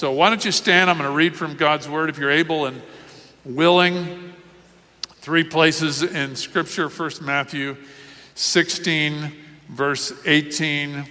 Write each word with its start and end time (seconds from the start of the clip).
So, 0.00 0.12
why 0.12 0.30
don't 0.30 0.42
you 0.42 0.50
stand? 0.50 0.88
I'm 0.88 0.96
going 0.96 1.10
to 1.10 1.14
read 1.14 1.36
from 1.36 1.56
God's 1.56 1.86
Word 1.86 2.08
if 2.08 2.16
you're 2.16 2.30
able 2.30 2.64
and 2.64 2.80
willing. 3.44 4.32
Three 5.16 5.44
places 5.44 6.02
in 6.02 6.36
Scripture 6.36 6.88
First 6.88 7.20
Matthew 7.20 7.76
16, 8.34 9.30
verse 9.68 10.14
18. 10.24 11.04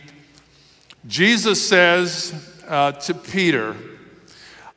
Jesus 1.05 1.69
says 1.69 2.33
uh, 2.67 2.93
to 2.93 3.13
Peter, 3.13 3.75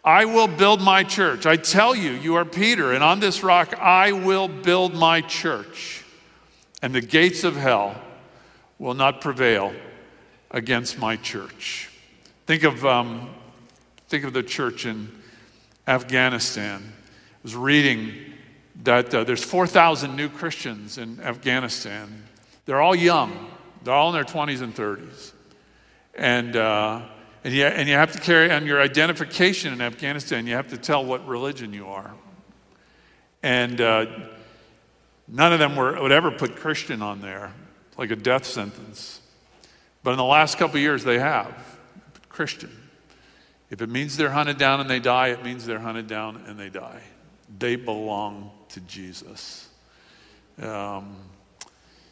I 0.05 0.27
will 0.27 0.47
build 0.47 0.83
my 0.83 1.05
church. 1.05 1.47
I 1.47 1.57
tell 1.57 1.95
you, 1.95 2.11
you 2.11 2.35
are 2.35 2.45
Peter, 2.45 2.93
and 2.93 3.03
on 3.03 3.19
this 3.19 3.43
rock 3.43 3.73
I 3.81 4.13
will 4.13 4.47
build 4.47 4.93
my 4.95 5.23
church, 5.23 6.05
and 6.83 6.95
the 6.95 7.01
gates 7.01 7.45
of 7.45 7.57
hell 7.57 7.99
will 8.79 8.93
not 8.93 9.23
prevail 9.23 9.73
against 10.51 10.99
my 10.99 11.17
church. 11.17 11.89
Think 12.45 12.65
of 12.65 12.85
um, 12.85 13.31
Think 14.13 14.25
of 14.25 14.35
the 14.35 14.43
church 14.43 14.85
in 14.85 15.11
Afghanistan. 15.89 16.83
I 16.85 17.39
was 17.43 17.57
reading 17.57 18.13
that 18.83 19.15
uh, 19.15 19.25
there's 19.25 19.43
4,000 19.43 20.15
new 20.15 20.29
Christians 20.29 20.99
in 20.99 21.19
Afghanistan. 21.21 22.23
They're 22.67 22.83
all 22.83 22.95
young, 22.95 23.51
they're 23.83 23.95
all 23.95 24.11
in 24.11 24.15
their 24.15 24.25
20s 24.25 24.61
and 24.61 24.75
30s. 24.75 25.33
And, 26.15 26.57
uh, 26.57 27.07
and, 27.43 27.55
you, 27.55 27.65
and 27.65 27.89
you 27.89 27.95
have 27.95 28.13
to 28.13 28.21
carry 28.21 28.51
on 28.51 28.67
your 28.67 28.83
identification 28.83 29.73
in 29.73 29.81
Afghanistan, 29.81 30.47
you 30.47 30.57
have 30.57 30.69
to 30.69 30.77
tell 30.77 31.03
what 31.03 31.27
religion 31.27 31.73
you 31.73 31.87
are. 31.87 32.13
And 33.43 33.81
uh, 33.81 34.05
none 35.27 35.55
of 35.55 35.59
them 35.59 35.75
were, 35.75 35.99
would 36.03 36.13
ever 36.13 36.31
put 36.31 36.57
Christian 36.57 37.01
on 37.01 37.23
there, 37.23 37.51
like 37.97 38.11
a 38.11 38.17
death 38.17 38.45
sentence. 38.45 39.23
But 40.03 40.11
in 40.11 40.19
the 40.19 40.25
last 40.25 40.59
couple 40.59 40.79
years, 40.81 41.03
they 41.03 41.19
have 41.19 41.79
Christian. 42.29 42.82
If 43.73 43.81
it 43.81 43.89
means 43.89 44.19
they're 44.19 44.31
hunted 44.31 44.59
down 44.59 44.81
and 44.81 44.91
they 44.91 45.01
die, 45.01 45.29
it 45.29 45.43
means 45.43 45.65
they're 45.65 45.79
hunted 45.79 46.07
down 46.07 46.45
and 46.47 46.61
they 46.61 46.69
die. 46.69 47.01
They 47.59 47.77
belong 47.77 48.51
to 48.69 48.81
Jesus. 48.81 49.67
Um, 50.61 51.17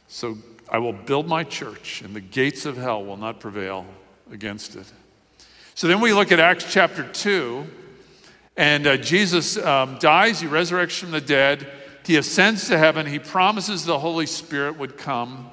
so 0.08 0.38
I 0.70 0.78
will 0.78 0.94
build 0.94 1.28
my 1.28 1.44
church, 1.44 2.00
and 2.00 2.16
the 2.16 2.20
gates 2.22 2.64
of 2.64 2.78
hell 2.78 3.04
will 3.04 3.18
not 3.18 3.40
prevail 3.40 3.84
against 4.32 4.74
it. 4.74 4.90
So 5.74 5.86
then 5.86 6.00
we 6.00 6.14
look 6.14 6.32
at 6.32 6.40
Acts 6.40 6.64
chapter 6.72 7.06
2, 7.06 7.66
and 8.56 8.86
uh, 8.86 8.96
Jesus 8.96 9.58
um, 9.58 9.98
dies, 10.00 10.40
he 10.40 10.46
resurrects 10.46 10.98
from 10.98 11.10
the 11.10 11.20
dead, 11.20 11.70
he 12.06 12.16
ascends 12.16 12.68
to 12.68 12.78
heaven, 12.78 13.04
he 13.04 13.18
promises 13.18 13.84
the 13.84 13.98
Holy 13.98 14.26
Spirit 14.26 14.78
would 14.78 14.96
come. 14.96 15.50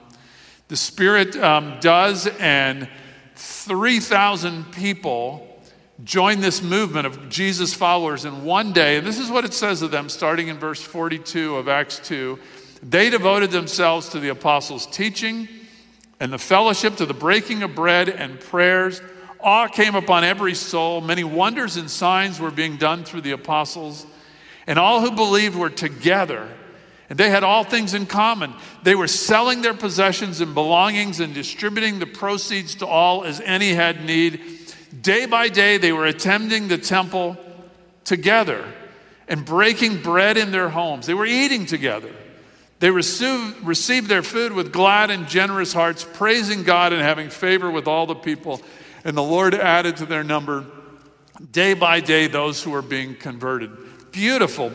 The 0.69 0.77
Spirit 0.77 1.35
um, 1.35 1.79
does, 1.81 2.27
and 2.27 2.87
3,000 3.35 4.71
people 4.71 5.46
joined 6.03 6.43
this 6.43 6.61
movement 6.61 7.07
of 7.07 7.29
Jesus 7.29 7.73
followers 7.73 8.25
in 8.25 8.43
one 8.43 8.71
day. 8.71 8.97
And 8.97 9.07
this 9.07 9.17
is 9.17 9.31
what 9.31 9.45
it 9.45 9.53
says 9.53 9.81
of 9.81 9.91
them, 9.91 10.09
starting 10.09 10.47
in 10.47 10.57
verse 10.57 10.81
42 10.81 11.55
of 11.55 11.67
Acts 11.67 11.99
2. 11.99 12.37
They 12.83 13.09
devoted 13.09 13.51
themselves 13.51 14.09
to 14.09 14.19
the 14.19 14.29
apostles' 14.29 14.85
teaching 14.85 15.47
and 16.19 16.31
the 16.31 16.37
fellowship, 16.37 16.95
to 16.97 17.05
the 17.05 17.13
breaking 17.13 17.63
of 17.63 17.75
bread 17.75 18.09
and 18.09 18.39
prayers. 18.39 19.01
Awe 19.39 19.67
came 19.67 19.95
upon 19.95 20.23
every 20.23 20.53
soul. 20.53 21.01
Many 21.01 21.23
wonders 21.23 21.77
and 21.77 21.89
signs 21.89 22.39
were 22.39 22.51
being 22.51 22.77
done 22.77 23.03
through 23.03 23.21
the 23.21 23.31
apostles. 23.31 24.05
And 24.67 24.77
all 24.77 25.01
who 25.01 25.11
believed 25.11 25.55
were 25.55 25.69
together. 25.69 26.47
And 27.09 27.17
they 27.17 27.29
had 27.29 27.43
all 27.43 27.63
things 27.63 27.93
in 27.93 28.05
common. 28.05 28.53
They 28.83 28.95
were 28.95 29.07
selling 29.07 29.61
their 29.61 29.73
possessions 29.73 30.41
and 30.41 30.53
belongings 30.53 31.19
and 31.19 31.33
distributing 31.33 31.99
the 31.99 32.05
proceeds 32.05 32.75
to 32.75 32.87
all 32.87 33.23
as 33.23 33.39
any 33.41 33.73
had 33.73 34.03
need. 34.03 34.56
Day 35.01 35.25
by 35.25 35.49
day, 35.49 35.77
they 35.77 35.91
were 35.91 36.05
attending 36.05 36.67
the 36.67 36.77
temple 36.77 37.37
together 38.03 38.65
and 39.27 39.45
breaking 39.45 40.01
bread 40.01 40.37
in 40.37 40.51
their 40.51 40.69
homes. 40.69 41.05
They 41.05 41.13
were 41.13 41.25
eating 41.25 41.65
together. 41.65 42.11
They 42.79 42.91
received, 42.91 44.07
their 44.07 44.23
food 44.23 44.53
with 44.53 44.71
glad 44.71 45.09
and 45.09 45.27
generous 45.27 45.73
hearts, 45.73 46.05
praising 46.13 46.63
God 46.63 46.93
and 46.93 47.01
having 47.01 47.29
favor 47.29 47.71
with 47.71 47.87
all 47.87 48.05
the 48.05 48.15
people. 48.15 48.61
And 49.03 49.17
the 49.17 49.23
Lord 49.23 49.55
added 49.55 49.97
to 49.97 50.05
their 50.05 50.23
number 50.23 50.65
day 51.51 51.73
by 51.73 51.99
day 51.99 52.27
those 52.27 52.61
who 52.61 52.71
were 52.71 52.81
being 52.81 53.15
converted. 53.15 53.71
Beautiful. 54.11 54.71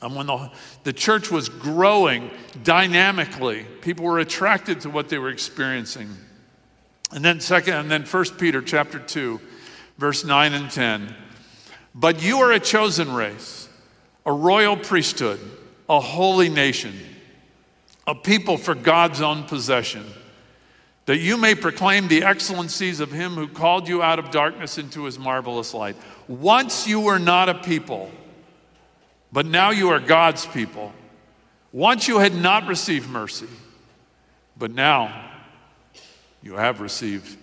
And 0.00 0.14
when 0.14 0.26
the, 0.26 0.50
the 0.84 0.92
church 0.92 1.30
was 1.30 1.48
growing 1.48 2.30
dynamically, 2.62 3.66
people 3.82 4.04
were 4.04 4.18
attracted 4.18 4.82
to 4.82 4.90
what 4.90 5.08
they 5.08 5.18
were 5.18 5.30
experiencing. 5.30 6.08
And 7.10 7.24
then 7.24 7.40
second, 7.40 7.74
and 7.74 7.90
then 7.90 8.04
First 8.04 8.38
Peter 8.38 8.60
chapter 8.60 8.98
2, 8.98 9.40
verse 9.96 10.24
9 10.24 10.52
and 10.52 10.70
10. 10.70 11.14
But 11.94 12.22
you 12.22 12.38
are 12.40 12.52
a 12.52 12.60
chosen 12.60 13.12
race, 13.12 13.68
a 14.26 14.32
royal 14.32 14.76
priesthood, 14.76 15.40
a 15.88 16.00
holy 16.00 16.48
nation, 16.48 16.94
a 18.06 18.14
people 18.14 18.58
for 18.58 18.74
God's 18.74 19.22
own 19.22 19.44
possession, 19.44 20.04
that 21.06 21.18
you 21.18 21.38
may 21.38 21.54
proclaim 21.54 22.08
the 22.08 22.22
excellencies 22.24 23.00
of 23.00 23.10
him 23.10 23.32
who 23.32 23.48
called 23.48 23.88
you 23.88 24.02
out 24.02 24.18
of 24.18 24.30
darkness 24.30 24.76
into 24.76 25.04
his 25.04 25.18
marvelous 25.18 25.72
light. 25.72 25.96
Once 26.28 26.86
you 26.86 27.00
were 27.00 27.18
not 27.18 27.48
a 27.48 27.54
people, 27.54 28.10
but 29.32 29.46
now 29.46 29.70
you 29.70 29.88
are 29.88 30.00
God's 30.00 30.44
people. 30.46 30.92
Once 31.72 32.06
you 32.06 32.18
had 32.18 32.34
not 32.34 32.66
received 32.66 33.08
mercy, 33.08 33.48
but 34.58 34.70
now 34.70 35.27
you 36.48 36.54
have 36.54 36.80
received 36.80 37.36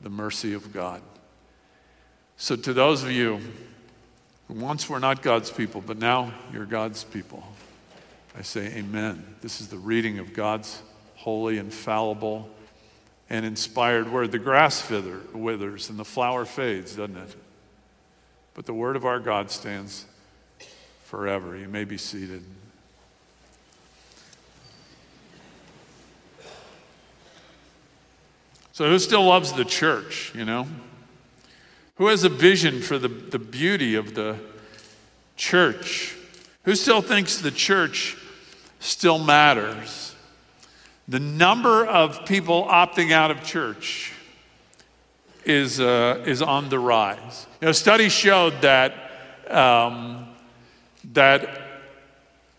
the 0.00 0.08
mercy 0.08 0.54
of 0.54 0.72
God. 0.72 1.02
So, 2.38 2.56
to 2.56 2.72
those 2.72 3.02
of 3.02 3.10
you 3.10 3.40
who 4.46 4.54
once 4.54 4.88
were 4.88 4.98
not 4.98 5.20
God's 5.20 5.50
people, 5.50 5.82
but 5.82 5.98
now 5.98 6.32
you're 6.50 6.64
God's 6.64 7.04
people, 7.04 7.44
I 8.34 8.40
say 8.40 8.68
amen. 8.68 9.22
This 9.42 9.60
is 9.60 9.68
the 9.68 9.76
reading 9.76 10.18
of 10.18 10.32
God's 10.32 10.80
holy, 11.16 11.58
infallible, 11.58 12.48
and 13.28 13.44
inspired 13.44 14.10
word. 14.10 14.32
The 14.32 14.38
grass 14.38 14.88
wither, 14.88 15.20
withers 15.34 15.90
and 15.90 15.98
the 15.98 16.04
flower 16.06 16.46
fades, 16.46 16.96
doesn't 16.96 17.18
it? 17.18 17.36
But 18.54 18.64
the 18.64 18.72
word 18.72 18.96
of 18.96 19.04
our 19.04 19.20
God 19.20 19.50
stands 19.50 20.06
forever. 21.04 21.54
You 21.54 21.68
may 21.68 21.84
be 21.84 21.98
seated. 21.98 22.44
So, 28.78 28.88
who 28.88 29.00
still 29.00 29.24
loves 29.24 29.54
the 29.54 29.64
church, 29.64 30.30
you 30.36 30.44
know? 30.44 30.68
Who 31.96 32.06
has 32.06 32.22
a 32.22 32.28
vision 32.28 32.80
for 32.80 32.96
the, 32.96 33.08
the 33.08 33.40
beauty 33.40 33.96
of 33.96 34.14
the 34.14 34.38
church? 35.36 36.14
Who 36.62 36.76
still 36.76 37.02
thinks 37.02 37.38
the 37.38 37.50
church 37.50 38.16
still 38.78 39.18
matters? 39.18 40.14
The 41.08 41.18
number 41.18 41.84
of 41.86 42.24
people 42.24 42.68
opting 42.70 43.10
out 43.10 43.32
of 43.32 43.42
church 43.42 44.12
is, 45.44 45.80
uh, 45.80 46.22
is 46.24 46.40
on 46.40 46.68
the 46.68 46.78
rise. 46.78 47.48
You 47.60 47.66
know, 47.66 47.72
studies 47.72 48.12
showed 48.12 48.60
that, 48.60 48.94
um, 49.50 50.28
that 51.14 51.67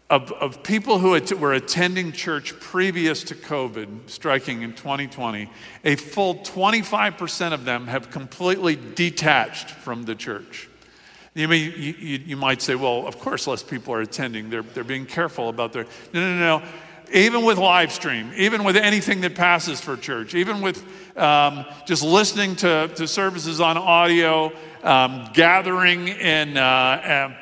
of, 0.10 0.32
of 0.32 0.64
people 0.64 0.98
who 0.98 1.20
were 1.38 1.54
attending 1.54 2.12
church 2.12 2.60
previous 2.60 3.24
to 3.26 3.36
COVID 3.36 4.10
striking 4.10 4.64
in 4.64 4.74
2020, 4.74 5.50
a 5.84 5.96
full 5.96 6.36
25% 6.36 7.54
of 7.54 7.64
them 7.64 7.88
have 7.88 8.10
completely 8.10 8.76
detached 8.96 9.70
from 9.70 10.04
the 10.04 10.16
church. 10.16 10.68
You, 11.36 11.48
may, 11.48 11.58
you, 11.58 11.94
you, 12.26 12.36
might 12.36 12.62
say, 12.62 12.74
well, 12.74 13.06
of 13.06 13.20
course, 13.20 13.46
less 13.46 13.62
people 13.62 13.94
are 13.94 14.02
attending. 14.02 14.50
They're, 14.50 14.64
they're 14.64 14.84
being 14.84 15.06
careful 15.06 15.48
about 15.48 15.74
their. 15.74 15.86
No, 16.12 16.22
no, 16.22 16.60
no. 16.60 16.68
Even 17.12 17.44
with 17.44 17.58
live 17.58 17.92
stream, 17.92 18.32
even 18.36 18.64
with 18.64 18.76
anything 18.76 19.22
that 19.22 19.36
passes 19.36 19.82
for 19.82 19.98
church, 19.98 20.36
even 20.36 20.62
with 20.62 20.84
um, 21.18 21.66
just 21.86 22.04
listening 22.04 22.56
to, 22.58 22.90
to 22.96 23.08
services 23.08 23.60
on 23.60 23.78
audio, 23.78 24.52
um, 24.84 25.28
gathering 25.34 26.08
in, 26.08 26.56
uh, 26.56 26.62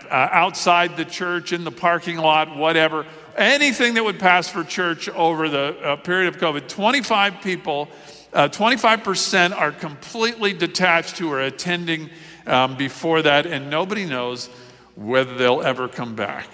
uh, 0.10 0.16
outside 0.32 0.98
the 0.98 1.06
church, 1.06 1.54
in 1.54 1.64
the 1.64 1.72
parking 1.72 2.18
lot, 2.18 2.56
whatever, 2.56 3.06
anything 3.36 3.94
that 3.94 4.04
would 4.04 4.20
pass 4.20 4.48
for 4.50 4.64
church 4.64 5.10
over 5.10 5.50
the 5.50 5.78
uh, 5.84 5.96
period 5.98 6.34
of 6.34 6.42
COVID, 6.42 6.68
25 6.68 7.42
people, 7.42 7.90
25% 8.34 9.52
uh, 9.52 9.56
are 9.56 9.72
completely 9.72 10.54
detached 10.54 11.18
who 11.18 11.32
are 11.32 11.42
attending 11.42 12.10
um, 12.46 12.78
before 12.78 13.22
that, 13.22 13.46
and 13.46 13.70
nobody 13.70 14.06
knows 14.06 14.48
whether 14.96 15.36
they'll 15.36 15.62
ever 15.62 15.88
come 15.88 16.16
back. 16.16 16.48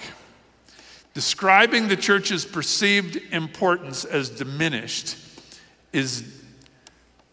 Describing 1.14 1.88
the 1.88 1.96
church's 1.96 2.44
perceived 2.44 3.18
importance 3.32 4.04
as 4.04 4.30
diminished 4.30 5.16
is, 5.92 6.24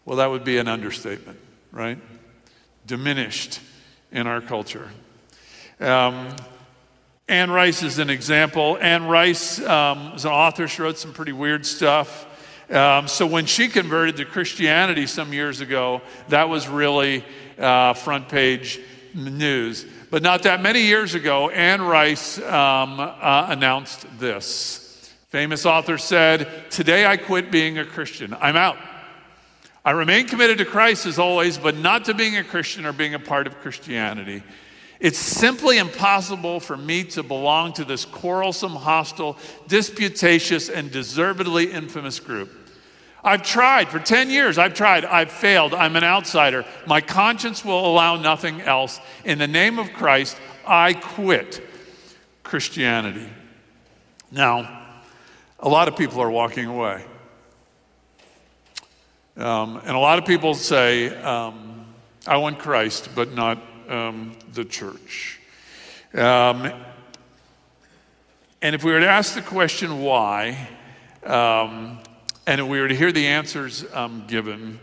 well, 0.05 0.17
that 0.17 0.27
would 0.27 0.43
be 0.43 0.57
an 0.59 0.67
understatement, 0.67 1.39
right? 1.71 1.97
Diminished 2.85 3.59
in 4.11 4.27
our 4.27 4.39
culture. 4.39 4.89
Um, 5.79 6.35
Anne 7.27 7.49
Rice 7.49 7.81
is 7.81 7.97
an 7.97 8.09
example. 8.09 8.77
Anne 8.79 9.07
Rice 9.07 9.59
um, 9.61 10.13
was 10.13 10.25
an 10.25 10.31
author. 10.31 10.67
She 10.67 10.81
wrote 10.81 10.97
some 10.99 11.13
pretty 11.13 11.31
weird 11.31 11.65
stuff. 11.65 12.27
Um, 12.69 13.07
so 13.07 13.25
when 13.25 13.47
she 13.47 13.67
converted 13.67 14.17
to 14.17 14.25
Christianity 14.25 15.07
some 15.07 15.33
years 15.33 15.59
ago, 15.59 16.01
that 16.29 16.49
was 16.49 16.67
really 16.67 17.25
uh, 17.57 17.93
front 17.93 18.29
page 18.29 18.79
news. 19.15 19.85
But 20.09 20.23
not 20.23 20.43
that 20.43 20.61
many 20.61 20.81
years 20.81 21.15
ago, 21.15 21.49
Anne 21.49 21.81
Rice 21.81 22.37
um, 22.39 22.99
uh, 22.99 23.47
announced 23.49 24.05
this. 24.19 25.11
Famous 25.29 25.65
author 25.65 25.97
said, 25.97 26.69
Today 26.69 27.05
I 27.05 27.17
quit 27.17 27.51
being 27.51 27.77
a 27.77 27.85
Christian. 27.85 28.35
I'm 28.39 28.57
out. 28.57 28.77
I 29.83 29.91
remain 29.91 30.27
committed 30.27 30.59
to 30.59 30.65
Christ 30.65 31.05
as 31.05 31.17
always, 31.17 31.57
but 31.57 31.75
not 31.75 32.05
to 32.05 32.13
being 32.13 32.37
a 32.37 32.43
Christian 32.43 32.85
or 32.85 32.93
being 32.93 33.13
a 33.13 33.19
part 33.19 33.47
of 33.47 33.59
Christianity. 33.61 34.43
It's 34.99 35.17
simply 35.17 35.79
impossible 35.79 36.59
for 36.59 36.77
me 36.77 37.03
to 37.05 37.23
belong 37.23 37.73
to 37.73 37.83
this 37.83 38.05
quarrelsome, 38.05 38.75
hostile, 38.75 39.37
disputatious, 39.67 40.69
and 40.69 40.91
deservedly 40.91 41.71
infamous 41.71 42.19
group. 42.19 42.60
I've 43.23 43.43
tried 43.43 43.89
for 43.89 43.99
10 43.99 44.29
years. 44.29 44.57
I've 44.57 44.73
tried. 44.73 45.05
I've 45.05 45.31
failed. 45.31 45.73
I'm 45.73 45.95
an 45.95 46.03
outsider. 46.03 46.65
My 46.87 47.01
conscience 47.01 47.63
will 47.63 47.85
allow 47.85 48.15
nothing 48.15 48.61
else. 48.61 48.99
In 49.23 49.37
the 49.37 49.47
name 49.47 49.77
of 49.77 49.93
Christ, 49.93 50.37
I 50.65 50.93
quit 50.93 51.63
Christianity. 52.43 53.29
Now, 54.31 54.87
a 55.59 55.69
lot 55.69 55.87
of 55.87 55.95
people 55.95 56.21
are 56.21 56.31
walking 56.31 56.65
away. 56.65 57.05
Um, 59.37 59.81
and 59.85 59.95
a 59.95 59.99
lot 59.99 60.17
of 60.17 60.25
people 60.25 60.53
say, 60.53 61.09
um, 61.21 61.85
I 62.27 62.37
want 62.37 62.59
Christ, 62.59 63.09
but 63.15 63.33
not 63.33 63.61
um, 63.87 64.33
the 64.53 64.65
church. 64.65 65.39
Um, 66.13 66.71
and 68.61 68.75
if 68.75 68.83
we 68.83 68.91
were 68.91 68.99
to 68.99 69.07
ask 69.07 69.33
the 69.35 69.41
question 69.41 70.01
why, 70.01 70.67
um, 71.23 71.99
and 72.47 72.61
if 72.61 72.67
we 72.67 72.79
were 72.79 72.87
to 72.87 72.95
hear 72.95 73.11
the 73.11 73.27
answers 73.27 73.85
um, 73.93 74.25
given, 74.27 74.79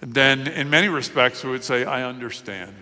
then 0.00 0.46
in 0.46 0.70
many 0.70 0.88
respects 0.88 1.42
we 1.42 1.50
would 1.50 1.64
say, 1.64 1.84
I 1.84 2.02
understand. 2.04 2.74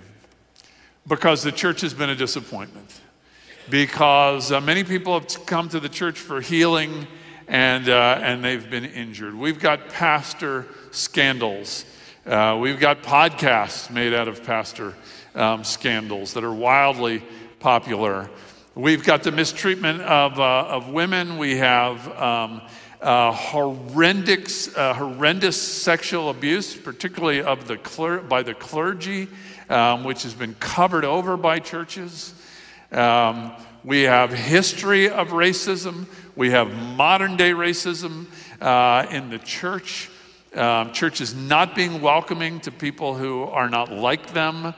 Because 1.07 1.43
the 1.43 1.53
church 1.53 1.83
has 1.83 1.95
been 1.95 2.11
a 2.11 2.17
disappointment. 2.17 3.01
Because 3.71 4.51
uh, 4.53 4.61
many 4.61 4.85
people 4.85 5.19
have 5.19 5.47
come 5.47 5.69
to 5.69 5.81
the 5.81 5.89
church 5.89 6.19
for 6.19 6.41
healing 6.41 7.07
and, 7.49 7.89
uh, 7.89 8.19
and 8.21 8.45
they've 8.45 8.69
been 8.69 8.85
injured. 8.85 9.35
We've 9.35 9.59
got 9.59 9.89
pastor 9.89 10.67
scandals. 10.91 11.85
Uh, 12.27 12.59
we've 12.61 12.81
got 12.81 13.03
podcasts 13.03 13.91
made 13.91 14.13
out 14.13 14.27
of 14.27 14.43
pastor 14.43 14.95
um, 15.37 15.63
scandals 15.63 16.35
that 16.35 16.43
are 16.43 16.53
wildly 16.53 17.23
popular. 17.61 18.29
We've 18.75 19.05
got 19.05 19.23
the 19.23 19.33
mistreatment 19.33 20.03
of, 20.03 20.39
uh, 20.41 20.67
of 20.69 20.89
women. 20.89 21.39
We 21.39 21.57
have 21.59 22.09
um, 22.21 22.63
uh, 23.01 23.33
horrendous, 23.33 24.75
uh, 24.77 24.95
horrendous 24.95 25.61
sexual 25.61 26.31
abuse, 26.31 26.75
particularly 26.75 27.43
of 27.43 27.67
the 27.69 27.77
cler- 27.77 28.21
by 28.21 28.43
the 28.43 28.55
clergy, 28.55 29.29
um, 29.69 30.05
which 30.05 30.23
has 30.23 30.35
been 30.35 30.55
covered 30.55 31.05
over 31.05 31.37
by 31.37 31.59
churches. 31.59 32.35
Um, 32.93 33.53
we 33.85 34.03
have 34.03 34.33
history 34.33 35.09
of 35.09 35.29
racism. 35.29 36.07
We 36.35 36.51
have 36.51 36.75
modern 36.97 37.37
day 37.37 37.53
racism 37.53 38.27
uh, 38.61 39.07
in 39.11 39.31
the 39.31 39.39
church. 39.39 40.11
Um, 40.55 40.93
churches 40.93 41.35
not 41.35 41.75
being 41.75 42.01
welcoming 42.01 42.61
to 42.61 42.71
people 42.71 43.15
who 43.15 43.43
are 43.43 43.69
not 43.69 43.93
like 43.93 44.33
them. 44.33 44.75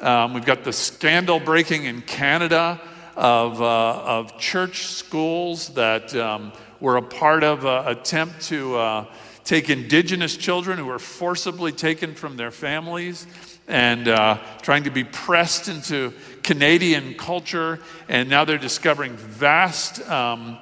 Um, 0.00 0.32
we've 0.32 0.44
got 0.44 0.64
the 0.64 0.72
scandal 0.72 1.38
breaking 1.38 1.84
in 1.84 2.02
Canada 2.02 2.80
of, 3.14 3.60
uh, 3.60 4.02
of 4.04 4.38
church 4.38 4.86
schools 4.86 5.70
that 5.70 6.14
um, 6.14 6.52
were 6.80 6.96
a 6.96 7.02
part 7.02 7.44
of 7.44 7.64
an 7.64 7.88
attempt 7.88 8.42
to 8.42 8.76
uh, 8.76 9.04
take 9.44 9.70
indigenous 9.70 10.36
children 10.36 10.78
who 10.78 10.84
were 10.84 10.98
forcibly 10.98 11.72
taken 11.72 12.14
from 12.14 12.36
their 12.36 12.50
families 12.50 13.26
and 13.66 14.08
uh, 14.08 14.38
trying 14.62 14.84
to 14.84 14.90
be 14.90 15.04
pressed 15.04 15.68
into 15.68 16.12
Canadian 16.42 17.14
culture. 17.14 17.78
And 18.08 18.28
now 18.28 18.44
they're 18.44 18.58
discovering 18.58 19.16
vast 19.16 20.06
um, 20.08 20.58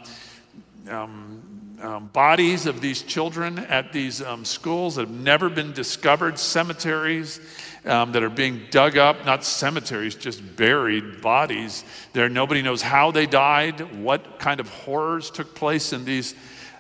um, 0.89 1.43
um, 1.83 2.07
bodies 2.13 2.67
of 2.67 2.81
these 2.81 3.03
children 3.03 3.59
at 3.59 3.93
these 3.93 4.23
um, 4.23 4.45
schools 4.45 4.97
that 4.97 5.09
have 5.09 5.11
never 5.11 5.49
been 5.49 5.73
discovered, 5.73 6.39
cemeteries 6.39 7.41
um, 7.87 8.13
that 8.13 8.23
are 8.23 8.31
being 8.31 8.63
dug 8.71 8.97
up, 8.97 9.25
not 9.25 9.45
cemeteries, 9.45 10.15
just 10.15 10.57
buried 10.57 11.21
bodies. 11.21 11.85
There, 12.13 12.29
nobody 12.29 12.63
knows 12.63 12.83
how 12.83 13.11
they 13.11 13.27
died, 13.27 14.03
what 14.03 14.39
kind 14.39 14.61
of 14.61 14.69
horrors 14.69 15.31
took 15.31 15.55
place 15.55 15.93
in 15.93 16.05
these 16.05 16.35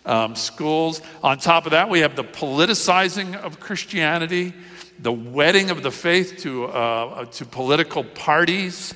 um, 0.04 0.34
schools. 0.34 1.00
On 1.22 1.38
top 1.38 1.66
of 1.66 1.72
that, 1.72 1.88
we 1.88 2.00
have 2.00 2.16
the 2.16 2.24
politicizing 2.24 3.36
of 3.36 3.60
Christianity, 3.60 4.54
the 4.98 5.12
wedding 5.12 5.70
of 5.70 5.82
the 5.82 5.90
faith 5.90 6.38
to, 6.38 6.64
uh, 6.66 7.24
to 7.26 7.44
political 7.44 8.04
parties. 8.04 8.94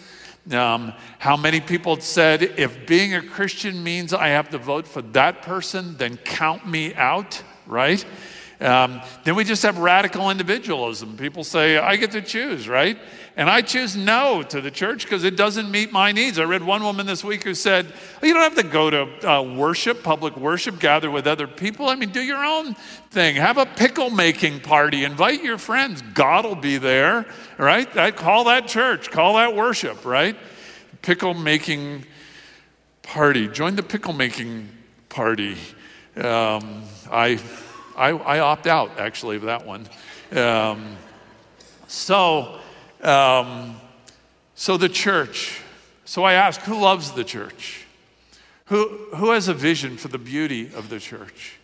Um, 0.50 0.94
how 1.18 1.36
many 1.36 1.60
people 1.60 2.00
said, 2.00 2.42
if 2.42 2.86
being 2.86 3.14
a 3.14 3.22
Christian 3.22 3.84
means 3.84 4.12
I 4.12 4.28
have 4.28 4.48
to 4.50 4.58
vote 4.58 4.88
for 4.88 5.02
that 5.02 5.42
person, 5.42 5.96
then 5.96 6.16
count 6.16 6.66
me 6.66 6.94
out, 6.94 7.42
right? 7.66 8.04
Um, 8.60 9.00
then 9.24 9.36
we 9.36 9.44
just 9.44 9.62
have 9.62 9.78
radical 9.78 10.30
individualism. 10.30 11.16
People 11.16 11.44
say, 11.44 11.78
I 11.78 11.96
get 11.96 12.10
to 12.10 12.20
choose, 12.20 12.68
right? 12.68 12.98
And 13.34 13.48
I 13.48 13.62
choose 13.62 13.96
no 13.96 14.42
to 14.42 14.60
the 14.60 14.70
church 14.70 15.04
because 15.04 15.24
it 15.24 15.34
doesn't 15.34 15.70
meet 15.70 15.92
my 15.92 16.12
needs. 16.12 16.38
I 16.38 16.42
read 16.42 16.62
one 16.62 16.82
woman 16.82 17.06
this 17.06 17.24
week 17.24 17.44
who 17.44 17.54
said, 17.54 17.86
well, 17.86 18.28
You 18.28 18.34
don't 18.34 18.42
have 18.42 18.62
to 18.62 18.70
go 18.70 18.90
to 18.90 19.30
uh, 19.30 19.42
worship, 19.42 20.02
public 20.02 20.36
worship, 20.36 20.78
gather 20.78 21.10
with 21.10 21.26
other 21.26 21.46
people. 21.46 21.88
I 21.88 21.94
mean, 21.94 22.10
do 22.10 22.20
your 22.20 22.44
own 22.44 22.74
thing. 23.10 23.36
Have 23.36 23.56
a 23.56 23.64
pickle 23.64 24.10
making 24.10 24.60
party. 24.60 25.04
Invite 25.04 25.42
your 25.42 25.56
friends. 25.56 26.02
God 26.12 26.44
will 26.44 26.54
be 26.54 26.76
there, 26.76 27.24
right? 27.56 27.96
I 27.96 28.10
call 28.10 28.44
that 28.44 28.68
church, 28.68 29.10
call 29.10 29.36
that 29.36 29.56
worship, 29.56 30.04
right? 30.04 30.36
Pickle 31.00 31.32
making 31.32 32.04
party. 33.02 33.48
Join 33.48 33.74
the 33.74 33.82
pickle 33.82 34.12
making 34.12 34.68
party. 35.08 35.56
Um, 36.16 36.82
I 37.10 37.40
I, 38.00 38.12
I 38.12 38.40
opt 38.40 38.66
out, 38.66 38.98
actually, 38.98 39.36
of 39.36 39.42
that 39.42 39.66
one. 39.66 39.86
Um, 40.32 40.96
so, 41.86 42.58
um, 43.02 43.76
so 44.54 44.78
the 44.78 44.88
church. 44.88 45.60
So 46.06 46.24
I 46.24 46.32
ask, 46.32 46.62
who 46.62 46.80
loves 46.80 47.12
the 47.12 47.24
church? 47.24 47.84
Who, 48.66 48.88
who 49.16 49.32
has 49.32 49.48
a 49.48 49.54
vision 49.54 49.98
for 49.98 50.08
the 50.08 50.16
beauty 50.18 50.70
of 50.74 50.88
the 50.88 50.98
church? 50.98 51.58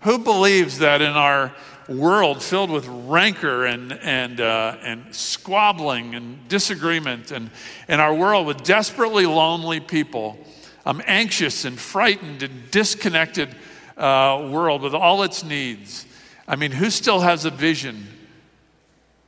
Who 0.00 0.18
believes 0.18 0.78
that 0.78 1.02
in 1.02 1.12
our 1.12 1.54
world 1.86 2.42
filled 2.42 2.70
with 2.70 2.86
rancor 2.88 3.66
and, 3.66 3.92
and, 3.92 4.40
uh, 4.40 4.78
and 4.80 5.14
squabbling 5.14 6.14
and 6.14 6.48
disagreement, 6.48 7.30
and 7.30 7.50
in 7.88 8.00
our 8.00 8.14
world 8.14 8.46
with 8.46 8.62
desperately 8.64 9.26
lonely 9.26 9.80
people, 9.80 10.38
I'm 10.86 11.02
anxious 11.04 11.66
and 11.66 11.78
frightened 11.78 12.42
and 12.42 12.70
disconnected 12.70 13.54
uh, 13.96 14.48
world 14.50 14.82
with 14.82 14.94
all 14.94 15.22
its 15.22 15.44
needs. 15.44 16.06
I 16.46 16.56
mean, 16.56 16.72
who 16.72 16.90
still 16.90 17.20
has 17.20 17.44
a 17.44 17.50
vision 17.50 18.06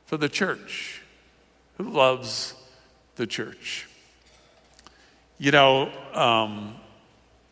for 0.05 0.17
the 0.17 0.29
church? 0.29 1.01
Who 1.77 1.85
loves 1.85 2.53
the 3.15 3.27
church? 3.27 3.87
You 5.39 5.51
know, 5.51 5.91
um, 6.13 6.75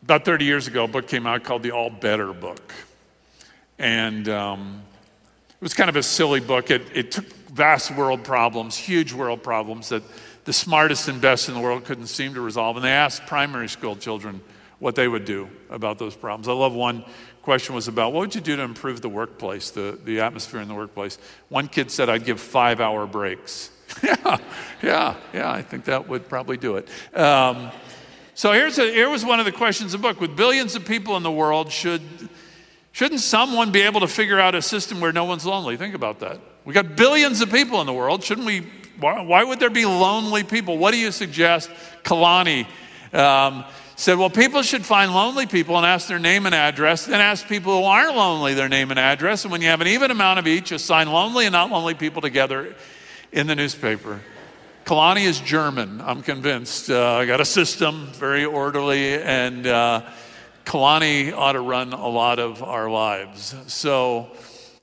about 0.02 0.24
30 0.24 0.44
years 0.44 0.66
ago, 0.66 0.84
a 0.84 0.88
book 0.88 1.08
came 1.08 1.26
out 1.26 1.44
called 1.44 1.62
The 1.62 1.70
All 1.70 1.90
Better 1.90 2.32
Book. 2.32 2.72
And 3.78 4.28
um, 4.28 4.82
it 5.50 5.62
was 5.62 5.74
kind 5.74 5.88
of 5.88 5.96
a 5.96 6.02
silly 6.02 6.40
book. 6.40 6.70
It, 6.70 6.82
it 6.94 7.12
took 7.12 7.26
vast 7.50 7.90
world 7.92 8.24
problems, 8.24 8.76
huge 8.76 9.12
world 9.12 9.42
problems 9.42 9.88
that 9.88 10.02
the 10.44 10.52
smartest 10.52 11.08
and 11.08 11.20
best 11.20 11.48
in 11.48 11.54
the 11.54 11.60
world 11.60 11.84
couldn't 11.84 12.06
seem 12.06 12.34
to 12.34 12.40
resolve. 12.40 12.76
And 12.76 12.84
they 12.84 12.90
asked 12.90 13.26
primary 13.26 13.68
school 13.68 13.96
children 13.96 14.40
what 14.78 14.94
they 14.94 15.08
would 15.08 15.24
do 15.24 15.48
about 15.70 15.98
those 15.98 16.14
problems. 16.14 16.48
I 16.48 16.52
love 16.52 16.74
one 16.74 17.04
question 17.42 17.74
was 17.74 17.88
about 17.88 18.12
what 18.12 18.20
would 18.20 18.34
you 18.34 18.40
do 18.40 18.56
to 18.56 18.62
improve 18.62 19.00
the 19.00 19.08
workplace, 19.08 19.70
the, 19.70 19.98
the 20.04 20.20
atmosphere 20.20 20.60
in 20.60 20.68
the 20.68 20.74
workplace? 20.74 21.18
One 21.48 21.68
kid 21.68 21.90
said, 21.90 22.10
I'd 22.10 22.24
give 22.24 22.40
five 22.40 22.80
hour 22.80 23.06
breaks. 23.06 23.70
yeah, 24.02 24.38
yeah, 24.82 25.14
yeah, 25.32 25.50
I 25.50 25.62
think 25.62 25.84
that 25.84 26.08
would 26.08 26.28
probably 26.28 26.56
do 26.56 26.76
it. 26.76 26.88
Um, 27.16 27.70
so 28.34 28.52
here's 28.52 28.78
a, 28.78 28.92
here 28.92 29.08
was 29.08 29.24
one 29.24 29.38
of 29.38 29.46
the 29.46 29.52
questions 29.52 29.94
in 29.94 30.00
the 30.00 30.08
book. 30.08 30.20
With 30.20 30.36
billions 30.36 30.74
of 30.74 30.84
people 30.84 31.16
in 31.16 31.22
the 31.22 31.30
world, 31.30 31.72
should, 31.72 32.02
Shouldn't 32.96 33.20
someone 33.20 33.72
be 33.72 33.82
able 33.82 34.00
to 34.00 34.08
figure 34.08 34.40
out 34.40 34.54
a 34.54 34.62
system 34.62 35.02
where 35.02 35.12
no 35.12 35.24
one's 35.24 35.44
lonely? 35.44 35.76
Think 35.76 35.94
about 35.94 36.20
that. 36.20 36.40
We 36.64 36.72
got 36.72 36.96
billions 36.96 37.42
of 37.42 37.50
people 37.50 37.82
in 37.82 37.86
the 37.86 37.92
world. 37.92 38.24
Shouldn't 38.24 38.46
we? 38.46 38.66
Why, 38.98 39.20
why 39.20 39.44
would 39.44 39.60
there 39.60 39.68
be 39.68 39.84
lonely 39.84 40.44
people? 40.44 40.78
What 40.78 40.92
do 40.92 40.98
you 40.98 41.12
suggest? 41.12 41.68
Kalani 42.04 42.66
um, 43.12 43.66
said, 43.96 44.18
Well, 44.18 44.30
people 44.30 44.62
should 44.62 44.84
find 44.84 45.12
lonely 45.12 45.46
people 45.46 45.76
and 45.76 45.84
ask 45.84 46.06
their 46.06 46.18
name 46.18 46.46
and 46.46 46.54
address, 46.54 47.06
then 47.06 47.20
ask 47.20 47.48
people 47.48 47.78
who 47.78 47.84
aren't 47.84 48.14
lonely 48.14 48.54
their 48.54 48.68
name 48.68 48.90
and 48.90 49.00
address. 49.00 49.44
And 49.44 49.50
when 49.50 49.62
you 49.62 49.68
have 49.68 49.80
an 49.80 49.88
even 49.88 50.10
amount 50.10 50.38
of 50.38 50.46
each, 50.46 50.70
assign 50.70 51.10
lonely 51.10 51.46
and 51.46 51.52
not 51.52 51.70
lonely 51.70 51.94
people 51.94 52.22
together 52.22 52.74
in 53.32 53.46
the 53.46 53.56
newspaper. 53.56 54.20
Kalani 54.84 55.24
is 55.24 55.40
German, 55.40 56.00
I'm 56.00 56.22
convinced. 56.22 56.90
Uh, 56.90 57.14
I 57.14 57.26
got 57.26 57.40
a 57.40 57.44
system, 57.44 58.06
very 58.12 58.44
orderly, 58.44 59.20
and 59.20 59.66
uh, 59.66 60.02
Kalani 60.64 61.32
ought 61.32 61.52
to 61.52 61.60
run 61.60 61.92
a 61.92 62.06
lot 62.06 62.38
of 62.38 62.62
our 62.62 62.88
lives. 62.88 63.56
So 63.66 64.28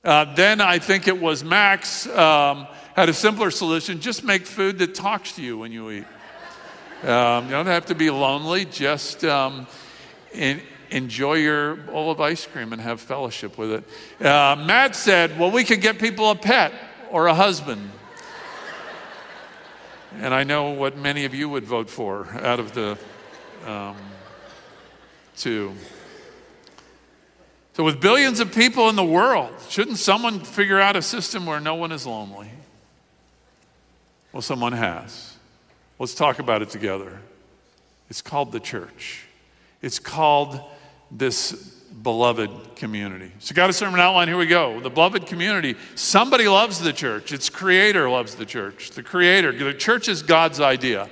uh, 0.04 0.34
then 0.34 0.60
I 0.60 0.78
think 0.78 1.08
it 1.08 1.18
was 1.18 1.42
Max 1.42 2.06
um, 2.08 2.66
had 2.94 3.08
a 3.08 3.14
simpler 3.14 3.50
solution 3.50 4.00
just 4.00 4.24
make 4.24 4.44
food 4.44 4.78
that 4.80 4.94
talks 4.94 5.32
to 5.36 5.42
you 5.42 5.56
when 5.56 5.72
you 5.72 5.90
eat. 5.90 6.04
Um, 7.04 7.44
you 7.44 7.50
don't 7.50 7.66
have 7.66 7.84
to 7.86 7.94
be 7.94 8.08
lonely, 8.08 8.64
just 8.64 9.26
um, 9.26 9.66
in, 10.32 10.62
enjoy 10.90 11.34
your 11.34 11.76
bowl 11.76 12.10
of 12.10 12.18
ice 12.18 12.46
cream 12.46 12.72
and 12.72 12.80
have 12.80 12.98
fellowship 12.98 13.58
with 13.58 13.72
it. 13.72 14.26
Uh, 14.26 14.56
Matt 14.56 14.96
said, 14.96 15.38
Well, 15.38 15.50
we 15.50 15.64
could 15.64 15.82
get 15.82 15.98
people 15.98 16.30
a 16.30 16.34
pet 16.34 16.72
or 17.10 17.26
a 17.26 17.34
husband. 17.34 17.90
And 20.18 20.32
I 20.32 20.44
know 20.44 20.70
what 20.70 20.96
many 20.96 21.26
of 21.26 21.34
you 21.34 21.50
would 21.50 21.64
vote 21.64 21.90
for 21.90 22.26
out 22.40 22.58
of 22.58 22.72
the 22.72 22.96
um, 23.66 23.96
two. 25.36 25.74
So, 27.74 27.84
with 27.84 28.00
billions 28.00 28.40
of 28.40 28.54
people 28.54 28.88
in 28.88 28.96
the 28.96 29.04
world, 29.04 29.52
shouldn't 29.68 29.98
someone 29.98 30.40
figure 30.40 30.80
out 30.80 30.96
a 30.96 31.02
system 31.02 31.44
where 31.44 31.60
no 31.60 31.74
one 31.74 31.92
is 31.92 32.06
lonely? 32.06 32.48
Well, 34.32 34.40
someone 34.40 34.72
has. 34.72 35.34
Let's 35.98 36.14
talk 36.14 36.38
about 36.38 36.62
it 36.62 36.70
together. 36.70 37.20
It's 38.10 38.22
called 38.22 38.52
the 38.52 38.60
church, 38.60 39.24
it's 39.82 39.98
called 39.98 40.60
this 41.10 41.74
beloved 42.02 42.50
community. 42.76 43.32
So, 43.38 43.54
got 43.54 43.70
a 43.70 43.72
sermon 43.72 44.00
outline. 44.00 44.28
Here 44.28 44.36
we 44.36 44.46
go. 44.46 44.80
The 44.80 44.90
beloved 44.90 45.26
community. 45.26 45.76
Somebody 45.94 46.46
loves 46.48 46.80
the 46.80 46.92
church. 46.92 47.32
Its 47.32 47.48
creator 47.48 48.08
loves 48.08 48.34
the 48.34 48.44
church. 48.44 48.90
The 48.90 49.02
creator. 49.02 49.52
The 49.52 49.74
church 49.74 50.08
is 50.08 50.22
God's 50.22 50.60
idea 50.60 51.02
A 51.04 51.08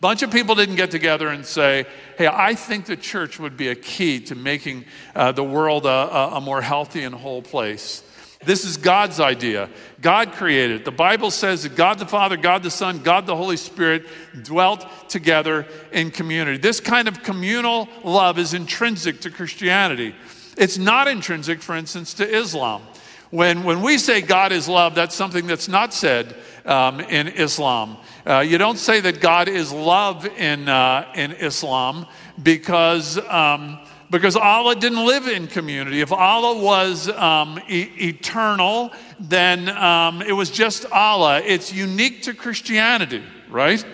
bunch 0.00 0.22
of 0.22 0.30
people 0.30 0.54
didn't 0.54 0.76
get 0.76 0.90
together 0.90 1.28
and 1.28 1.44
say, 1.44 1.86
hey, 2.18 2.26
I 2.26 2.54
think 2.54 2.86
the 2.86 2.96
church 2.96 3.38
would 3.38 3.56
be 3.56 3.68
a 3.68 3.74
key 3.74 4.20
to 4.20 4.34
making 4.34 4.84
uh, 5.14 5.32
the 5.32 5.44
world 5.44 5.86
a, 5.86 6.36
a 6.36 6.40
more 6.40 6.62
healthy 6.62 7.02
and 7.02 7.14
whole 7.14 7.42
place. 7.42 8.03
This 8.44 8.64
is 8.64 8.76
God's 8.76 9.20
idea. 9.20 9.68
God 10.00 10.32
created 10.32 10.80
it. 10.80 10.84
The 10.84 10.90
Bible 10.90 11.30
says 11.30 11.62
that 11.62 11.76
God 11.76 11.98
the 11.98 12.06
Father, 12.06 12.36
God 12.36 12.62
the 12.62 12.70
Son, 12.70 13.02
God 13.02 13.26
the 13.26 13.36
Holy 13.36 13.56
Spirit 13.56 14.06
dwelt 14.42 14.86
together 15.08 15.66
in 15.92 16.10
community. 16.10 16.58
This 16.58 16.80
kind 16.80 17.08
of 17.08 17.22
communal 17.22 17.88
love 18.02 18.38
is 18.38 18.54
intrinsic 18.54 19.20
to 19.22 19.30
Christianity. 19.30 20.14
It's 20.56 20.78
not 20.78 21.08
intrinsic, 21.08 21.62
for 21.62 21.74
instance, 21.74 22.14
to 22.14 22.28
Islam. 22.28 22.82
When, 23.30 23.64
when 23.64 23.82
we 23.82 23.98
say 23.98 24.20
God 24.20 24.52
is 24.52 24.68
love, 24.68 24.94
that's 24.94 25.14
something 25.14 25.46
that's 25.46 25.66
not 25.66 25.92
said 25.92 26.36
um, 26.64 27.00
in 27.00 27.28
Islam. 27.28 27.96
Uh, 28.24 28.40
you 28.40 28.58
don't 28.58 28.78
say 28.78 29.00
that 29.00 29.20
God 29.20 29.48
is 29.48 29.72
love 29.72 30.24
in, 30.24 30.68
uh, 30.68 31.10
in 31.16 31.32
Islam 31.32 32.06
because, 32.42 33.18
um, 33.28 33.80
because 34.14 34.36
Allah 34.36 34.76
didn't 34.76 35.04
live 35.04 35.26
in 35.26 35.48
community. 35.48 36.00
If 36.00 36.12
Allah 36.12 36.56
was 36.62 37.08
um, 37.08 37.58
e- 37.68 37.90
eternal, 37.98 38.92
then 39.18 39.68
um, 39.70 40.22
it 40.22 40.30
was 40.30 40.52
just 40.52 40.86
Allah. 40.92 41.40
It's 41.40 41.72
unique 41.72 42.22
to 42.22 42.32
Christianity, 42.32 43.24
right? 43.50 43.84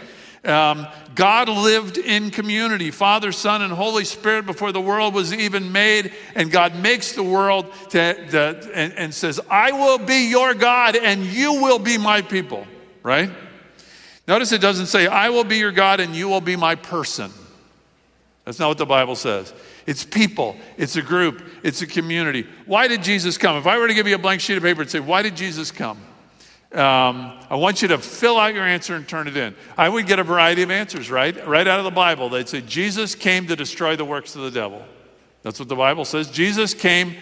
Um, 0.44 0.86
God 1.14 1.48
lived 1.48 1.96
in 1.96 2.30
community, 2.30 2.90
Father, 2.90 3.32
Son, 3.32 3.62
and 3.62 3.72
Holy 3.72 4.04
Spirit 4.04 4.44
before 4.44 4.72
the 4.72 4.80
world 4.80 5.14
was 5.14 5.32
even 5.32 5.72
made. 5.72 6.12
And 6.34 6.50
God 6.50 6.76
makes 6.76 7.12
the 7.12 7.22
world 7.22 7.72
to, 7.88 8.26
to, 8.28 8.70
and, 8.74 8.92
and 8.92 9.14
says, 9.14 9.40
I 9.48 9.72
will 9.72 9.98
be 9.98 10.28
your 10.28 10.52
God 10.52 10.96
and 10.96 11.24
you 11.24 11.62
will 11.62 11.78
be 11.78 11.96
my 11.96 12.20
people, 12.20 12.66
right? 13.02 13.30
Notice 14.28 14.52
it 14.52 14.60
doesn't 14.60 14.86
say, 14.86 15.06
I 15.06 15.30
will 15.30 15.44
be 15.44 15.56
your 15.56 15.72
God 15.72 15.98
and 15.98 16.14
you 16.14 16.28
will 16.28 16.42
be 16.42 16.56
my 16.56 16.74
person. 16.74 17.30
That's 18.44 18.58
not 18.58 18.68
what 18.68 18.78
the 18.78 18.84
Bible 18.84 19.16
says. 19.16 19.54
It's 19.86 20.04
people, 20.04 20.56
it's 20.76 20.96
a 20.96 21.02
group, 21.02 21.42
it's 21.62 21.82
a 21.82 21.86
community. 21.86 22.46
Why 22.66 22.88
did 22.88 23.02
Jesus 23.02 23.38
come? 23.38 23.56
If 23.56 23.66
I 23.66 23.78
were 23.78 23.88
to 23.88 23.94
give 23.94 24.06
you 24.06 24.14
a 24.14 24.18
blank 24.18 24.40
sheet 24.40 24.56
of 24.56 24.62
paper 24.62 24.82
and 24.82 24.90
say, 24.90 25.00
Why 25.00 25.22
did 25.22 25.36
Jesus 25.36 25.70
come? 25.70 25.98
Um, 26.72 27.36
I 27.50 27.56
want 27.56 27.82
you 27.82 27.88
to 27.88 27.98
fill 27.98 28.38
out 28.38 28.54
your 28.54 28.62
answer 28.64 28.94
and 28.94 29.08
turn 29.08 29.26
it 29.26 29.36
in. 29.36 29.56
I 29.76 29.88
would 29.88 30.06
get 30.06 30.20
a 30.20 30.22
variety 30.22 30.62
of 30.62 30.70
answers, 30.70 31.10
right? 31.10 31.46
Right 31.46 31.66
out 31.66 31.80
of 31.80 31.84
the 31.84 31.90
Bible. 31.90 32.28
They'd 32.28 32.48
say, 32.48 32.60
Jesus 32.60 33.16
came 33.16 33.48
to 33.48 33.56
destroy 33.56 33.96
the 33.96 34.04
works 34.04 34.36
of 34.36 34.42
the 34.42 34.52
devil. 34.52 34.84
That's 35.42 35.58
what 35.58 35.68
the 35.68 35.74
Bible 35.74 36.04
says. 36.04 36.30
Jesus 36.30 36.72
came 36.72 37.16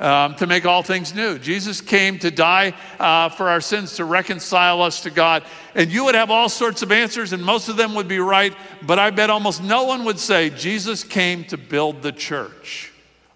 um, 0.00 0.34
to 0.36 0.46
make 0.46 0.64
all 0.64 0.82
things 0.82 1.14
new. 1.14 1.38
Jesus 1.38 1.80
came 1.80 2.18
to 2.20 2.30
die 2.30 2.74
uh, 2.98 3.28
for 3.28 3.48
our 3.48 3.60
sins, 3.60 3.96
to 3.96 4.04
reconcile 4.04 4.82
us 4.82 5.02
to 5.02 5.10
God. 5.10 5.44
And 5.74 5.92
you 5.92 6.04
would 6.06 6.14
have 6.14 6.30
all 6.30 6.48
sorts 6.48 6.82
of 6.82 6.90
answers, 6.90 7.32
and 7.32 7.44
most 7.44 7.68
of 7.68 7.76
them 7.76 7.94
would 7.94 8.08
be 8.08 8.18
right, 8.18 8.54
but 8.82 8.98
I 8.98 9.10
bet 9.10 9.30
almost 9.30 9.62
no 9.62 9.84
one 9.84 10.04
would 10.04 10.18
say, 10.18 10.50
Jesus 10.50 11.04
came 11.04 11.44
to 11.44 11.58
build 11.58 12.02
the 12.02 12.12
church. 12.12 12.92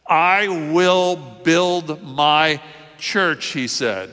I 0.07 0.49
will 0.73 1.17
build 1.45 2.03
my 2.03 2.61
church, 2.99 3.47
he 3.47 3.69
said. 3.69 4.11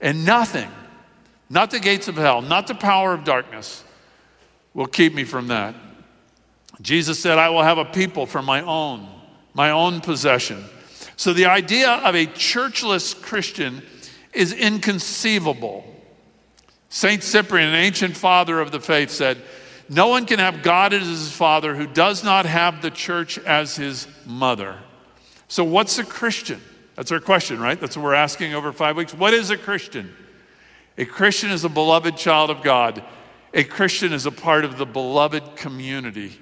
And 0.00 0.24
nothing, 0.24 0.70
not 1.48 1.70
the 1.70 1.80
gates 1.80 2.08
of 2.08 2.16
hell, 2.16 2.42
not 2.42 2.66
the 2.66 2.74
power 2.74 3.14
of 3.14 3.24
darkness, 3.24 3.84
will 4.74 4.86
keep 4.86 5.14
me 5.14 5.24
from 5.24 5.48
that. 5.48 5.74
Jesus 6.80 7.18
said, 7.18 7.38
I 7.38 7.50
will 7.50 7.62
have 7.62 7.78
a 7.78 7.84
people 7.84 8.26
for 8.26 8.42
my 8.42 8.62
own, 8.62 9.08
my 9.54 9.70
own 9.70 10.00
possession. 10.00 10.64
So 11.18 11.32
the 11.32 11.46
idea 11.46 11.90
of 11.90 12.14
a 12.14 12.26
churchless 12.26 13.20
Christian 13.20 13.82
is 14.32 14.52
inconceivable. 14.52 15.84
St. 16.90 17.24
Cyprian, 17.24 17.70
an 17.70 17.74
ancient 17.74 18.16
father 18.16 18.60
of 18.60 18.70
the 18.70 18.78
faith, 18.78 19.10
said, 19.10 19.42
No 19.88 20.06
one 20.06 20.26
can 20.26 20.38
have 20.38 20.62
God 20.62 20.92
as 20.92 21.04
his 21.04 21.32
father 21.32 21.74
who 21.74 21.88
does 21.88 22.22
not 22.22 22.46
have 22.46 22.82
the 22.82 22.92
church 22.92 23.36
as 23.36 23.74
his 23.74 24.06
mother. 24.26 24.78
So, 25.48 25.64
what's 25.64 25.98
a 25.98 26.04
Christian? 26.04 26.60
That's 26.94 27.10
our 27.10 27.18
question, 27.18 27.58
right? 27.58 27.80
That's 27.80 27.96
what 27.96 28.04
we're 28.04 28.14
asking 28.14 28.54
over 28.54 28.72
five 28.72 28.96
weeks. 28.96 29.12
What 29.12 29.34
is 29.34 29.50
a 29.50 29.56
Christian? 29.58 30.14
A 30.98 31.04
Christian 31.04 31.50
is 31.50 31.64
a 31.64 31.68
beloved 31.68 32.16
child 32.16 32.48
of 32.48 32.62
God. 32.62 33.02
A 33.52 33.64
Christian 33.64 34.12
is 34.12 34.24
a 34.24 34.30
part 34.30 34.64
of 34.64 34.78
the 34.78 34.86
beloved 34.86 35.56
community 35.56 36.38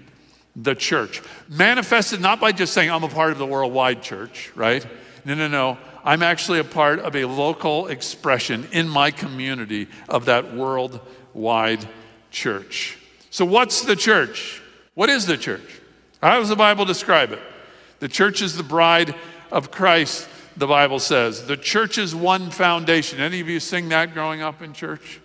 the 0.56 0.74
church. 0.74 1.22
Manifested 1.48 2.20
not 2.20 2.40
by 2.40 2.52
just 2.52 2.72
saying, 2.72 2.90
I'm 2.90 3.04
a 3.04 3.08
part 3.08 3.32
of 3.32 3.38
the 3.38 3.46
worldwide 3.46 4.02
church, 4.02 4.50
right? 4.54 4.84
No, 5.24 5.34
no, 5.34 5.48
no. 5.48 5.78
I'm 6.02 6.22
actually 6.22 6.60
a 6.60 6.64
part 6.64 7.00
of 7.00 7.14
a 7.14 7.24
local 7.24 7.88
expression 7.88 8.66
in 8.72 8.88
my 8.88 9.10
community 9.10 9.88
of 10.08 10.24
that 10.26 10.54
worldwide 10.54 11.86
church. 12.30 12.96
So, 13.30 13.44
what's 13.44 13.82
the 13.82 13.96
church? 13.96 14.62
What 14.94 15.10
is 15.10 15.26
the 15.26 15.36
church? 15.36 15.80
How 16.22 16.38
does 16.38 16.48
the 16.48 16.56
Bible 16.56 16.84
describe 16.84 17.32
it? 17.32 17.40
The 17.98 18.08
church 18.08 18.40
is 18.40 18.56
the 18.56 18.62
bride 18.62 19.14
of 19.50 19.70
Christ, 19.70 20.28
the 20.56 20.66
Bible 20.66 20.98
says. 20.98 21.46
The 21.46 21.56
church 21.56 21.98
is 21.98 22.14
one 22.14 22.50
foundation. 22.50 23.20
Any 23.20 23.40
of 23.40 23.48
you 23.48 23.60
sing 23.60 23.88
that 23.90 24.14
growing 24.14 24.42
up 24.42 24.62
in 24.62 24.72
church? 24.72 25.20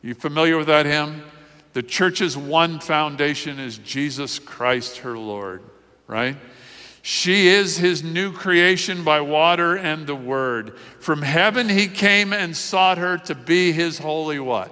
You 0.00 0.14
familiar 0.14 0.56
with 0.56 0.68
that 0.68 0.86
hymn? 0.86 1.22
The 1.72 1.82
church's 1.82 2.36
one 2.36 2.80
foundation 2.80 3.60
is 3.60 3.78
Jesus 3.78 4.38
Christ, 4.38 4.98
her 4.98 5.16
Lord, 5.16 5.62
right? 6.06 6.36
She 7.02 7.48
is 7.48 7.78
his 7.78 8.02
new 8.02 8.32
creation 8.32 9.04
by 9.04 9.20
water 9.20 9.76
and 9.76 10.06
the 10.06 10.14
word. 10.14 10.76
From 10.98 11.22
heaven 11.22 11.68
he 11.68 11.86
came 11.86 12.32
and 12.32 12.56
sought 12.56 12.98
her 12.98 13.16
to 13.18 13.34
be 13.34 13.72
his 13.72 13.98
holy 13.98 14.38
what? 14.38 14.70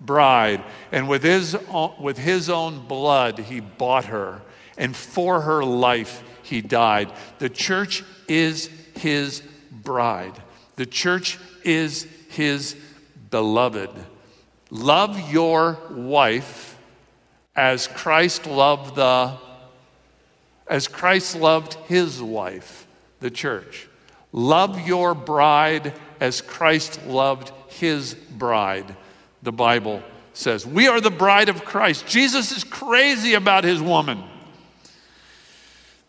Bride. 0.00 0.62
And 0.92 1.08
with 1.08 1.22
his, 1.22 1.56
with 1.98 2.18
his 2.18 2.48
own 2.48 2.86
blood 2.86 3.38
he 3.38 3.60
bought 3.60 4.04
her. 4.06 4.42
And 4.76 4.94
for 4.94 5.40
her 5.40 5.64
life 5.64 6.22
he 6.42 6.60
died. 6.60 7.12
The 7.38 7.48
church 7.48 8.04
is 8.28 8.68
his 8.96 9.42
bride. 9.72 10.40
The 10.76 10.86
church 10.86 11.38
is 11.64 12.06
his 12.28 12.76
beloved. 13.30 13.90
Love 14.74 15.30
your 15.30 15.78
wife 15.88 16.76
as 17.54 17.86
Christ 17.86 18.44
loved 18.48 18.96
the 18.96 19.38
as 20.66 20.88
Christ 20.88 21.36
loved 21.36 21.74
his 21.86 22.20
wife, 22.20 22.84
the 23.20 23.30
church. 23.30 23.86
Love 24.32 24.84
your 24.84 25.14
bride 25.14 25.94
as 26.18 26.40
Christ 26.40 27.06
loved 27.06 27.52
his 27.68 28.14
bride, 28.14 28.96
the 29.44 29.52
Bible 29.52 30.02
says. 30.32 30.66
We 30.66 30.88
are 30.88 31.00
the 31.00 31.08
bride 31.08 31.48
of 31.48 31.64
Christ. 31.64 32.08
Jesus 32.08 32.50
is 32.50 32.64
crazy 32.64 33.34
about 33.34 33.62
his 33.62 33.80
woman. 33.80 34.24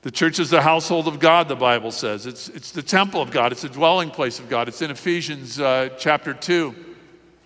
The 0.01 0.11
church 0.11 0.39
is 0.39 0.49
the 0.49 0.63
household 0.63 1.07
of 1.07 1.19
God, 1.19 1.49
the 1.49 1.55
Bible 1.55 1.91
says. 1.91 2.25
It's, 2.25 2.47
it's 2.49 2.71
the 2.71 2.81
temple 2.81 3.21
of 3.21 3.29
God, 3.29 3.51
it's 3.51 3.61
the 3.61 3.69
dwelling 3.69 4.09
place 4.09 4.39
of 4.39 4.49
God. 4.49 4.67
It's 4.67 4.81
in 4.81 4.89
Ephesians 4.89 5.59
uh, 5.59 5.89
chapter 5.99 6.33
2. 6.33 6.84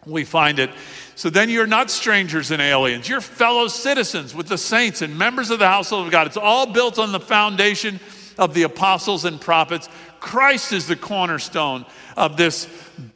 We 0.10 0.24
find 0.24 0.60
it. 0.60 0.72
So 1.16 1.30
then 1.30 1.50
you're 1.50 1.68
not 1.68 1.92
strangers 1.92 2.52
and 2.52 2.62
aliens. 2.62 3.08
You're 3.08 3.22
fellow 3.22 3.68
citizens 3.68 4.34
with 4.34 4.48
the 4.48 4.58
saints 4.58 5.02
and 5.02 5.18
members 5.18 5.50
of 5.50 5.60
the 5.60 5.68
household 5.68 6.06
of 6.06 6.12
God. 6.12 6.28
It's 6.28 6.38
all 6.38 6.66
built 6.66 6.98
on 6.98 7.12
the 7.12 7.20
foundation 7.20 8.00
of 8.38 8.54
the 8.54 8.64
apostles 8.64 9.26
and 9.26 9.40
prophets. 9.40 9.90
Christ 10.20 10.74
is 10.74 10.88
the 10.88 10.96
cornerstone 10.96 11.86
of 12.18 12.38
this 12.38 12.68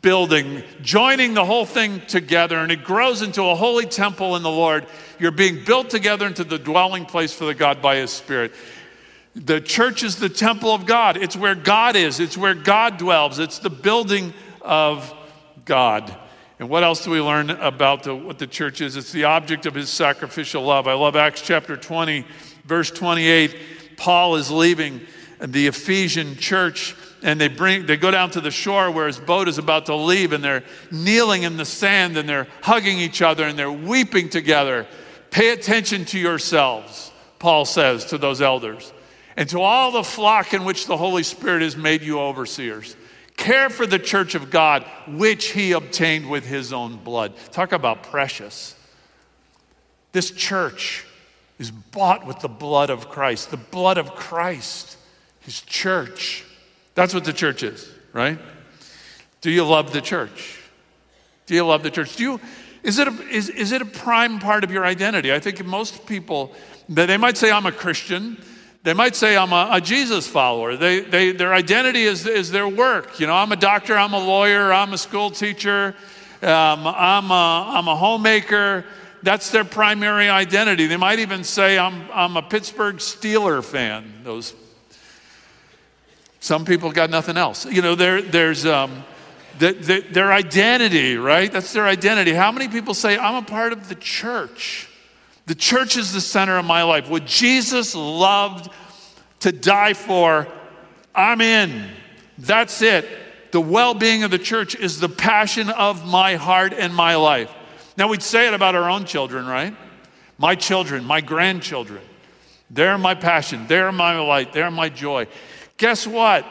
building, 0.02 0.64
joining 0.82 1.34
the 1.34 1.46
whole 1.46 1.66
thing 1.66 2.02
together, 2.08 2.58
and 2.58 2.72
it 2.72 2.84
grows 2.84 3.22
into 3.22 3.44
a 3.44 3.56
holy 3.56 3.86
temple 3.86 4.36
in 4.36 4.44
the 4.44 4.52
Lord. 4.52 4.86
You're 5.20 5.32
being 5.32 5.64
built 5.66 5.90
together 5.90 6.28
into 6.28 6.44
the 6.44 6.60
dwelling 6.60 7.06
place 7.06 7.34
for 7.34 7.46
the 7.46 7.54
God 7.54 7.82
by 7.82 7.98
His 7.98 8.12
Spirit. 8.12 8.54
The 9.36 9.60
church 9.60 10.04
is 10.04 10.18
the 10.18 10.30
temple 10.30 10.72
of 10.72 10.86
God. 10.86 11.18
It's 11.18 11.36
where 11.36 11.56
God 11.56 11.96
is, 11.96 12.20
it's 12.20 12.38
where 12.38 12.54
God 12.54 12.98
dwells, 12.98 13.40
it's 13.40 13.60
the 13.60 13.70
building 13.70 14.34
of 14.62 15.14
God. 15.66 16.16
And 16.60 16.70
what 16.70 16.84
else 16.84 17.04
do 17.04 17.12
we 17.12 17.20
learn 17.20 17.50
about 17.50 18.04
the, 18.04 18.16
what 18.16 18.38
the 18.38 18.48
church 18.48 18.82
is? 18.82 18.96
It's 18.96 19.12
the 19.12 19.26
object 19.26 19.66
of 19.66 19.74
his 19.74 19.90
sacrificial 19.90 20.64
love. 20.64 20.88
I 20.88 20.94
love 20.94 21.16
Acts 21.16 21.42
chapter 21.42 21.76
20, 21.76 22.26
verse 22.66 22.92
28. 22.92 23.56
Paul 23.98 24.36
is 24.36 24.52
leaving 24.52 25.02
the 25.40 25.68
Ephesian 25.68 26.36
church 26.38 26.96
and 27.22 27.40
they 27.40 27.48
bring 27.48 27.86
they 27.86 27.98
go 27.98 28.12
down 28.12 28.30
to 28.32 28.42
the 28.42 28.52
shore 28.52 28.92
where 28.92 29.08
his 29.08 29.20
boat 29.20 29.48
is 29.48 29.58
about 29.58 29.86
to 29.88 29.96
leave 29.96 30.34
and 30.34 30.44
they're 30.44 30.64
kneeling 30.92 31.44
in 31.44 31.58
the 31.58 31.66
sand 31.66 32.18
and 32.18 32.28
they're 32.28 32.48
hugging 32.62 33.00
each 33.00 33.22
other 33.22 33.46
and 33.46 33.58
they're 33.58 33.72
weeping 33.72 34.30
together. 34.30 34.86
Pay 35.32 35.50
attention 35.50 36.06
to 36.06 36.20
yourselves, 36.20 37.12
Paul 37.40 37.66
says 37.66 38.06
to 38.06 38.18
those 38.18 38.42
elders 38.42 38.94
and 39.36 39.50
to 39.50 39.62
all 39.62 39.92
the 39.92 40.04
flock 40.04 40.54
in 40.54 40.64
which 40.64 40.86
the 40.86 40.98
Holy 40.98 41.24
Spirit 41.24 41.62
has 41.62 41.76
made 41.76 42.04
you 42.04 42.20
overseers. 42.20 42.96
Care 43.38 43.70
for 43.70 43.86
the 43.86 44.00
church 44.00 44.36
of 44.36 44.52
God, 44.52 44.86
which 45.08 45.48
he 45.48 45.72
obtained 45.72 46.30
with 46.30 46.46
his 46.46 46.72
own 46.72 46.98
blood. 46.98 47.34
Talk 47.52 47.72
about 47.72 48.04
precious. 48.04 48.76
This 50.12 50.32
church 50.32 51.06
is 51.58 51.72
bought 51.72 52.26
with 52.26 52.40
the 52.40 52.48
blood 52.48 52.90
of 52.90 53.10
Christ, 53.10 53.52
the 53.52 53.58
blood 53.58 53.98
of 53.98 54.16
Christ, 54.16 54.98
his 55.42 55.62
church. 55.62 56.44
That's 56.96 57.14
what 57.14 57.26
the 57.26 57.34
church 57.34 57.64
is, 57.64 57.90
right? 58.14 58.38
Do 59.42 59.50
you 59.50 59.66
love 59.66 59.92
the 59.92 60.02
church? 60.02 60.60
Do 61.46 61.56
you 61.56 61.66
love 61.66 61.84
the 61.84 61.92
church? 61.92 62.16
Do 62.16 62.24
you, 62.24 62.40
is, 62.84 63.00
it 63.00 63.08
a, 63.08 63.22
is, 63.30 63.50
is 63.50 63.72
it 63.72 63.82
a 63.82 63.86
prime 63.86 64.40
part 64.40 64.64
of 64.64 64.72
your 64.72 64.86
identity? 64.86 65.34
I 65.34 65.40
think 65.40 65.66
most 65.66 66.06
people, 66.06 66.54
they 66.88 67.18
might 67.18 67.38
say, 67.38 67.52
I'm 67.52 67.66
a 67.66 67.72
Christian. 67.72 68.38
They 68.84 68.94
might 68.94 69.16
say, 69.16 69.38
I'm 69.38 69.54
a, 69.54 69.70
a 69.72 69.82
Jesus 69.82 70.28
follower. 70.28 70.76
They, 70.76 71.00
they, 71.00 71.32
their 71.32 71.54
identity 71.54 72.04
is, 72.04 72.28
is 72.28 72.52
their 72.52 72.68
work. 72.68 73.18
You 73.18 73.28
know, 73.28 73.34
I'm 73.34 73.52
a 73.54 73.56
doctor, 73.56 73.98
I'm 73.98 74.14
a 74.14 74.20
lawyer, 74.20 74.74
I'm 74.74 74.92
a 74.92 74.98
school 74.98 75.32
teacher, 75.32 75.96
um, 76.42 76.86
I'm, 76.86 77.32
a, 77.32 77.72
I'm 77.76 77.88
a 77.88 77.96
homemaker. 77.96 78.84
That's 79.24 79.52
their 79.52 79.64
primary 79.64 80.28
identity. 80.28 80.88
They 80.88 80.98
might 80.98 81.20
even 81.20 81.46
say, 81.46 81.80
I'm, 81.80 82.12
I'm 82.12 82.36
a 82.36 82.42
Pittsburgh 82.42 82.98
Steeler 82.98 83.64
fan. 83.64 84.16
Those, 84.26 84.54
some 86.42 86.66
people 86.66 86.92
got 86.92 87.10
nothing 87.10 87.38
else. 87.38 87.66
You 87.66 87.82
know, 87.82 87.96
there, 87.96 88.22
there's 88.22 88.66
um, 88.66 89.06
the, 89.60 89.72
the, 89.72 90.00
their 90.02 90.34
identity, 90.34 91.16
right? 91.16 91.50
That's 91.50 91.72
their 91.72 91.86
identity. 91.86 92.34
How 92.34 92.52
many 92.52 92.68
people 92.68 92.94
say, 92.94 93.18
I'm 93.18 93.36
a 93.36 93.48
part 93.48 93.72
of 93.72 93.88
the 93.88 93.96
church? 93.96 94.90
The 95.46 95.56
church 95.56 95.98
is 95.98 96.14
the 96.14 96.22
center 96.22 96.58
of 96.58 96.66
my 96.66 96.84
life. 96.84 97.10
What 97.10 97.26
Jesus 97.26 97.96
loved 97.96 98.72
to 99.42 99.52
die 99.52 99.94
for, 99.94 100.48
I'm 101.14 101.42
in. 101.42 101.90
That's 102.38 102.82
it. 102.82 103.08
The 103.52 103.62
well 103.62 103.94
being 103.94 104.24
of 104.24 104.32
the 104.32 104.40
church 104.40 104.74
is 104.76 105.00
the 105.00 105.10
passion 105.10 105.70
of 105.70 106.08
my 106.08 106.36
heart 106.36 106.74
and 106.74 106.96
my 106.96 107.16
life. 107.16 107.52
Now, 107.98 108.08
we'd 108.08 108.24
say 108.24 108.48
it 108.48 108.54
about 108.54 108.74
our 108.74 108.90
own 108.90 109.06
children, 109.06 109.46
right? 109.46 109.76
My 110.38 110.56
children, 110.56 111.06
my 111.06 111.22
grandchildren. 111.22 112.02
They're 112.72 112.98
my 112.98 113.14
passion. 113.14 113.68
They're 113.68 113.92
my 113.92 114.18
light. 114.20 114.54
They're 114.54 114.72
my 114.72 114.90
joy. 114.90 115.28
Guess 115.78 116.08
what? 116.08 116.46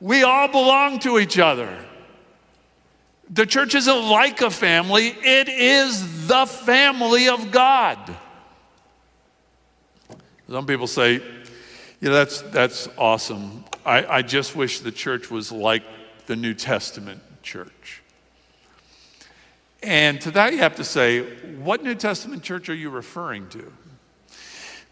We 0.00 0.22
all 0.22 0.48
belong 0.48 1.00
to 1.00 1.18
each 1.18 1.38
other. 1.38 1.68
The 3.28 3.46
church 3.46 3.74
isn't 3.74 4.08
like 4.08 4.40
a 4.40 4.50
family, 4.50 5.08
it 5.08 5.48
is 5.48 6.26
the 6.26 6.46
family 6.46 7.28
of 7.28 7.52
God. 7.52 7.98
Some 10.50 10.66
people 10.66 10.88
say, 10.88 11.14
you 11.14 12.08
know, 12.08 12.12
that's, 12.12 12.42
that's 12.42 12.88
awesome. 12.98 13.64
I, 13.86 14.16
I 14.16 14.22
just 14.22 14.56
wish 14.56 14.80
the 14.80 14.90
church 14.90 15.30
was 15.30 15.52
like 15.52 15.84
the 16.26 16.34
New 16.34 16.54
Testament 16.54 17.22
church. 17.44 18.02
And 19.80 20.20
to 20.22 20.32
that, 20.32 20.52
you 20.52 20.58
have 20.58 20.74
to 20.76 20.84
say, 20.84 21.22
what 21.58 21.84
New 21.84 21.94
Testament 21.94 22.42
church 22.42 22.68
are 22.68 22.74
you 22.74 22.90
referring 22.90 23.48
to? 23.50 23.72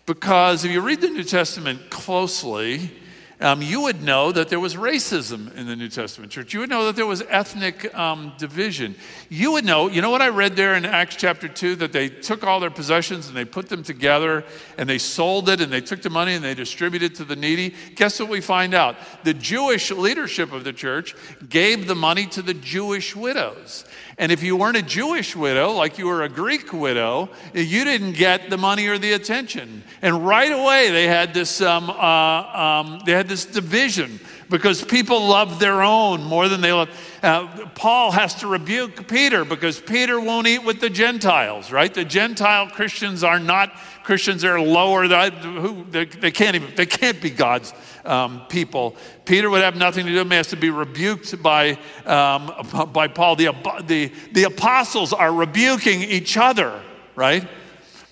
Because 0.07 0.65
if 0.65 0.71
you 0.71 0.81
read 0.81 1.01
the 1.01 1.11
New 1.11 1.25
Testament 1.25 1.91
closely, 1.91 2.93
um, 3.41 3.63
you 3.63 3.83
would 3.83 4.03
know 4.03 4.33
that 4.33 4.49
there 4.49 4.59
was 4.59 4.75
racism 4.75 5.55
in 5.55 5.67
the 5.67 5.77
New 5.77 5.89
Testament 5.89 6.33
church. 6.33 6.53
You 6.53 6.61
would 6.61 6.71
know 6.71 6.87
that 6.87 6.97
there 6.97 7.07
was 7.07 7.23
ethnic 7.29 7.95
um, 7.95 8.33
division. 8.37 8.97
You 9.29 9.53
would 9.53 9.65
know, 9.65 9.89
you 9.89 10.03
know 10.03 10.11
what 10.11 10.23
I 10.23 10.29
read 10.29 10.57
there 10.57 10.75
in 10.75 10.85
Acts 10.85 11.17
chapter 11.17 11.49
2? 11.49 11.77
That 11.77 11.93
they 11.93 12.09
took 12.09 12.45
all 12.45 12.59
their 12.59 12.71
possessions 12.71 13.29
and 13.29 13.37
they 13.37 13.45
put 13.45 13.69
them 13.69 13.83
together 13.83 14.45
and 14.77 14.89
they 14.89 14.99
sold 14.99 15.49
it 15.49 15.61
and 15.61 15.73
they 15.73 15.81
took 15.81 16.03
the 16.03 16.11
money 16.11 16.35
and 16.35 16.45
they 16.45 16.55
distributed 16.55 17.13
it 17.13 17.15
to 17.17 17.25
the 17.25 17.37
needy. 17.37 17.75
Guess 17.95 18.21
what 18.21 18.29
we 18.29 18.41
find 18.41 18.75
out? 18.75 18.97
The 19.25 19.35
Jewish 19.35 19.91
leadership 19.91 20.53
of 20.53 20.65
the 20.65 20.73
church 20.73 21.15
gave 21.49 21.87
the 21.87 21.95
money 21.95 22.27
to 22.27 22.43
the 22.43 22.55
Jewish 22.55 23.15
widows. 23.15 23.85
And 24.19 24.33
if 24.33 24.43
you 24.43 24.57
weren't 24.57 24.77
a 24.77 24.83
Jewish 24.83 25.37
widow, 25.37 25.71
like 25.73 25.97
you 25.97 26.07
were 26.07 26.25
a 26.25 26.29
Greek 26.29 26.73
widow, 26.73 27.29
you 27.55 27.85
didn't 27.85 28.13
get 28.13 28.51
the 28.51 28.59
money 28.59 28.89
or 28.89 28.99
the 28.99 29.13
attention. 29.13 29.85
And 30.03 30.27
right 30.27 30.51
away, 30.51 30.91
they 30.91 31.07
had 31.07 31.33
this, 31.33 31.61
um, 31.61 31.89
uh, 31.89 31.93
um, 31.95 33.01
they 33.07 33.13
had 33.13 33.28
this 33.29 33.45
division 33.45 34.19
because 34.49 34.83
people 34.83 35.27
love 35.27 35.61
their 35.61 35.83
own 35.83 36.23
more 36.23 36.49
than 36.49 36.61
they 36.61 36.73
love. 36.73 36.89
Uh, 37.23 37.67
Paul 37.75 38.11
has 38.13 38.35
to 38.37 38.47
rebuke 38.47 39.07
Peter 39.07 39.45
because 39.45 39.81
Peter 39.81 40.19
won't 40.21 40.47
eat 40.47 40.65
with 40.65 40.81
the 40.81 40.91
Gentiles, 40.91 41.71
right? 41.71 41.93
The 41.93 42.05
Gentile 42.05 42.69
Christians 42.69 43.23
are 43.23 43.39
not 43.39 43.73
Christians; 44.05 44.43
they're 44.43 44.61
lower. 44.61 45.07
They, 45.07 46.05
they 46.07 46.31
can't 46.31 46.57
even 46.57 46.75
they 46.75 46.87
can't 46.87 47.21
be 47.21 47.31
God's 47.31 47.73
um, 48.09 48.43
people. 48.49 48.97
Peter 49.25 49.51
would 49.51 49.63
have 49.63 49.77
nothing 49.77 50.07
to 50.07 50.13
do. 50.13 50.29
He 50.29 50.35
has 50.35 50.49
to 50.49 50.57
be 50.57 50.71
rebuked 50.71 51.41
by, 51.43 51.79
um, 52.07 52.51
by 52.93 53.09
Paul. 53.09 53.37
The, 53.37 53.55
the, 53.85 54.11
the 54.33 54.45
apostles 54.45 55.13
are 55.13 55.33
rebuking 55.33 56.03
each 56.03 56.37
other, 56.37 56.81
right? 57.15 57.47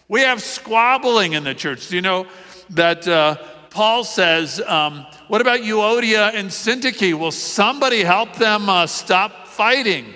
We 0.08 0.20
have 0.20 0.42
squabbling 0.42 1.32
in 1.32 1.44
the 1.44 1.54
church. 1.54 1.88
Do 1.88 1.96
you 1.96 2.02
know 2.02 2.26
that 2.70 3.08
uh, 3.08 3.36
Paul 3.76 4.04
says, 4.04 4.58
um, 4.62 5.04
What 5.28 5.42
about 5.42 5.60
Euodia 5.60 6.32
and 6.32 6.48
Syntyche? 6.48 7.12
Will 7.12 7.30
somebody 7.30 8.02
help 8.02 8.34
them 8.36 8.70
uh, 8.70 8.86
stop 8.86 9.48
fighting? 9.48 10.14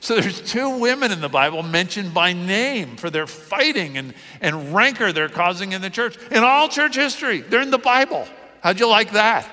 So 0.00 0.18
there's 0.18 0.40
two 0.40 0.78
women 0.78 1.12
in 1.12 1.20
the 1.20 1.28
Bible 1.28 1.62
mentioned 1.62 2.14
by 2.14 2.32
name 2.32 2.96
for 2.96 3.10
their 3.10 3.26
fighting 3.26 3.98
and, 3.98 4.14
and 4.40 4.74
rancor 4.74 5.12
they're 5.12 5.28
causing 5.28 5.72
in 5.72 5.82
the 5.82 5.90
church. 5.90 6.16
In 6.30 6.42
all 6.42 6.70
church 6.70 6.96
history, 6.96 7.42
they're 7.42 7.60
in 7.60 7.70
the 7.70 7.76
Bible. 7.76 8.26
How'd 8.62 8.80
you 8.80 8.88
like 8.88 9.12
that? 9.12 9.46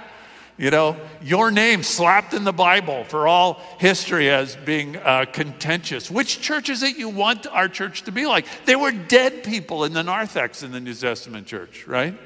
You 0.58 0.72
know, 0.72 0.96
your 1.22 1.52
name 1.52 1.84
slapped 1.84 2.34
in 2.34 2.46
the 2.46 2.54
Bible 2.54 3.04
for 3.04 3.28
all 3.28 3.62
history 3.78 4.30
as 4.30 4.56
being 4.56 4.96
uh, 4.96 5.26
contentious. 5.34 6.10
Which 6.10 6.40
church 6.40 6.70
is 6.70 6.82
it 6.82 6.98
you 6.98 7.10
want 7.10 7.46
our 7.46 7.68
church 7.68 8.04
to 8.04 8.14
be 8.14 8.26
like? 8.26 8.46
They 8.64 8.78
were 8.78 8.94
dead 8.94 9.44
people 9.44 9.84
in 9.84 9.92
the 9.92 10.04
narthex 10.04 10.64
in 10.64 10.72
the 10.72 10.80
New 10.80 10.94
Testament 10.94 11.46
church, 11.46 11.86
right? 11.86 12.18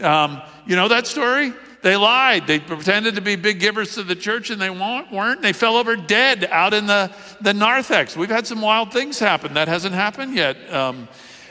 Um, 0.00 0.42
you 0.66 0.76
know 0.76 0.88
that 0.88 1.06
story? 1.06 1.52
They 1.82 1.96
lied. 1.96 2.46
They 2.46 2.60
pretended 2.60 3.16
to 3.16 3.20
be 3.20 3.34
big 3.34 3.58
givers 3.58 3.94
to 3.94 4.04
the 4.04 4.14
church 4.14 4.50
and 4.50 4.60
they 4.60 4.70
weren't. 4.70 5.42
They 5.42 5.52
fell 5.52 5.76
over 5.76 5.96
dead 5.96 6.44
out 6.50 6.74
in 6.74 6.86
the, 6.86 7.10
the 7.40 7.52
narthex. 7.52 8.16
We've 8.16 8.30
had 8.30 8.46
some 8.46 8.60
wild 8.60 8.92
things 8.92 9.18
happen. 9.18 9.54
That 9.54 9.66
hasn't 9.66 9.94
happened 9.94 10.34
yet 10.34 10.56
um, 10.72 11.08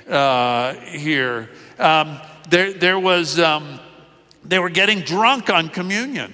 uh, 0.09 0.73
here. 0.75 1.49
Um, 1.77 2.17
there, 2.49 2.73
there 2.73 2.99
was. 2.99 3.39
Um, 3.39 3.79
they 4.43 4.59
were 4.59 4.69
getting 4.69 5.01
drunk 5.01 5.49
on 5.49 5.69
communion. 5.69 6.33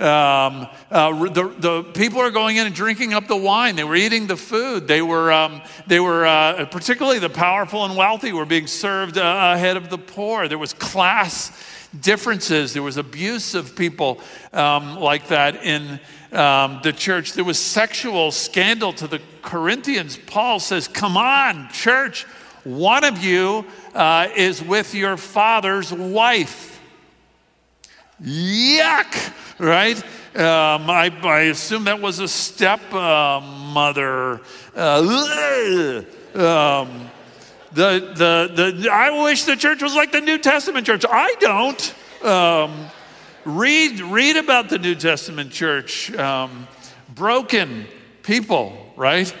Um, 0.00 0.66
uh, 0.90 1.28
the, 1.28 1.54
the 1.58 1.82
people 1.92 2.20
are 2.20 2.30
going 2.30 2.56
in 2.56 2.66
and 2.66 2.74
drinking 2.74 3.12
up 3.12 3.26
the 3.26 3.36
wine. 3.36 3.76
They 3.76 3.84
were 3.84 3.96
eating 3.96 4.26
the 4.26 4.36
food. 4.36 4.88
They 4.88 5.02
were, 5.02 5.30
um, 5.30 5.60
they 5.86 6.00
were 6.00 6.24
uh, 6.24 6.64
particularly 6.66 7.18
the 7.18 7.28
powerful 7.28 7.84
and 7.84 7.96
wealthy 7.96 8.32
were 8.32 8.46
being 8.46 8.66
served 8.66 9.18
uh, 9.18 9.52
ahead 9.54 9.76
of 9.76 9.90
the 9.90 9.98
poor. 9.98 10.48
There 10.48 10.58
was 10.58 10.72
class 10.72 11.52
differences. 11.98 12.72
There 12.72 12.82
was 12.82 12.96
abuse 12.96 13.54
of 13.54 13.76
people 13.76 14.20
um, 14.52 14.96
like 14.96 15.28
that 15.28 15.64
in 15.64 16.00
um, 16.32 16.80
the 16.82 16.92
church. 16.92 17.34
There 17.34 17.44
was 17.44 17.58
sexual 17.58 18.30
scandal 18.32 18.92
to 18.94 19.06
the 19.06 19.20
Corinthians. 19.42 20.16
Paul 20.16 20.60
says, 20.60 20.88
Come 20.88 21.16
on, 21.16 21.68
church, 21.70 22.24
one 22.64 23.04
of 23.04 23.22
you 23.22 23.66
uh, 23.94 24.28
is 24.36 24.62
with 24.62 24.94
your 24.94 25.16
father's 25.16 25.92
wife. 25.92 26.69
Yuck, 28.22 29.32
right? 29.58 29.96
Um, 30.36 30.90
I, 30.90 31.10
I, 31.22 31.40
assume 31.42 31.84
that 31.84 32.00
was 32.00 32.18
a 32.18 32.28
step 32.28 32.80
uh. 32.92 33.40
Uh, 34.76 36.02
um, 36.34 37.10
the, 37.72 38.12
the, 38.14 38.72
the, 38.72 38.90
I 38.92 39.22
wish 39.24 39.44
the 39.44 39.56
church 39.56 39.82
was 39.82 39.94
like 39.94 40.12
the 40.12 40.20
New 40.20 40.38
Testament 40.38 40.86
church. 40.86 41.04
I 41.08 41.34
don't. 41.40 41.94
Um, 42.24 42.86
read, 43.44 44.00
read 44.00 44.36
about 44.36 44.68
the 44.68 44.78
New 44.78 44.94
Testament 44.94 45.50
church. 45.50 46.12
Um, 46.14 46.68
broken 47.14 47.86
people, 48.22 48.92
right? 48.96 49.34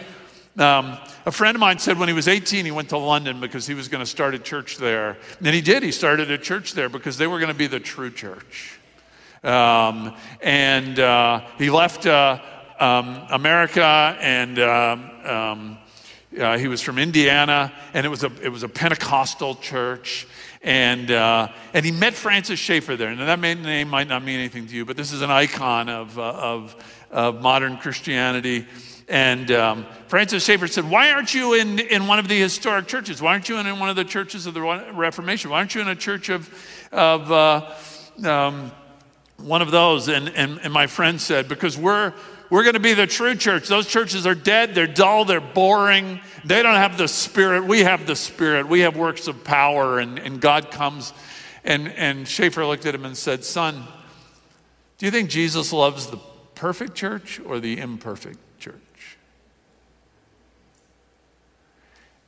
Um, 0.58 0.98
a 1.26 1.32
friend 1.32 1.54
of 1.54 1.60
mine 1.60 1.78
said 1.78 1.98
when 1.98 2.08
he 2.08 2.14
was 2.14 2.28
18, 2.28 2.64
he 2.64 2.70
went 2.70 2.88
to 2.90 2.98
London 2.98 3.40
because 3.40 3.66
he 3.66 3.74
was 3.74 3.88
going 3.88 4.02
to 4.02 4.10
start 4.10 4.34
a 4.34 4.38
church 4.38 4.78
there. 4.78 5.18
And 5.38 5.54
he 5.54 5.60
did. 5.60 5.82
He 5.82 5.92
started 5.92 6.30
a 6.30 6.38
church 6.38 6.72
there 6.72 6.88
because 6.88 7.18
they 7.18 7.26
were 7.26 7.38
going 7.38 7.52
to 7.52 7.58
be 7.58 7.66
the 7.66 7.80
true 7.80 8.10
church. 8.10 8.78
Um, 9.42 10.16
and 10.42 10.98
uh, 10.98 11.40
he 11.58 11.70
left 11.70 12.06
uh, 12.06 12.40
um, 12.78 13.22
America 13.30 14.16
and 14.20 14.58
um, 14.58 15.10
um, 15.24 15.78
uh, 16.38 16.56
he 16.56 16.68
was 16.68 16.80
from 16.80 16.98
Indiana, 16.98 17.72
and 17.92 18.06
it 18.06 18.08
was 18.08 18.22
a, 18.22 18.30
it 18.40 18.50
was 18.50 18.62
a 18.62 18.68
Pentecostal 18.68 19.56
church. 19.56 20.28
And, 20.62 21.10
uh, 21.10 21.48
and 21.74 21.84
he 21.84 21.90
met 21.90 22.14
Francis 22.14 22.60
Schaeffer 22.60 22.96
there. 22.96 23.08
And 23.08 23.18
that 23.18 23.40
name 23.40 23.88
might 23.88 24.08
not 24.08 24.22
mean 24.22 24.38
anything 24.38 24.66
to 24.66 24.76
you, 24.76 24.84
but 24.84 24.96
this 24.96 25.10
is 25.10 25.22
an 25.22 25.30
icon 25.30 25.88
of, 25.88 26.18
uh, 26.18 26.22
of, 26.22 26.76
of 27.10 27.40
modern 27.40 27.78
Christianity. 27.78 28.66
And 29.10 29.50
um, 29.50 29.86
Francis 30.06 30.44
Schaeffer 30.44 30.68
said, 30.68 30.88
Why 30.88 31.10
aren't 31.10 31.34
you 31.34 31.54
in, 31.54 31.80
in 31.80 32.06
one 32.06 32.20
of 32.20 32.28
the 32.28 32.38
historic 32.38 32.86
churches? 32.86 33.20
Why 33.20 33.32
aren't 33.32 33.48
you 33.48 33.58
in 33.58 33.66
in 33.66 33.80
one 33.80 33.88
of 33.88 33.96
the 33.96 34.04
churches 34.04 34.46
of 34.46 34.54
the 34.54 34.62
Reformation? 34.62 35.50
Why 35.50 35.58
aren't 35.58 35.74
you 35.74 35.80
in 35.80 35.88
a 35.88 35.96
church 35.96 36.28
of, 36.28 36.48
of 36.92 37.32
uh, 37.32 37.74
um, 38.24 38.70
one 39.38 39.62
of 39.62 39.72
those? 39.72 40.08
And, 40.08 40.28
and, 40.28 40.60
and 40.62 40.72
my 40.72 40.86
friend 40.86 41.20
said, 41.20 41.48
Because 41.48 41.76
we're, 41.76 42.14
we're 42.50 42.62
going 42.62 42.74
to 42.74 42.80
be 42.80 42.94
the 42.94 43.08
true 43.08 43.34
church. 43.34 43.66
Those 43.66 43.88
churches 43.88 44.28
are 44.28 44.34
dead, 44.36 44.76
they're 44.76 44.86
dull, 44.86 45.24
they're 45.24 45.40
boring. 45.40 46.20
They 46.44 46.62
don't 46.62 46.76
have 46.76 46.96
the 46.96 47.08
spirit. 47.08 47.64
We 47.64 47.80
have 47.80 48.06
the 48.06 48.14
spirit. 48.14 48.68
We 48.68 48.80
have 48.80 48.96
works 48.96 49.26
of 49.26 49.42
power, 49.42 49.98
and, 49.98 50.20
and 50.20 50.40
God 50.40 50.70
comes. 50.70 51.12
And, 51.64 51.88
and 51.88 52.28
Schaeffer 52.28 52.64
looked 52.64 52.86
at 52.86 52.94
him 52.94 53.04
and 53.04 53.16
said, 53.16 53.44
Son, 53.44 53.82
do 54.98 55.06
you 55.06 55.10
think 55.10 55.30
Jesus 55.30 55.72
loves 55.72 56.06
the 56.06 56.18
perfect 56.54 56.94
church 56.94 57.40
or 57.44 57.58
the 57.58 57.78
imperfect 57.80 58.38
church? 58.60 58.74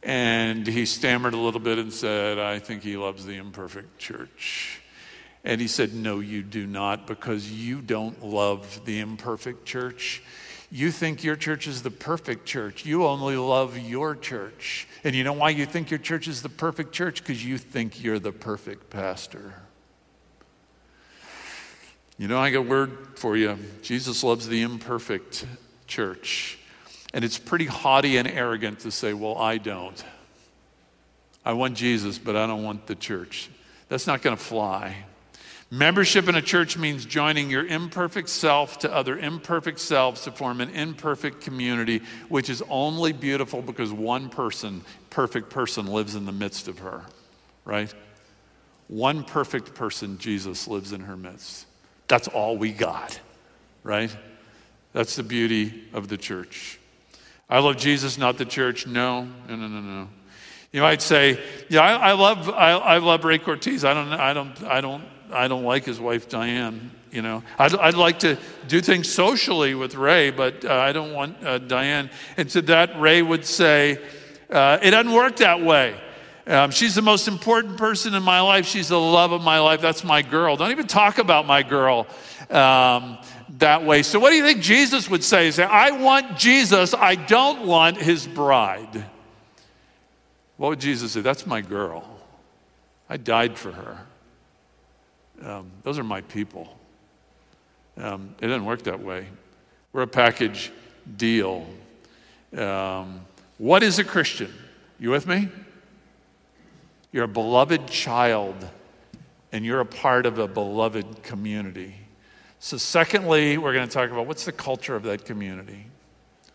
And 0.02 0.66
he 0.66 0.84
stammered 0.84 1.34
a 1.34 1.38
little 1.38 1.60
bit 1.60 1.78
and 1.78 1.92
said, 1.92 2.38
I 2.38 2.58
think 2.58 2.82
he 2.82 2.96
loves 2.96 3.24
the 3.24 3.36
imperfect 3.36 3.98
church. 3.98 4.80
And 5.44 5.60
he 5.60 5.68
said, 5.68 5.94
No, 5.94 6.20
you 6.20 6.42
do 6.42 6.66
not, 6.66 7.06
because 7.06 7.50
you 7.50 7.80
don't 7.80 8.24
love 8.24 8.84
the 8.84 9.00
imperfect 9.00 9.64
church. 9.64 10.22
You 10.70 10.90
think 10.90 11.22
your 11.22 11.36
church 11.36 11.66
is 11.66 11.82
the 11.82 11.90
perfect 11.90 12.46
church. 12.46 12.86
You 12.86 13.04
only 13.04 13.36
love 13.36 13.76
your 13.76 14.16
church. 14.16 14.88
And 15.04 15.14
you 15.14 15.22
know 15.22 15.34
why 15.34 15.50
you 15.50 15.66
think 15.66 15.90
your 15.90 15.98
church 15.98 16.26
is 16.26 16.40
the 16.40 16.48
perfect 16.48 16.92
church? 16.92 17.22
Because 17.22 17.44
you 17.44 17.58
think 17.58 18.02
you're 18.02 18.18
the 18.18 18.32
perfect 18.32 18.88
pastor. 18.88 19.54
You 22.16 22.26
know, 22.26 22.38
I 22.38 22.50
got 22.50 22.60
a 22.60 22.62
word 22.62 23.18
for 23.18 23.36
you. 23.36 23.58
Jesus 23.82 24.24
loves 24.24 24.48
the 24.48 24.62
imperfect 24.62 25.44
church. 25.86 26.58
And 27.12 27.24
it's 27.24 27.38
pretty 27.38 27.66
haughty 27.66 28.16
and 28.16 28.26
arrogant 28.26 28.80
to 28.80 28.90
say, 28.90 29.12
Well, 29.12 29.36
I 29.36 29.58
don't. 29.58 30.02
I 31.44 31.52
want 31.54 31.76
Jesus, 31.76 32.18
but 32.18 32.36
I 32.36 32.46
don't 32.46 32.62
want 32.62 32.86
the 32.86 32.94
church. 32.94 33.50
That's 33.88 34.06
not 34.06 34.22
going 34.22 34.36
to 34.36 34.42
fly. 34.42 34.96
Membership 35.70 36.28
in 36.28 36.34
a 36.34 36.42
church 36.42 36.76
means 36.76 37.06
joining 37.06 37.48
your 37.48 37.66
imperfect 37.66 38.28
self 38.28 38.80
to 38.80 38.94
other 38.94 39.18
imperfect 39.18 39.78
selves 39.78 40.20
to 40.24 40.30
form 40.30 40.60
an 40.60 40.68
imperfect 40.68 41.40
community, 41.40 42.02
which 42.28 42.50
is 42.50 42.62
only 42.68 43.12
beautiful 43.12 43.62
because 43.62 43.90
one 43.90 44.28
person, 44.28 44.82
perfect 45.08 45.48
person, 45.48 45.86
lives 45.86 46.14
in 46.14 46.26
the 46.26 46.32
midst 46.32 46.68
of 46.68 46.80
her, 46.80 47.02
right? 47.64 47.92
One 48.88 49.24
perfect 49.24 49.74
person, 49.74 50.18
Jesus, 50.18 50.68
lives 50.68 50.92
in 50.92 51.00
her 51.00 51.16
midst. 51.16 51.64
That's 52.06 52.28
all 52.28 52.58
we 52.58 52.72
got, 52.72 53.18
right? 53.82 54.14
That's 54.92 55.16
the 55.16 55.22
beauty 55.22 55.84
of 55.94 56.08
the 56.08 56.18
church. 56.18 56.78
I 57.52 57.58
love 57.58 57.76
Jesus, 57.76 58.16
not 58.16 58.38
the 58.38 58.46
church. 58.46 58.86
No, 58.86 59.28
no, 59.46 59.56
no, 59.56 59.68
no, 59.68 59.80
no. 59.82 60.08
You 60.72 60.80
might 60.80 61.02
say, 61.02 61.38
yeah, 61.68 61.82
I, 61.82 61.92
I 61.92 62.12
love, 62.12 62.48
I, 62.48 62.70
I, 62.70 62.96
love 62.96 63.26
Ray 63.26 63.36
Cortez. 63.36 63.84
I 63.84 63.92
don't, 63.92 64.10
I 64.10 64.32
don't, 64.32 64.64
I 64.64 64.80
don't, 64.80 65.04
I 65.30 65.48
don't 65.48 65.62
like 65.62 65.84
his 65.84 66.00
wife 66.00 66.30
Diane. 66.30 66.90
You 67.10 67.20
know, 67.20 67.42
I'd, 67.58 67.74
I'd 67.74 67.94
like 67.94 68.20
to 68.20 68.38
do 68.68 68.80
things 68.80 69.12
socially 69.12 69.74
with 69.74 69.96
Ray, 69.96 70.30
but 70.30 70.64
uh, 70.64 70.72
I 70.72 70.92
don't 70.92 71.12
want 71.12 71.44
uh, 71.44 71.58
Diane. 71.58 72.08
And 72.38 72.48
to 72.48 72.62
that, 72.62 72.98
Ray 72.98 73.20
would 73.20 73.44
say, 73.44 73.98
uh, 74.48 74.78
it 74.80 74.92
doesn't 74.92 75.12
work 75.12 75.36
that 75.36 75.60
way. 75.60 75.94
Um, 76.46 76.70
she's 76.70 76.94
the 76.94 77.02
most 77.02 77.28
important 77.28 77.76
person 77.76 78.14
in 78.14 78.22
my 78.22 78.40
life. 78.40 78.64
She's 78.64 78.88
the 78.88 78.98
love 78.98 79.32
of 79.32 79.42
my 79.42 79.58
life. 79.58 79.82
That's 79.82 80.04
my 80.04 80.22
girl. 80.22 80.56
Don't 80.56 80.70
even 80.70 80.86
talk 80.86 81.18
about 81.18 81.46
my 81.46 81.62
girl. 81.62 82.06
Um, 82.48 83.18
that 83.62 83.84
way. 83.84 84.02
So, 84.02 84.20
what 84.20 84.30
do 84.30 84.36
you 84.36 84.44
think 84.44 84.60
Jesus 84.60 85.08
would 85.08 85.24
say? 85.24 85.50
Say, 85.50 85.64
I 85.64 85.90
want 85.90 86.36
Jesus, 86.36 86.94
I 86.94 87.14
don't 87.14 87.66
want 87.66 87.96
his 87.96 88.26
bride. 88.26 89.06
What 90.58 90.68
would 90.68 90.80
Jesus 90.80 91.12
say? 91.12 91.22
That's 91.22 91.46
my 91.46 91.60
girl. 91.60 92.04
I 93.08 93.16
died 93.16 93.58
for 93.58 93.72
her. 93.72 93.98
Um, 95.44 95.70
those 95.82 95.98
are 95.98 96.04
my 96.04 96.20
people. 96.20 96.68
Um, 97.96 98.34
it 98.40 98.46
doesn't 98.46 98.64
work 98.64 98.82
that 98.84 99.00
way. 99.00 99.26
We're 99.92 100.02
a 100.02 100.06
package 100.06 100.70
deal. 101.16 101.66
Um, 102.56 103.22
what 103.58 103.82
is 103.82 103.98
a 103.98 104.04
Christian? 104.04 104.52
You 104.98 105.10
with 105.10 105.26
me? 105.26 105.48
You're 107.10 107.24
a 107.24 107.28
beloved 107.28 107.88
child, 107.88 108.56
and 109.50 109.64
you're 109.64 109.80
a 109.80 109.86
part 109.86 110.26
of 110.26 110.38
a 110.38 110.48
beloved 110.48 111.22
community. 111.22 111.96
So, 112.64 112.76
secondly, 112.76 113.58
we're 113.58 113.72
going 113.72 113.88
to 113.88 113.92
talk 113.92 114.12
about 114.12 114.28
what's 114.28 114.44
the 114.44 114.52
culture 114.52 114.94
of 114.94 115.02
that 115.02 115.24
community? 115.24 115.84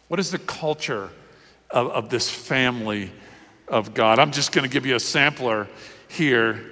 What 0.08 0.22
is 0.22 0.32
the 0.32 0.40
culture 0.40 1.10
of, 1.70 1.88
of 1.88 2.10
this 2.10 2.30
family 2.30 3.12
of 3.68 3.94
God? 3.94 4.18
I'm 4.18 4.32
just 4.32 4.54
going 4.54 4.64
to 4.64 4.70
give 4.70 4.86
you 4.86 4.96
a 4.96 5.02
sampler 5.02 5.68
here. 6.08 6.64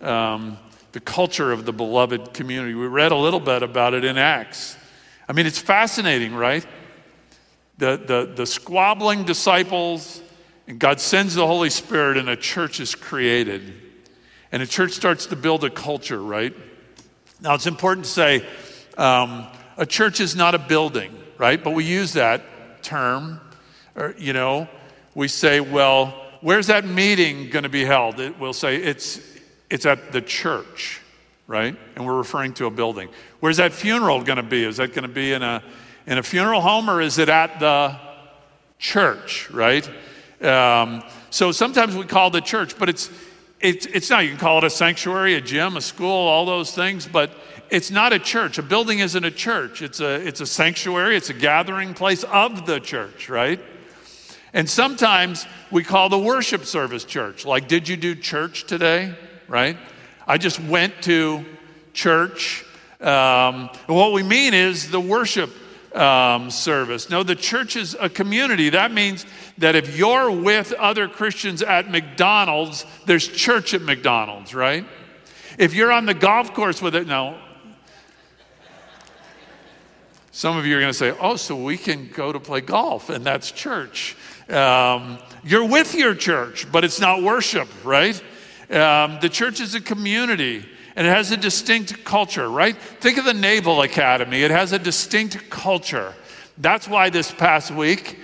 Um, 0.00 0.58
the 0.92 1.00
culture 1.00 1.50
of 1.50 1.64
the 1.64 1.72
beloved 1.72 2.34
community. 2.34 2.74
We 2.74 2.86
read 2.86 3.10
a 3.10 3.16
little 3.16 3.40
bit 3.40 3.64
about 3.64 3.94
it 3.94 4.04
in 4.04 4.16
Acts. 4.16 4.76
I 5.28 5.32
mean, 5.32 5.46
it's 5.46 5.58
fascinating, 5.58 6.32
right? 6.32 6.64
The, 7.78 7.96
the, 7.96 8.32
the 8.32 8.46
squabbling 8.46 9.24
disciples, 9.24 10.22
and 10.68 10.78
God 10.78 11.00
sends 11.00 11.34
the 11.34 11.48
Holy 11.48 11.70
Spirit, 11.70 12.16
and 12.16 12.28
a 12.28 12.36
church 12.36 12.78
is 12.78 12.94
created. 12.94 13.74
And 14.52 14.62
a 14.62 14.68
church 14.68 14.92
starts 14.92 15.26
to 15.26 15.34
build 15.34 15.64
a 15.64 15.70
culture, 15.70 16.22
right? 16.22 16.54
Now, 17.40 17.54
it's 17.54 17.66
important 17.66 18.04
to 18.06 18.12
say 18.12 18.46
um, 18.96 19.46
a 19.76 19.86
church 19.86 20.20
is 20.20 20.36
not 20.36 20.54
a 20.54 20.58
building, 20.58 21.16
right? 21.38 21.62
But 21.62 21.70
we 21.72 21.84
use 21.84 22.12
that 22.12 22.82
term, 22.82 23.40
or, 23.96 24.14
you 24.18 24.32
know, 24.32 24.68
we 25.14 25.28
say, 25.28 25.60
well, 25.60 26.08
where's 26.40 26.66
that 26.68 26.84
meeting 26.84 27.50
going 27.50 27.62
to 27.62 27.68
be 27.68 27.84
held? 27.84 28.20
It, 28.20 28.38
we'll 28.38 28.52
say 28.52 28.76
it's, 28.76 29.20
it's 29.70 29.86
at 29.86 30.12
the 30.12 30.20
church, 30.20 31.00
right? 31.46 31.76
And 31.96 32.06
we're 32.06 32.16
referring 32.16 32.54
to 32.54 32.66
a 32.66 32.70
building. 32.70 33.08
Where's 33.40 33.56
that 33.56 33.72
funeral 33.72 34.22
going 34.22 34.36
to 34.36 34.42
be? 34.42 34.64
Is 34.64 34.76
that 34.76 34.94
going 34.94 35.08
to 35.08 35.14
be 35.14 35.32
in 35.32 35.42
a, 35.42 35.62
in 36.06 36.18
a 36.18 36.22
funeral 36.22 36.60
home 36.60 36.88
or 36.88 37.00
is 37.00 37.18
it 37.18 37.28
at 37.28 37.60
the 37.60 37.98
church, 38.78 39.50
right? 39.50 39.88
Um, 40.40 41.02
so 41.30 41.50
sometimes 41.52 41.96
we 41.96 42.04
call 42.04 42.30
the 42.30 42.40
church, 42.40 42.78
but 42.78 42.88
it's, 42.88 43.10
it's, 43.60 43.86
it's 43.86 44.10
not. 44.10 44.24
You 44.24 44.30
can 44.30 44.38
call 44.38 44.58
it 44.58 44.64
a 44.64 44.70
sanctuary, 44.70 45.34
a 45.34 45.40
gym, 45.40 45.76
a 45.78 45.80
school, 45.80 46.10
all 46.10 46.44
those 46.44 46.74
things, 46.74 47.06
but 47.06 47.32
it's 47.74 47.90
not 47.90 48.12
a 48.12 48.20
church. 48.20 48.56
A 48.58 48.62
building 48.62 49.00
isn't 49.00 49.24
a 49.24 49.32
church. 49.32 49.82
It's 49.82 49.98
a, 49.98 50.14
it's 50.24 50.40
a 50.40 50.46
sanctuary, 50.46 51.16
it's 51.16 51.30
a 51.30 51.34
gathering 51.34 51.92
place 51.92 52.22
of 52.22 52.66
the 52.66 52.78
church, 52.78 53.28
right? 53.28 53.60
And 54.52 54.70
sometimes 54.70 55.44
we 55.72 55.82
call 55.82 56.08
the 56.08 56.18
worship 56.18 56.64
service 56.66 57.04
church. 57.04 57.44
Like, 57.44 57.66
did 57.66 57.88
you 57.88 57.96
do 57.96 58.14
church 58.14 58.64
today? 58.64 59.16
Right? 59.48 59.76
I 60.24 60.38
just 60.38 60.60
went 60.60 61.02
to 61.02 61.44
church. 61.92 62.64
Um, 63.00 63.68
what 63.86 64.12
we 64.12 64.22
mean 64.22 64.54
is 64.54 64.92
the 64.92 65.00
worship 65.00 65.50
um, 65.96 66.52
service. 66.52 67.10
No, 67.10 67.24
the 67.24 67.34
church 67.34 67.74
is 67.74 67.96
a 67.98 68.08
community. 68.08 68.70
That 68.70 68.92
means 68.92 69.26
that 69.58 69.74
if 69.74 69.98
you're 69.98 70.30
with 70.30 70.72
other 70.74 71.08
Christians 71.08 71.60
at 71.60 71.90
McDonald's, 71.90 72.86
there's 73.06 73.26
church 73.26 73.74
at 73.74 73.82
McDonald's, 73.82 74.54
right? 74.54 74.86
If 75.58 75.74
you're 75.74 75.92
on 75.92 76.06
the 76.06 76.14
golf 76.14 76.54
course 76.54 76.80
with 76.80 76.94
it, 76.94 77.06
no, 77.08 77.38
some 80.34 80.56
of 80.56 80.66
you 80.66 80.76
are 80.76 80.80
going 80.80 80.90
to 80.90 80.98
say, 80.98 81.14
oh, 81.20 81.36
so 81.36 81.54
we 81.54 81.78
can 81.78 82.08
go 82.08 82.32
to 82.32 82.40
play 82.40 82.60
golf, 82.60 83.08
and 83.08 83.24
that's 83.24 83.52
church. 83.52 84.16
Um, 84.48 85.20
you're 85.44 85.64
with 85.64 85.94
your 85.94 86.16
church, 86.16 86.66
but 86.72 86.82
it's 86.82 86.98
not 86.98 87.22
worship, 87.22 87.68
right? 87.84 88.20
Um, 88.68 89.18
the 89.20 89.28
church 89.28 89.60
is 89.60 89.76
a 89.76 89.80
community. 89.80 90.68
And 90.96 91.06
it 91.06 91.10
has 91.10 91.30
a 91.30 91.36
distinct 91.36 92.04
culture, 92.04 92.48
right? 92.48 92.76
Think 92.76 93.18
of 93.18 93.24
the 93.24 93.32
Naval 93.32 93.82
Academy. 93.82 94.42
It 94.42 94.50
has 94.50 94.72
a 94.72 94.78
distinct 94.78 95.50
culture. 95.50 96.12
That's 96.58 96.88
why 96.88 97.10
this 97.10 97.30
past 97.30 97.70
week, 97.70 98.18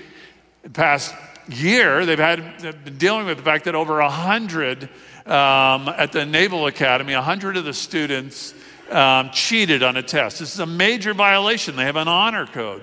past 0.72 1.14
year, 1.48 2.04
they've 2.06 2.18
had 2.18 2.58
they've 2.58 2.84
been 2.84 2.98
dealing 2.98 3.26
with 3.26 3.36
the 3.36 3.44
fact 3.44 3.66
that 3.66 3.76
over 3.76 4.00
100 4.00 4.84
um, 5.26 5.88
at 5.88 6.10
the 6.10 6.26
Naval 6.26 6.66
Academy, 6.66 7.14
100 7.14 7.56
of 7.56 7.64
the 7.64 7.74
students 7.74 8.54
um, 8.90 9.30
cheated 9.30 9.82
on 9.82 9.96
a 9.96 10.02
test. 10.02 10.38
This 10.40 10.54
is 10.54 10.60
a 10.60 10.66
major 10.66 11.14
violation. 11.14 11.76
They 11.76 11.84
have 11.84 11.96
an 11.96 12.08
honor 12.08 12.46
code. 12.46 12.82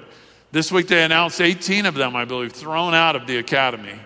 This 0.52 0.72
week 0.72 0.88
they 0.88 1.04
announced 1.04 1.42
18 1.42 1.86
of 1.86 1.96
them, 1.96 2.16
I 2.16 2.26
believe, 2.26 2.54
thrown 2.54 2.94
out 2.94 3.16
of 3.16 3.28
the 3.28 3.38
academy 3.38 4.00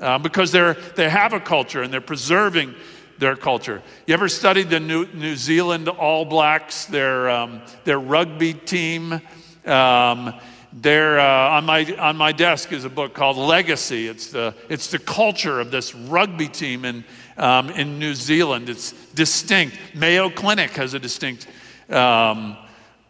uh, 0.00 0.18
because 0.18 0.52
they're, 0.52 0.74
they 0.74 1.08
have 1.08 1.32
a 1.32 1.40
culture 1.40 1.82
and 1.82 1.92
they're 1.92 2.00
preserving 2.00 2.74
their 3.18 3.36
culture. 3.36 3.82
You 4.06 4.14
ever 4.14 4.28
studied 4.28 4.68
the 4.68 4.80
New, 4.80 5.06
New 5.14 5.36
Zealand 5.36 5.88
All 5.88 6.24
Blacks, 6.24 6.86
their, 6.86 7.30
um, 7.30 7.62
their 7.84 7.98
rugby 7.98 8.52
team? 8.52 9.20
Um, 9.64 10.34
there, 10.72 11.18
uh, 11.18 11.56
on, 11.56 11.64
my, 11.64 11.84
on 11.98 12.16
my 12.16 12.32
desk 12.32 12.72
is 12.72 12.84
a 12.84 12.90
book 12.90 13.14
called 13.14 13.38
Legacy. 13.38 14.08
It's 14.08 14.30
the, 14.30 14.54
it's 14.68 14.90
the 14.90 14.98
culture 14.98 15.58
of 15.60 15.70
this 15.70 15.94
rugby 15.94 16.48
team 16.48 16.84
in, 16.84 17.04
um, 17.36 17.70
in 17.70 17.98
New 17.98 18.14
Zealand. 18.14 18.68
It's 18.68 18.92
distinct. 19.14 19.76
Mayo 19.94 20.30
Clinic 20.30 20.70
has 20.72 20.94
a 20.94 20.98
distinct 20.98 21.46
um, 21.90 22.56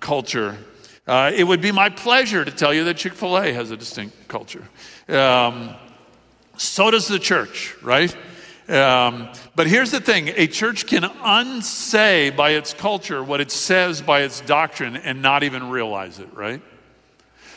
culture. 0.00 0.56
Uh, 1.06 1.30
it 1.34 1.44
would 1.44 1.60
be 1.60 1.72
my 1.72 1.88
pleasure 1.88 2.44
to 2.44 2.50
tell 2.50 2.74
you 2.74 2.84
that 2.84 2.96
Chick 2.96 3.14
fil 3.14 3.38
A 3.38 3.52
has 3.52 3.70
a 3.70 3.76
distinct 3.76 4.28
culture. 4.28 4.64
Um, 5.08 5.74
so 6.56 6.90
does 6.90 7.06
the 7.06 7.18
church, 7.18 7.74
right? 7.82 8.14
Um, 8.68 9.28
but 9.54 9.68
here's 9.68 9.92
the 9.92 10.00
thing 10.00 10.32
a 10.34 10.48
church 10.48 10.86
can 10.86 11.04
unsay 11.04 12.30
by 12.30 12.50
its 12.50 12.74
culture 12.74 13.22
what 13.22 13.40
it 13.40 13.52
says 13.52 14.02
by 14.02 14.22
its 14.22 14.40
doctrine 14.40 14.96
and 14.96 15.22
not 15.22 15.44
even 15.44 15.70
realize 15.70 16.18
it, 16.18 16.32
right? 16.34 16.60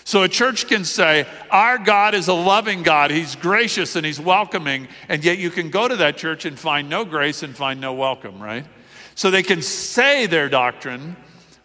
So 0.10 0.24
a 0.24 0.28
church 0.28 0.65
can 0.65 0.86
say, 0.86 1.28
Our 1.52 1.78
God 1.78 2.15
is 2.15 2.30
a 2.30 2.34
loving 2.34 2.82
God. 2.82 3.12
He's 3.12 3.36
gracious 3.36 3.95
and 3.95 4.04
He's 4.04 4.19
welcoming. 4.19 4.88
And 5.08 5.24
yet 5.24 5.38
you 5.38 5.52
can 5.52 5.69
go 5.69 5.88
to 5.88 5.95
that 5.98 6.17
church 6.17 6.45
and 6.45 6.58
find 6.58 6.89
no 6.89 7.06
grace 7.06 7.43
and 7.43 7.56
find 7.56 7.80
no 7.80 7.93
welcome, 7.93 8.41
right? 8.41 8.65
So 9.13 9.30
they 9.30 9.43
can 9.43 9.62
say 9.62 10.26
their 10.26 10.50
doctrine, 10.50 11.15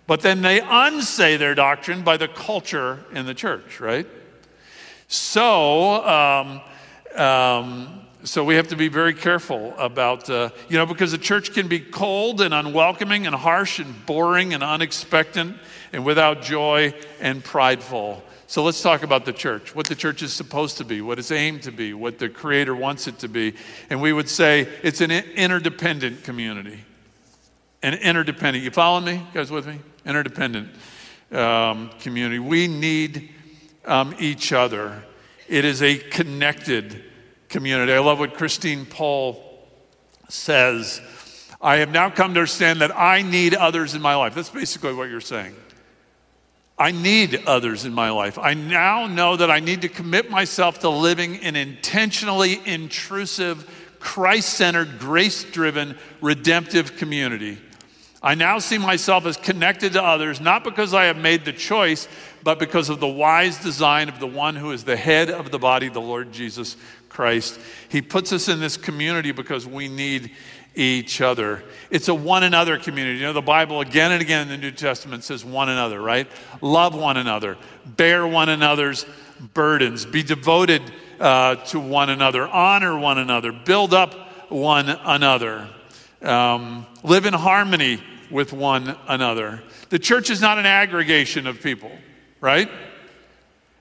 but 0.07 0.21
then 0.21 0.43
they 0.43 0.61
unsay 0.61 1.39
their 1.39 1.55
doctrine 1.55 2.03
by 2.03 2.19
the 2.19 2.29
culture 2.29 3.03
in 3.15 3.25
the 3.25 3.33
church, 3.33 3.81
right? 3.81 4.07
So, 5.09 6.05
um, 6.05 6.61
um, 7.19 8.03
so 8.25 8.45
we 8.45 8.57
have 8.57 8.69
to 8.69 8.77
be 8.77 8.89
very 8.89 9.15
careful 9.15 9.73
about, 9.79 10.29
uh, 10.29 10.51
you 10.69 10.77
know, 10.77 10.85
because 10.85 11.13
the 11.13 11.19
church 11.19 11.55
can 11.55 11.67
be 11.67 11.81
cold 11.81 12.43
and 12.43 12.53
unwelcoming 12.53 13.27
and 13.27 13.35
harsh 13.35 13.79
and 13.79 14.05
boring 14.05 14.53
and 14.53 14.63
unexpected 14.63 15.55
and 15.95 16.05
without 16.05 16.43
joy 16.43 16.93
and 17.21 17.43
prideful. 17.43 18.23
So 18.47 18.63
let's 18.63 18.83
talk 18.83 19.03
about 19.03 19.25
the 19.25 19.33
church, 19.33 19.75
what 19.75 19.87
the 19.87 19.95
church 19.95 20.23
is 20.23 20.33
supposed 20.33 20.77
to 20.79 20.85
be, 20.85 21.01
what 21.01 21.19
it's 21.19 21.31
aimed 21.31 21.63
to 21.63 21.73
be, 21.73 21.95
what 21.95 22.19
the 22.19 22.29
Creator 22.29 22.75
wants 22.77 23.07
it 23.07 23.19
to 23.21 23.29
be. 23.29 23.55
And 23.89 24.03
we 24.03 24.13
would 24.13 24.29
say 24.29 24.69
it's 24.83 25.01
an 25.01 25.11
interdependent 25.11 26.25
community. 26.25 26.85
An 27.83 27.95
interdependent, 27.95 28.65
you 28.65 28.71
follow 28.71 29.01
me? 29.01 29.15
You 29.15 29.27
guys 29.33 29.51
with 29.51 29.67
me? 29.67 29.79
Interdependent 30.05 30.69
um, 31.33 31.91
community. 32.01 32.39
We 32.39 32.69
need 32.69 33.31
um, 33.87 34.15
each 34.19 34.53
other. 34.53 35.05
It 35.49 35.65
is 35.65 35.83
a 35.83 35.97
connected 35.97 37.03
community. 37.49 37.93
I 37.93 37.99
love 37.99 38.19
what 38.19 38.35
Christine 38.35 38.87
Paul 38.87 39.43
says. 40.29 41.01
I 41.61 41.77
have 41.77 41.91
now 41.91 42.11
come 42.11 42.35
to 42.35 42.41
understand 42.41 42.83
that 42.83 42.97
I 42.97 43.23
need 43.23 43.55
others 43.55 43.95
in 43.95 44.03
my 44.03 44.15
life. 44.15 44.35
That's 44.35 44.51
basically 44.51 44.93
what 44.93 45.09
you're 45.09 45.21
saying. 45.21 45.55
I 46.77 46.91
need 46.91 47.45
others 47.47 47.85
in 47.85 47.95
my 47.95 48.11
life. 48.11 48.37
I 48.39 48.55
now 48.55 49.07
know 49.07 49.37
that 49.37 49.51
I 49.51 49.61
need 49.61 49.83
to 49.83 49.89
commit 49.89 50.31
myself 50.31 50.81
to 50.81 50.89
living 50.89 51.37
an 51.39 51.55
intentionally 51.55 52.61
intrusive, 52.65 53.71
Christ 54.01 54.55
centered, 54.55 54.99
grace 54.99 55.45
driven, 55.45 55.97
redemptive 56.21 56.97
community. 56.97 57.59
I 58.25 58.35
now 58.35 58.59
see 58.59 58.79
myself 58.79 59.27
as 59.27 59.37
connected 59.37 59.93
to 59.93 60.03
others, 60.03 60.41
not 60.41 60.65
because 60.65 60.95
I 60.95 61.05
have 61.05 61.19
made 61.19 61.45
the 61.45 61.53
choice, 61.53 62.09
but 62.43 62.59
because 62.59 62.89
of 62.89 62.99
the 62.99 63.07
wise 63.07 63.59
design 63.59 64.09
of 64.09 64.19
the 64.19 64.27
one 64.27 64.57
who 64.57 64.73
is 64.73 64.83
the 64.83 64.97
head 64.97 65.31
of 65.31 65.51
the 65.51 65.59
body, 65.59 65.91
the 65.91 66.01
Lord 66.01 66.33
Jesus 66.33 66.77
Christ. 67.09 67.61
He 67.89 68.03
puts 68.03 68.33
us 68.33 68.49
in 68.49 68.61
this 68.61 68.77
community 68.77 69.31
because 69.31 69.67
we 69.67 69.89
need 69.89 70.33
each 70.75 71.21
other. 71.21 71.63
It's 71.91 72.09
a 72.09 72.15
one 72.15 72.43
another 72.43 72.79
community. 72.79 73.19
You 73.19 73.27
know, 73.27 73.33
the 73.33 73.43
Bible 73.43 73.81
again 73.81 74.13
and 74.13 74.21
again 74.21 74.43
in 74.43 74.49
the 74.49 74.57
New 74.57 74.73
Testament 74.73 75.25
says 75.25 75.45
one 75.45 75.69
another, 75.69 76.01
right? 76.01 76.27
Love 76.61 76.95
one 76.95 77.17
another, 77.17 77.57
bear 77.85 78.27
one 78.27 78.49
another's 78.49 79.07
burdens, 79.53 80.05
be 80.05 80.23
devoted 80.23 80.83
uh, 81.21 81.57
to 81.57 81.79
one 81.79 82.11
another, 82.11 82.47
honor 82.47 82.99
one 82.99 83.19
another, 83.19 83.53
build 83.53 83.95
up 83.95 84.15
one 84.51 84.89
another, 84.89 85.69
um, 86.23 86.87
live 87.03 87.27
in 87.27 87.35
harmony 87.35 88.03
with 88.31 88.53
one 88.53 88.97
another. 89.07 89.63
The 89.91 89.99
church 89.99 90.31
is 90.31 90.41
not 90.41 90.59
an 90.59 90.67
aggregation 90.67 91.47
of 91.47 91.61
people, 91.63 91.93
right? 92.41 92.71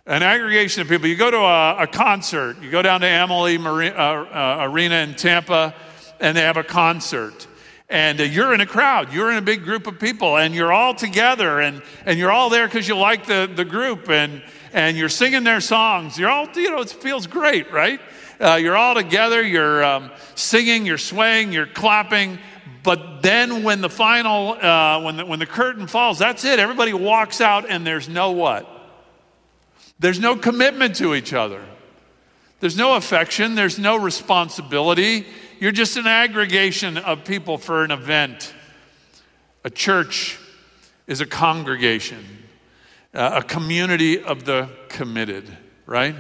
An 0.06 0.22
aggregation 0.22 0.82
of 0.82 0.90
people. 0.90 1.08
You 1.08 1.16
go 1.16 1.32
to 1.32 1.38
a, 1.38 1.84
a 1.84 1.88
concert, 1.88 2.62
you 2.62 2.70
go 2.70 2.82
down 2.82 3.02
to 3.02 3.08
Amalie 3.08 3.58
uh, 3.58 3.64
uh, 3.64 4.58
Arena 4.70 4.96
in 4.98 5.16
Tampa 5.16 5.74
and 6.24 6.38
they 6.38 6.42
have 6.42 6.58
a 6.58 6.64
concert. 6.64 7.48
And 7.90 8.20
uh, 8.20 8.24
you're 8.24 8.54
in 8.54 8.62
a 8.62 8.66
crowd, 8.66 9.14
you're 9.14 9.30
in 9.30 9.38
a 9.38 9.42
big 9.42 9.64
group 9.64 9.88
of 9.88 10.00
people, 10.00 10.38
and 10.38 10.56
you're 10.56 10.72
all 10.72 10.96
together, 10.96 11.60
and, 11.60 11.84
and 12.06 12.18
you're 12.18 12.32
all 12.32 12.50
there 12.50 12.66
because 12.66 12.88
you 12.88 12.96
like 12.96 13.26
the, 13.28 13.52
the 13.54 13.66
group, 13.66 14.10
and, 14.10 14.42
and 14.72 14.98
you're 14.98 15.10
singing 15.10 15.44
their 15.44 15.60
songs. 15.60 16.18
You're 16.18 16.30
all, 16.30 16.48
you 16.56 16.72
know, 16.72 16.80
it 16.80 16.90
feels 16.90 17.28
great, 17.28 17.72
right? 17.74 18.00
Uh, 18.40 18.56
you're 18.56 18.78
all 18.78 18.96
together, 18.96 19.44
you're 19.44 19.84
um, 19.84 20.12
singing, 20.36 20.86
you're 20.86 20.98
swaying, 20.98 21.52
you're 21.52 21.68
clapping. 21.68 22.40
But 22.84 23.22
then 23.22 23.62
when 23.64 23.82
the 23.82 23.90
final, 23.90 24.54
uh, 24.54 25.02
when, 25.02 25.18
the, 25.18 25.26
when 25.26 25.40
the 25.40 25.46
curtain 25.46 25.88
falls, 25.88 26.20
that's 26.20 26.46
it. 26.46 26.58
Everybody 26.58 26.94
walks 26.94 27.42
out, 27.42 27.70
and 27.70 27.86
there's 27.86 28.08
no 28.08 28.32
what? 28.32 28.66
There's 30.00 30.20
no 30.22 30.38
commitment 30.38 30.96
to 30.96 31.16
each 31.16 31.34
other. 31.34 31.64
There's 32.62 32.78
no 32.78 32.96
affection, 32.96 33.56
there's 33.56 33.78
no 33.78 33.98
responsibility. 33.98 35.28
You're 35.64 35.72
just 35.72 35.96
an 35.96 36.08
aggregation 36.08 36.98
of 36.98 37.24
people 37.24 37.58
for 37.58 37.86
an 37.86 37.92
event. 37.92 38.54
A 39.64 39.70
church 39.70 40.38
is 41.08 41.22
a 41.22 41.26
congregation, 41.26 42.22
uh, 43.14 43.40
a 43.42 43.48
community 43.48 44.22
of 44.22 44.44
the 44.44 44.68
committed, 44.90 45.50
right? 45.86 46.16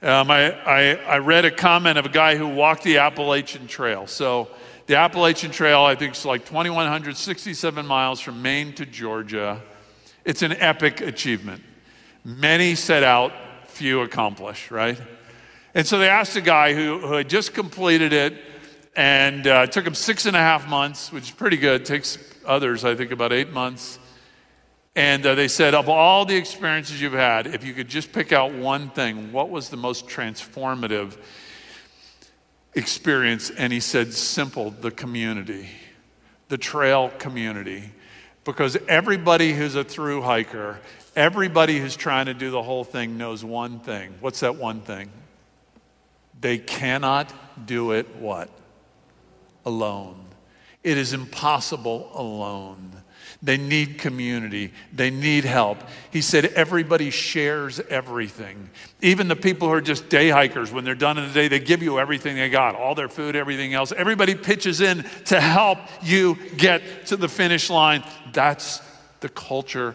Um, 0.00 0.30
I, 0.30 0.52
I, 0.52 0.94
I 0.94 1.18
read 1.18 1.44
a 1.44 1.50
comment 1.50 1.98
of 1.98 2.06
a 2.06 2.08
guy 2.08 2.36
who 2.36 2.48
walked 2.48 2.82
the 2.82 2.96
Appalachian 2.96 3.66
Trail. 3.66 4.06
So, 4.06 4.48
the 4.86 4.96
Appalachian 4.96 5.50
Trail, 5.50 5.82
I 5.82 5.94
think, 5.94 6.14
is 6.14 6.24
like 6.24 6.46
2,167 6.46 7.84
miles 7.84 8.20
from 8.20 8.40
Maine 8.40 8.72
to 8.76 8.86
Georgia. 8.86 9.60
It's 10.24 10.40
an 10.40 10.52
epic 10.52 11.02
achievement. 11.02 11.62
Many 12.24 12.74
set 12.74 13.02
out, 13.02 13.34
few 13.66 14.00
accomplish, 14.00 14.70
right? 14.70 14.98
And 15.76 15.86
so 15.86 15.98
they 15.98 16.08
asked 16.08 16.34
a 16.36 16.40
guy 16.40 16.72
who, 16.72 17.00
who 17.00 17.12
had 17.12 17.28
just 17.28 17.52
completed 17.52 18.14
it, 18.14 18.32
and 18.96 19.46
uh, 19.46 19.66
took 19.66 19.86
him 19.86 19.94
six 19.94 20.24
and 20.24 20.34
a 20.34 20.40
half 20.40 20.66
months, 20.66 21.12
which 21.12 21.24
is 21.24 21.30
pretty 21.30 21.58
good. 21.58 21.82
It 21.82 21.84
takes 21.84 22.16
others, 22.46 22.82
I 22.82 22.94
think, 22.94 23.10
about 23.10 23.30
eight 23.30 23.52
months. 23.52 23.98
And 24.94 25.26
uh, 25.26 25.34
they 25.34 25.48
said, 25.48 25.74
of 25.74 25.90
all 25.90 26.24
the 26.24 26.34
experiences 26.34 26.98
you've 26.98 27.12
had, 27.12 27.46
if 27.46 27.62
you 27.62 27.74
could 27.74 27.88
just 27.88 28.10
pick 28.10 28.32
out 28.32 28.54
one 28.54 28.88
thing, 28.88 29.32
what 29.32 29.50
was 29.50 29.68
the 29.68 29.76
most 29.76 30.08
transformative 30.08 31.18
experience? 32.72 33.50
And 33.50 33.70
he 33.70 33.80
said, 33.80 34.14
simple, 34.14 34.70
the 34.70 34.90
community, 34.90 35.68
the 36.48 36.56
trail 36.56 37.10
community. 37.18 37.92
Because 38.44 38.78
everybody 38.88 39.52
who's 39.52 39.74
a 39.74 39.84
through 39.84 40.22
hiker, 40.22 40.80
everybody 41.14 41.78
who's 41.78 41.96
trying 41.96 42.24
to 42.26 42.34
do 42.34 42.50
the 42.50 42.62
whole 42.62 42.82
thing 42.82 43.18
knows 43.18 43.44
one 43.44 43.78
thing. 43.80 44.14
What's 44.20 44.40
that 44.40 44.56
one 44.56 44.80
thing? 44.80 45.10
They 46.40 46.58
cannot 46.58 47.32
do 47.66 47.92
it 47.92 48.16
what? 48.16 48.50
Alone. 49.64 50.20
It 50.82 50.98
is 50.98 51.12
impossible 51.12 52.10
alone. 52.14 52.92
They 53.42 53.56
need 53.56 53.98
community. 53.98 54.72
They 54.92 55.10
need 55.10 55.44
help. 55.44 55.78
He 56.10 56.20
said 56.20 56.46
everybody 56.46 57.10
shares 57.10 57.80
everything. 57.80 58.70
Even 59.02 59.28
the 59.28 59.36
people 59.36 59.68
who 59.68 59.74
are 59.74 59.80
just 59.80 60.08
day 60.08 60.30
hikers, 60.30 60.72
when 60.72 60.84
they're 60.84 60.94
done 60.94 61.18
in 61.18 61.26
the 61.26 61.34
day, 61.34 61.48
they 61.48 61.60
give 61.60 61.82
you 61.82 61.98
everything 61.98 62.36
they 62.36 62.48
got 62.48 62.74
all 62.74 62.94
their 62.94 63.08
food, 63.08 63.36
everything 63.36 63.74
else. 63.74 63.92
Everybody 63.92 64.34
pitches 64.34 64.80
in 64.80 65.04
to 65.26 65.40
help 65.40 65.78
you 66.02 66.36
get 66.56 67.06
to 67.06 67.16
the 67.16 67.28
finish 67.28 67.68
line. 67.68 68.04
That's 68.32 68.80
the 69.20 69.28
culture 69.28 69.94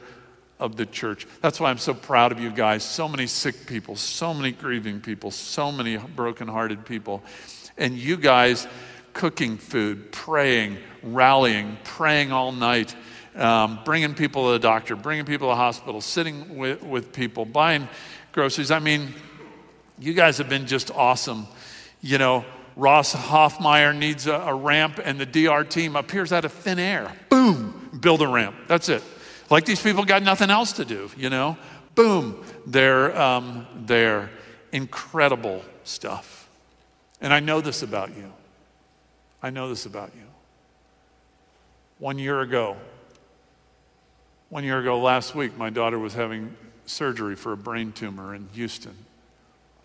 of 0.61 0.77
the 0.77 0.85
church. 0.85 1.27
That's 1.41 1.59
why 1.59 1.71
I'm 1.71 1.79
so 1.79 1.93
proud 1.93 2.31
of 2.31 2.39
you 2.39 2.51
guys. 2.51 2.83
So 2.83 3.09
many 3.09 3.27
sick 3.27 3.65
people, 3.65 3.95
so 3.95 4.33
many 4.33 4.51
grieving 4.51 5.01
people, 5.01 5.31
so 5.31 5.71
many 5.71 5.97
brokenhearted 5.97 6.85
people. 6.85 7.23
And 7.77 7.97
you 7.97 8.15
guys 8.15 8.67
cooking 9.13 9.57
food, 9.57 10.11
praying, 10.11 10.77
rallying, 11.03 11.77
praying 11.83 12.31
all 12.31 12.51
night, 12.51 12.95
um, 13.35 13.79
bringing 13.83 14.13
people 14.13 14.47
to 14.47 14.51
the 14.53 14.59
doctor, 14.59 14.95
bringing 14.95 15.25
people 15.25 15.47
to 15.47 15.51
the 15.51 15.55
hospital, 15.55 15.99
sitting 15.99 16.57
with, 16.57 16.83
with 16.83 17.11
people, 17.11 17.43
buying 17.43 17.89
groceries. 18.31 18.69
I 18.69 18.79
mean, 18.79 19.13
you 19.99 20.13
guys 20.13 20.37
have 20.37 20.47
been 20.47 20.67
just 20.67 20.91
awesome. 20.91 21.47
You 22.01 22.19
know, 22.19 22.45
Ross 22.75 23.15
Hoffmeyer 23.15 23.97
needs 23.97 24.27
a, 24.27 24.33
a 24.33 24.53
ramp, 24.53 24.99
and 25.03 25.19
the 25.19 25.25
DR 25.25 25.63
team 25.63 25.95
appears 25.95 26.31
out 26.31 26.45
of 26.45 26.53
thin 26.53 26.79
air. 26.79 27.11
Boom, 27.29 27.89
build 27.99 28.21
a 28.21 28.27
ramp. 28.27 28.55
That's 28.67 28.89
it. 28.89 29.03
Like 29.51 29.65
these 29.65 29.81
people 29.81 30.05
got 30.05 30.23
nothing 30.23 30.49
else 30.49 30.71
to 30.73 30.85
do, 30.85 31.11
you 31.17 31.29
know? 31.29 31.57
Boom, 31.93 32.43
they're 32.65 33.19
um, 33.19 33.67
there. 33.75 34.29
Incredible 34.71 35.63
stuff. 35.83 36.49
And 37.19 37.33
I 37.33 37.41
know 37.41 37.59
this 37.59 37.83
about 37.83 38.15
you. 38.15 38.31
I 39.43 39.49
know 39.49 39.67
this 39.67 39.85
about 39.85 40.11
you. 40.15 40.23
One 41.99 42.17
year 42.17 42.39
ago, 42.39 42.77
one 44.49 44.63
year 44.63 44.79
ago 44.79 44.99
last 44.99 45.35
week, 45.35 45.57
my 45.57 45.69
daughter 45.69 45.99
was 45.99 46.13
having 46.13 46.55
surgery 46.85 47.35
for 47.35 47.51
a 47.51 47.57
brain 47.57 47.91
tumor 47.91 48.33
in 48.33 48.47
Houston. 48.53 48.95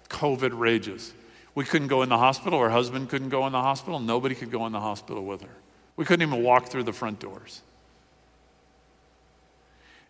COVID 0.09 0.57
rages. 0.57 1.13
We 1.57 1.65
couldn't 1.65 1.89
go 1.89 2.03
in 2.03 2.09
the 2.09 2.19
hospital. 2.19 2.61
Her 2.61 2.71
husband 2.71 3.09
couldn't 3.09 3.31
go 3.31 3.47
in 3.47 3.53
the 3.53 3.63
hospital. 3.63 3.99
Nobody 3.99 4.37
could 4.37 4.53
go 4.53 4.65
in 4.67 4.73
the 4.73 4.81
hospital 4.81 5.25
with 5.25 5.43
her. 5.43 5.57
We 5.97 6.05
couldn't 6.05 6.27
even 6.29 6.45
walk 6.45 6.69
through 6.69 6.85
the 6.85 6.93
front 6.93 7.19
doors. 7.19 7.63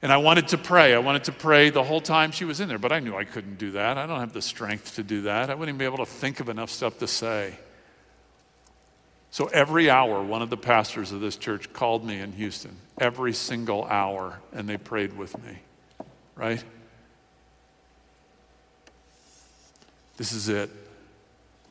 And 0.06 0.12
I 0.12 0.18
wanted 0.18 0.46
to 0.48 0.58
pray. 0.58 0.94
I 0.94 0.98
wanted 0.98 1.24
to 1.24 1.32
pray 1.32 1.70
the 1.70 1.82
whole 1.82 2.00
time 2.00 2.30
she 2.30 2.44
was 2.44 2.60
in 2.60 2.68
there, 2.68 2.78
but 2.78 2.92
I 2.92 3.00
knew 3.00 3.16
I 3.16 3.24
couldn't 3.24 3.58
do 3.58 3.72
that. 3.72 3.98
I 3.98 4.06
don't 4.06 4.20
have 4.20 4.32
the 4.32 4.40
strength 4.40 4.94
to 4.94 5.02
do 5.02 5.22
that. 5.22 5.50
I 5.50 5.54
wouldn't 5.56 5.70
even 5.70 5.78
be 5.78 5.84
able 5.84 5.96
to 5.96 6.06
think 6.06 6.38
of 6.38 6.48
enough 6.48 6.70
stuff 6.70 6.98
to 6.98 7.08
say. 7.08 7.58
So 9.32 9.46
every 9.46 9.90
hour, 9.90 10.22
one 10.22 10.42
of 10.42 10.48
the 10.48 10.56
pastors 10.56 11.10
of 11.10 11.20
this 11.20 11.36
church 11.36 11.72
called 11.72 12.04
me 12.04 12.20
in 12.20 12.30
Houston, 12.30 12.76
every 12.98 13.32
single 13.32 13.82
hour, 13.82 14.38
and 14.52 14.68
they 14.68 14.76
prayed 14.76 15.16
with 15.16 15.36
me, 15.42 15.58
right? 16.36 16.62
This 20.18 20.30
is 20.30 20.48
it. 20.48 20.70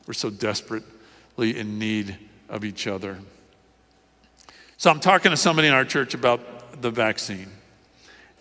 We're 0.08 0.14
so 0.14 0.30
desperately 0.30 1.58
in 1.58 1.80
need 1.80 2.18
of 2.50 2.66
each 2.66 2.86
other. 2.86 3.18
So 4.76 4.90
I'm 4.90 5.00
talking 5.00 5.32
to 5.32 5.38
somebody 5.38 5.70
in 5.70 5.74
our 5.74 5.86
church 5.86 6.14
about 6.14 6.82
the 6.82 6.92
vaccine. 6.92 7.48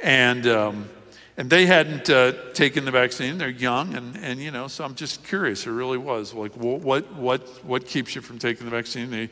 And, 0.04 0.46
um, 0.46 0.90
and 1.38 1.48
they 1.48 1.64
hadn't 1.64 2.10
uh, 2.10 2.32
taken 2.52 2.84
the 2.84 2.90
vaccine. 2.90 3.38
They're 3.38 3.48
young, 3.48 3.94
and, 3.94 4.18
and 4.18 4.38
you 4.38 4.50
know, 4.50 4.68
so 4.68 4.84
I'm 4.84 4.94
just 4.94 5.24
curious. 5.24 5.66
It 5.66 5.70
really 5.70 5.96
was 5.96 6.34
like, 6.34 6.54
what, 6.58 7.10
what, 7.14 7.64
what 7.64 7.86
keeps 7.86 8.14
you 8.14 8.20
from 8.20 8.38
taking 8.38 8.66
the 8.66 8.70
vaccine? 8.70 9.10
They, 9.10 9.30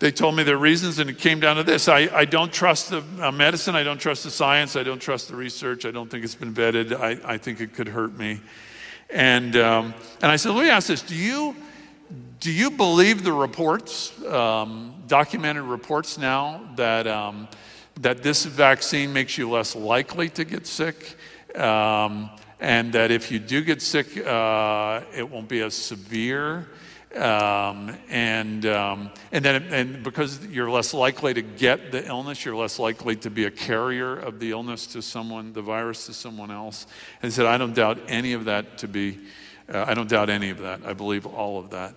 they 0.00 0.10
told 0.10 0.34
me 0.34 0.42
their 0.42 0.58
reasons, 0.58 0.98
and 0.98 1.08
it 1.08 1.18
came 1.18 1.38
down 1.38 1.56
to 1.56 1.62
this 1.62 1.86
I, 1.86 2.08
I 2.12 2.24
don't 2.24 2.52
trust 2.52 2.90
the 2.90 3.04
uh, 3.20 3.30
medicine, 3.30 3.76
I 3.76 3.84
don't 3.84 3.98
trust 4.00 4.24
the 4.24 4.32
science, 4.32 4.74
I 4.74 4.82
don't 4.82 5.00
trust 5.00 5.28
the 5.28 5.36
research, 5.36 5.86
I 5.86 5.92
don't 5.92 6.10
think 6.10 6.24
it's 6.24 6.34
been 6.34 6.52
vetted, 6.52 6.92
I, 6.92 7.34
I 7.34 7.38
think 7.38 7.60
it 7.60 7.72
could 7.72 7.88
hurt 7.88 8.18
me. 8.18 8.40
And, 9.10 9.56
um, 9.56 9.94
and 10.20 10.32
I 10.32 10.34
said, 10.34 10.50
let 10.54 10.64
me 10.64 10.70
ask 10.70 10.88
this 10.88 11.02
do 11.02 11.14
you, 11.14 11.54
do 12.40 12.50
you 12.50 12.72
believe 12.72 13.22
the 13.22 13.32
reports, 13.32 14.20
um, 14.24 14.92
documented 15.06 15.62
reports 15.62 16.18
now, 16.18 16.68
that, 16.74 17.06
um, 17.06 17.46
that 18.00 18.22
this 18.22 18.44
vaccine 18.44 19.12
makes 19.12 19.38
you 19.38 19.50
less 19.50 19.74
likely 19.74 20.28
to 20.30 20.44
get 20.44 20.66
sick? 20.66 21.16
Um, 21.54 22.30
and 22.60 22.92
that 22.92 23.10
if 23.10 23.30
you 23.30 23.38
do 23.38 23.62
get 23.62 23.80
sick, 23.82 24.16
uh, 24.26 25.02
it 25.14 25.28
won't 25.28 25.48
be 25.48 25.60
as 25.60 25.74
severe. 25.74 26.68
Um, 27.14 27.96
and 28.10 28.66
um, 28.66 29.10
and 29.32 29.42
then 29.42 29.62
and 29.72 30.02
because 30.02 30.44
you're 30.46 30.70
less 30.70 30.92
likely 30.92 31.32
to 31.32 31.40
get 31.40 31.90
the 31.90 32.06
illness, 32.06 32.44
you're 32.44 32.56
less 32.56 32.78
likely 32.78 33.16
to 33.16 33.30
be 33.30 33.44
a 33.44 33.50
carrier 33.50 34.14
of 34.14 34.40
the 34.40 34.50
illness 34.50 34.86
to 34.88 35.00
someone, 35.00 35.52
the 35.52 35.62
virus 35.62 36.06
to 36.06 36.12
someone 36.12 36.50
else. 36.50 36.86
And 37.22 37.32
said, 37.32 37.46
I 37.46 37.56
don't 37.56 37.74
doubt 37.74 37.98
any 38.08 38.34
of 38.34 38.44
that 38.44 38.78
to 38.78 38.88
be. 38.88 39.18
Uh, 39.72 39.84
I 39.86 39.94
don't 39.94 40.08
doubt 40.08 40.28
any 40.28 40.50
of 40.50 40.58
that. 40.58 40.80
I 40.84 40.92
believe 40.92 41.24
all 41.24 41.58
of 41.58 41.70
that. 41.70 41.94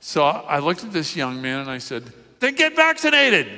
So 0.00 0.24
I 0.24 0.58
looked 0.58 0.84
at 0.84 0.92
this 0.92 1.16
young 1.16 1.42
man 1.42 1.60
and 1.60 1.70
I 1.70 1.78
said, 1.78 2.04
then 2.40 2.54
get 2.54 2.76
vaccinated. 2.76 3.48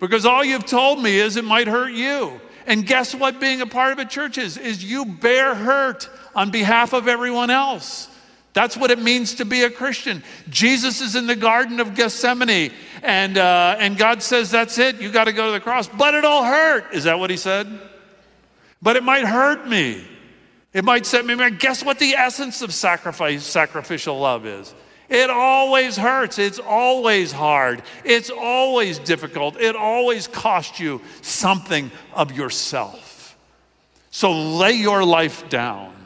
Because 0.00 0.26
all 0.26 0.44
you've 0.44 0.66
told 0.66 1.02
me 1.02 1.18
is 1.18 1.36
it 1.36 1.44
might 1.44 1.68
hurt 1.68 1.92
you. 1.92 2.40
And 2.66 2.84
guess 2.84 3.14
what 3.14 3.40
being 3.40 3.60
a 3.60 3.66
part 3.66 3.92
of 3.92 3.98
a 3.98 4.04
church 4.04 4.38
is? 4.38 4.56
Is 4.56 4.84
you 4.84 5.04
bear 5.04 5.54
hurt 5.54 6.08
on 6.36 6.50
behalf 6.50 6.92
of 6.92 7.08
everyone 7.08 7.50
else. 7.50 8.08
That's 8.52 8.76
what 8.76 8.90
it 8.90 8.98
means 8.98 9.34
to 9.34 9.44
be 9.44 9.64
a 9.64 9.70
Christian. 9.70 10.22
Jesus 10.48 11.00
is 11.00 11.16
in 11.16 11.26
the 11.26 11.36
Garden 11.36 11.80
of 11.80 11.94
Gethsemane, 11.94 12.72
and, 13.02 13.36
uh, 13.36 13.76
and 13.78 13.98
God 13.98 14.22
says, 14.22 14.50
That's 14.50 14.78
it, 14.78 15.00
you 15.00 15.10
got 15.10 15.24
to 15.24 15.32
go 15.32 15.46
to 15.46 15.52
the 15.52 15.60
cross. 15.60 15.88
But 15.88 16.14
it'll 16.14 16.44
hurt. 16.44 16.92
Is 16.92 17.04
that 17.04 17.18
what 17.18 17.30
he 17.30 17.36
said? 17.36 17.66
But 18.80 18.96
it 18.96 19.02
might 19.02 19.24
hurt 19.24 19.66
me. 19.66 20.04
It 20.72 20.84
might 20.84 21.06
set 21.06 21.24
me 21.24 21.34
back. 21.34 21.58
Guess 21.58 21.82
what 21.82 21.98
the 21.98 22.14
essence 22.14 22.62
of 22.62 22.72
sacrifice, 22.72 23.44
sacrificial 23.44 24.18
love 24.18 24.46
is? 24.46 24.74
It 25.08 25.30
always 25.30 25.96
hurts. 25.96 26.38
It's 26.38 26.58
always 26.58 27.32
hard. 27.32 27.82
It's 28.04 28.30
always 28.30 28.98
difficult. 28.98 29.60
It 29.60 29.76
always 29.76 30.26
costs 30.26 30.80
you 30.80 31.00
something 31.22 31.90
of 32.12 32.32
yourself. 32.32 33.36
So 34.10 34.32
lay 34.32 34.72
your 34.72 35.04
life 35.04 35.48
down 35.48 35.96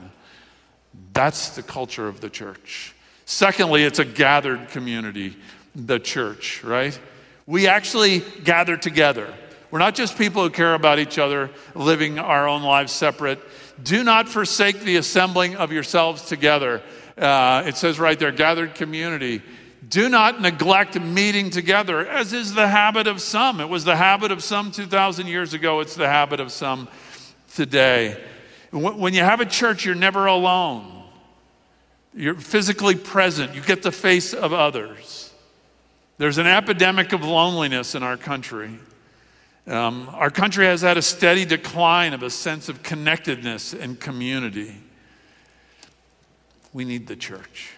that's 1.13 1.51
the 1.51 1.63
culture 1.63 2.09
of 2.09 2.21
the 2.21 2.31
church. 2.31 2.95
Secondly, 3.25 3.83
it's 3.85 3.99
a 3.99 4.05
gathered 4.05 4.69
community, 4.71 5.37
the 5.75 5.99
church, 5.99 6.63
right? 6.65 6.99
We 7.47 7.67
actually 7.67 8.21
gather 8.45 8.77
together. 8.77 9.33
We're 9.71 9.79
not 9.79 9.95
just 9.95 10.19
people 10.19 10.43
who 10.43 10.51
care 10.51 10.75
about 10.75 10.99
each 10.99 11.19
other, 11.19 11.51
living 11.75 12.19
our 12.19 12.49
own 12.49 12.63
lives 12.63 12.93
separate. 12.93 13.39
Do 13.83 14.05
not 14.05 14.29
forsake 14.29 14.81
the 14.81 14.97
assembling 14.97 15.57
of 15.57 15.73
yourselves 15.73 16.23
together. 16.23 16.83
Uh, 17.17 17.65
it 17.67 17.77
says 17.77 17.99
right 17.99 18.19
there, 18.19 18.33
gathered 18.33 18.75
community. 18.75 19.43
Do 19.89 20.09
not 20.09 20.41
neglect 20.41 21.01
meeting 21.01 21.51
together, 21.51 22.07
as 22.07 22.33
is 22.33 22.55
the 22.55 22.69
habit 22.69 23.07
of 23.07 23.21
some. 23.21 23.61
It 23.61 23.69
was 23.69 23.85
the 23.85 23.97
habit 23.97 24.31
of 24.31 24.43
some 24.43 24.71
2,000 24.71 25.27
years 25.27 25.55
ago, 25.55 25.81
it's 25.81 25.95
the 25.95 26.09
habit 26.09 26.41
of 26.41 26.53
some 26.53 26.89
today. 27.55 28.23
When 28.73 29.15
you 29.15 29.23
have 29.23 29.41
a 29.41 29.47
church, 29.47 29.85
you're 29.85 29.95
never 29.95 30.27
alone. 30.27 31.05
You're 32.15 32.35
physically 32.35 32.95
present, 32.95 33.55
you 33.55 33.63
get 33.63 33.83
the 33.83 33.93
face 33.93 34.35
of 34.35 34.53
others. 34.53 35.33
There's 36.19 36.39
an 36.39 36.47
epidemic 36.47 37.13
of 37.13 37.25
loneliness 37.25 37.95
in 37.95 38.03
our 38.03 38.17
country. 38.17 38.79
Um, 39.71 40.11
our 40.15 40.31
country 40.31 40.67
has 40.67 40.83
had 40.83 40.97
a 40.97 41.03
steady 41.03 41.45
decline 41.45 42.13
of 42.13 42.25
a 42.25 42.31
sense 42.31 42.69
of 42.69 42.83
connectedness 42.83 43.73
and 43.73 44.01
community. 44.01 44.75
We 46.73 46.85
need 46.85 47.07
the 47.07 47.15
church. 47.15 47.75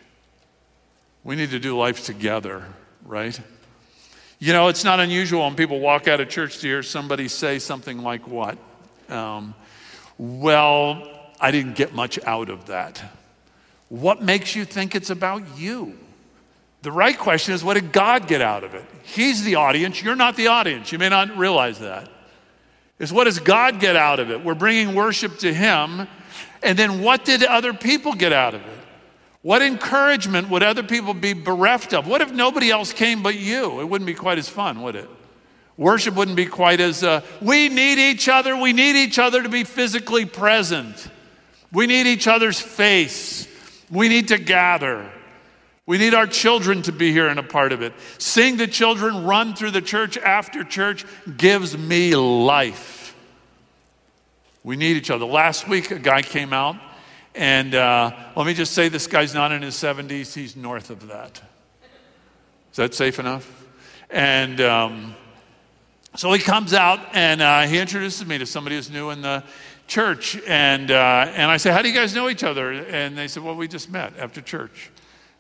We 1.23 1.37
need 1.37 1.51
to 1.51 1.59
do 1.59 1.77
life 1.77 2.03
together, 2.07 2.65
right? 3.05 3.39
You 4.39 4.55
know, 4.55 4.69
it's 4.69 4.85
not 4.85 5.01
unusual 5.01 5.45
when 5.45 5.55
people 5.55 5.81
walk 5.81 6.09
out 6.09 6.19
of 6.19 6.31
church 6.31 6.61
to 6.61 6.67
hear 6.67 6.83
somebody 6.83 7.29
say 7.29 7.59
something 7.59 8.03
like, 8.03 8.27
What? 8.27 8.57
Um, 9.11 9.55
well, 10.17 11.07
I 11.39 11.51
didn't 11.51 11.77
get 11.77 11.93
much 11.93 12.19
out 12.25 12.49
of 12.49 12.67
that. 12.67 13.03
What 13.91 14.23
makes 14.23 14.57
you 14.57 14.65
think 14.65 14.95
it's 14.95 15.11
about 15.11 15.59
you? 15.59 15.99
The 16.83 16.93
right 16.93 17.17
question 17.17 17.55
is 17.55 17.65
what 17.65 17.75
did 17.75 17.93
God 17.93 18.27
get 18.27 18.43
out 18.43 18.65
of 18.65 18.75
it? 18.75 18.85
He's 19.03 19.45
the 19.45 19.55
audience, 19.55 20.03
you're 20.03 20.17
not 20.17 20.37
the 20.37 20.49
audience. 20.49 20.93
You 20.93 20.99
may 20.99 21.09
not 21.09 21.37
realize 21.37 21.79
that. 21.79 22.09
Is 22.99 23.13
what 23.13 23.25
does 23.25 23.39
God 23.39 23.81
get 23.81 23.97
out 23.97 24.21
of 24.21 24.31
it? 24.31 24.45
We're 24.45 24.55
bringing 24.55 24.95
worship 24.95 25.39
to 25.39 25.53
Him. 25.53 26.07
And 26.63 26.79
then 26.79 27.03
what 27.03 27.25
did 27.25 27.43
other 27.43 27.73
people 27.73 28.13
get 28.13 28.33
out 28.33 28.55
of 28.55 28.61
it? 28.61 28.79
What 29.43 29.61
encouragement 29.61 30.49
would 30.51 30.63
other 30.63 30.85
people 30.85 31.15
be 31.15 31.33
bereft 31.33 31.95
of? 31.95 32.07
What 32.07 32.21
if 32.21 32.33
nobody 32.33 32.71
else 32.71 32.93
came 32.93 33.23
but 33.23 33.35
you? 33.35 33.81
It 33.81 33.89
wouldn't 33.89 34.07
be 34.07 34.15
quite 34.15 34.39
as 34.39 34.49
fun, 34.49 34.83
would 34.83 34.95
it? 34.95 35.09
Worship 35.77 36.15
wouldn't 36.15 36.37
be 36.37 36.47
quite 36.47 36.81
as, 36.81 37.03
uh, 37.03 37.23
we 37.41 37.69
need 37.69 37.99
each 37.99 38.29
other. 38.29 38.57
We 38.57 38.73
need 38.73 38.95
each 38.95 39.19
other 39.19 39.43
to 39.43 39.49
be 39.49 39.65
physically 39.65 40.27
present. 40.27 41.09
We 41.73 41.89
need 41.89 42.07
each 42.07 42.29
other's 42.29 42.61
face. 42.61 43.49
We 43.91 44.09
need 44.09 44.29
to 44.29 44.39
gather. 44.39 45.11
We 45.85 45.99
need 45.99 46.15
our 46.15 46.29
children 46.29 46.83
to 46.83 46.93
be 46.93 47.11
here 47.11 47.27
and 47.27 47.41
a 47.41 47.43
part 47.43 47.73
of 47.73 47.83
it. 47.83 47.93
Seeing 48.19 48.57
the 48.57 48.69
children 48.69 49.25
run 49.25 49.55
through 49.55 49.73
the 49.73 49.83
church 49.83 50.17
after 50.17 50.63
church 50.63 51.05
gives 51.37 51.77
me 51.77 52.15
life. 52.15 53.17
We 54.63 54.77
need 54.77 54.97
each 54.97 55.11
other. 55.11 55.25
Last 55.25 55.67
week, 55.67 55.91
a 55.91 55.99
guy 55.99 56.23
came 56.23 56.53
out, 56.53 56.77
and 57.35 57.75
uh, 57.75 58.13
let 58.37 58.47
me 58.47 58.55
just 58.55 58.75
say 58.75 58.89
this 58.89 59.09
guy's 59.09 59.35
not 59.35 59.51
in 59.51 59.63
his 59.63 59.75
70s, 59.75 60.35
he's 60.35 60.55
north 60.55 60.91
of 60.91 61.09
that. 61.09 61.43
Is 62.71 62.77
that 62.77 62.95
safe 62.95 63.19
enough? 63.19 63.67
And 64.09 64.61
um, 64.61 65.17
so 66.15 66.33
he 66.33 66.39
comes 66.39 66.75
out 66.75 67.01
and 67.13 67.43
uh, 67.43 67.63
he 67.63 67.79
introduces 67.79 68.25
me 68.25 68.39
to 68.39 68.47
somebody 68.47 68.77
who's 68.77 68.89
new 68.89 69.11
in 69.11 69.21
the 69.21 69.43
church. 69.89 70.41
And, 70.47 70.93
uh, 70.93 71.33
and 71.35 71.51
I 71.51 71.57
said, 71.57 71.73
How 71.73 71.83
do 71.83 71.89
you 71.89 71.95
guys 71.95 72.15
know 72.15 72.29
each 72.29 72.45
other? 72.45 72.71
And 72.71 73.19
they 73.19 73.27
said, 73.27 73.43
Well, 73.43 73.57
we 73.57 73.67
just 73.67 73.91
met 73.91 74.17
after 74.19 74.41
church. 74.41 74.91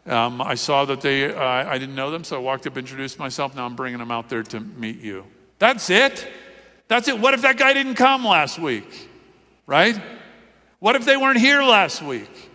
Um, 0.06 0.40
I 0.40 0.54
saw 0.56 0.84
that 0.86 1.00
they, 1.00 1.32
uh, 1.32 1.40
I 1.42 1.78
didn't 1.78 1.94
know 1.94 2.10
them, 2.10 2.24
so 2.24 2.36
I 2.36 2.40
walked 2.40 2.66
up, 2.66 2.76
introduced 2.76 3.18
myself. 3.18 3.54
Now 3.54 3.66
I'm 3.66 3.76
bringing 3.76 4.00
them 4.00 4.10
out 4.10 4.28
there 4.28 4.42
to 4.42 4.60
meet 4.60 5.00
you. 5.00 5.24
That's 5.58 5.90
it. 5.90 6.26
That's 6.88 7.06
it. 7.06 7.18
What 7.18 7.34
if 7.34 7.42
that 7.42 7.56
guy 7.56 7.72
didn't 7.72 7.94
come 7.94 8.24
last 8.24 8.58
week? 8.58 9.08
Right? 9.66 10.00
What 10.80 10.96
if 10.96 11.04
they 11.04 11.16
weren't 11.16 11.38
here 11.38 11.62
last 11.62 12.02
week? 12.02 12.50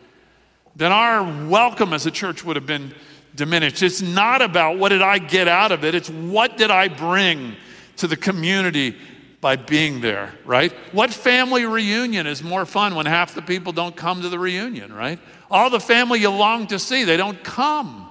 Then 0.76 0.91
our 0.91 1.24
welcome 1.48 1.93
as 1.93 2.06
a 2.06 2.12
church 2.12 2.43
would 2.43 2.58
have 2.58 2.66
been 2.66 2.93
diminished. 3.34 3.82
It's 3.82 4.02
not 4.02 4.41
about 4.41 4.78
what 4.78 4.89
did 4.89 5.02
I 5.02 5.18
get 5.18 5.48
out 5.48 5.72
of 5.72 5.86
it, 5.86 5.95
it's 5.95 6.10
what 6.10 6.58
did 6.58 6.70
I 6.70 6.89
bring 6.89 7.56
to 7.95 8.08
the 8.08 8.18
community 8.18 8.98
by 9.39 9.56
being 9.56 10.02
there, 10.02 10.34
right? 10.45 10.74
What 10.91 11.14
family 11.14 11.66
reunion 11.66 12.28
is 12.28 12.43
more 12.43 12.66
fun 12.66 12.95
when 12.95 13.06
half 13.06 13.34
the 13.34 13.41
people 13.41 13.72
don't 13.72 13.95
come 13.95 14.22
to 14.24 14.30
the 14.30 14.39
reunion, 14.39 14.91
right? 14.91 15.20
All 15.50 15.70
the 15.70 15.80
family 15.80 16.20
you 16.20 16.30
long 16.30 16.68
to 16.68 16.80
see, 16.80 17.04
they 17.04 17.18
don't 17.18 17.41
come. 17.43 18.10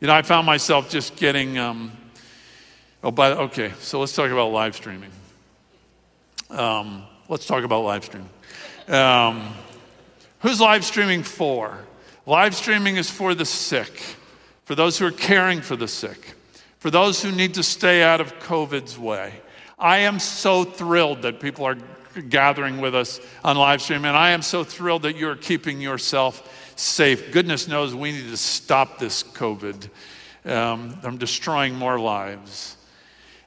You 0.00 0.08
know, 0.08 0.14
I 0.14 0.22
found 0.22 0.46
myself 0.46 0.90
just 0.90 1.16
getting, 1.16 1.56
um, 1.56 1.90
oh, 3.02 3.10
but 3.10 3.38
okay, 3.38 3.72
so 3.80 3.98
let's 3.98 4.14
talk 4.14 4.30
about 4.30 4.52
live 4.52 4.76
streaming. 4.76 5.10
Um, 6.50 7.04
let's 7.28 7.46
talk 7.46 7.64
about 7.64 7.82
live 7.82 8.04
streaming. 8.04 8.28
Um, 8.88 9.54
who's 10.40 10.60
live 10.60 10.84
streaming 10.84 11.22
for? 11.22 11.78
Live 12.26 12.54
streaming 12.54 12.96
is 12.96 13.10
for 13.10 13.34
the 13.34 13.46
sick, 13.46 14.00
for 14.64 14.74
those 14.74 14.98
who 14.98 15.06
are 15.06 15.12
caring 15.12 15.62
for 15.62 15.76
the 15.76 15.88
sick, 15.88 16.34
for 16.78 16.90
those 16.90 17.22
who 17.22 17.32
need 17.32 17.54
to 17.54 17.62
stay 17.62 18.02
out 18.02 18.20
of 18.20 18.38
COVID's 18.38 18.98
way. 18.98 19.32
I 19.78 19.98
am 19.98 20.18
so 20.18 20.64
thrilled 20.64 21.22
that 21.22 21.40
people 21.40 21.64
are 21.64 21.76
gathering 22.22 22.80
with 22.80 22.94
us 22.94 23.20
on 23.44 23.56
live 23.56 23.82
stream, 23.82 24.04
and 24.04 24.16
I 24.16 24.30
am 24.30 24.42
so 24.42 24.64
thrilled 24.64 25.02
that 25.02 25.16
you're 25.16 25.36
keeping 25.36 25.80
yourself 25.80 26.72
safe. 26.76 27.32
Goodness 27.32 27.68
knows 27.68 27.94
we 27.94 28.12
need 28.12 28.28
to 28.28 28.36
stop 28.36 28.98
this 28.98 29.22
COVID 29.22 29.88
um, 30.44 30.90
from 31.00 31.16
destroying 31.16 31.74
more 31.74 31.98
lives. 31.98 32.76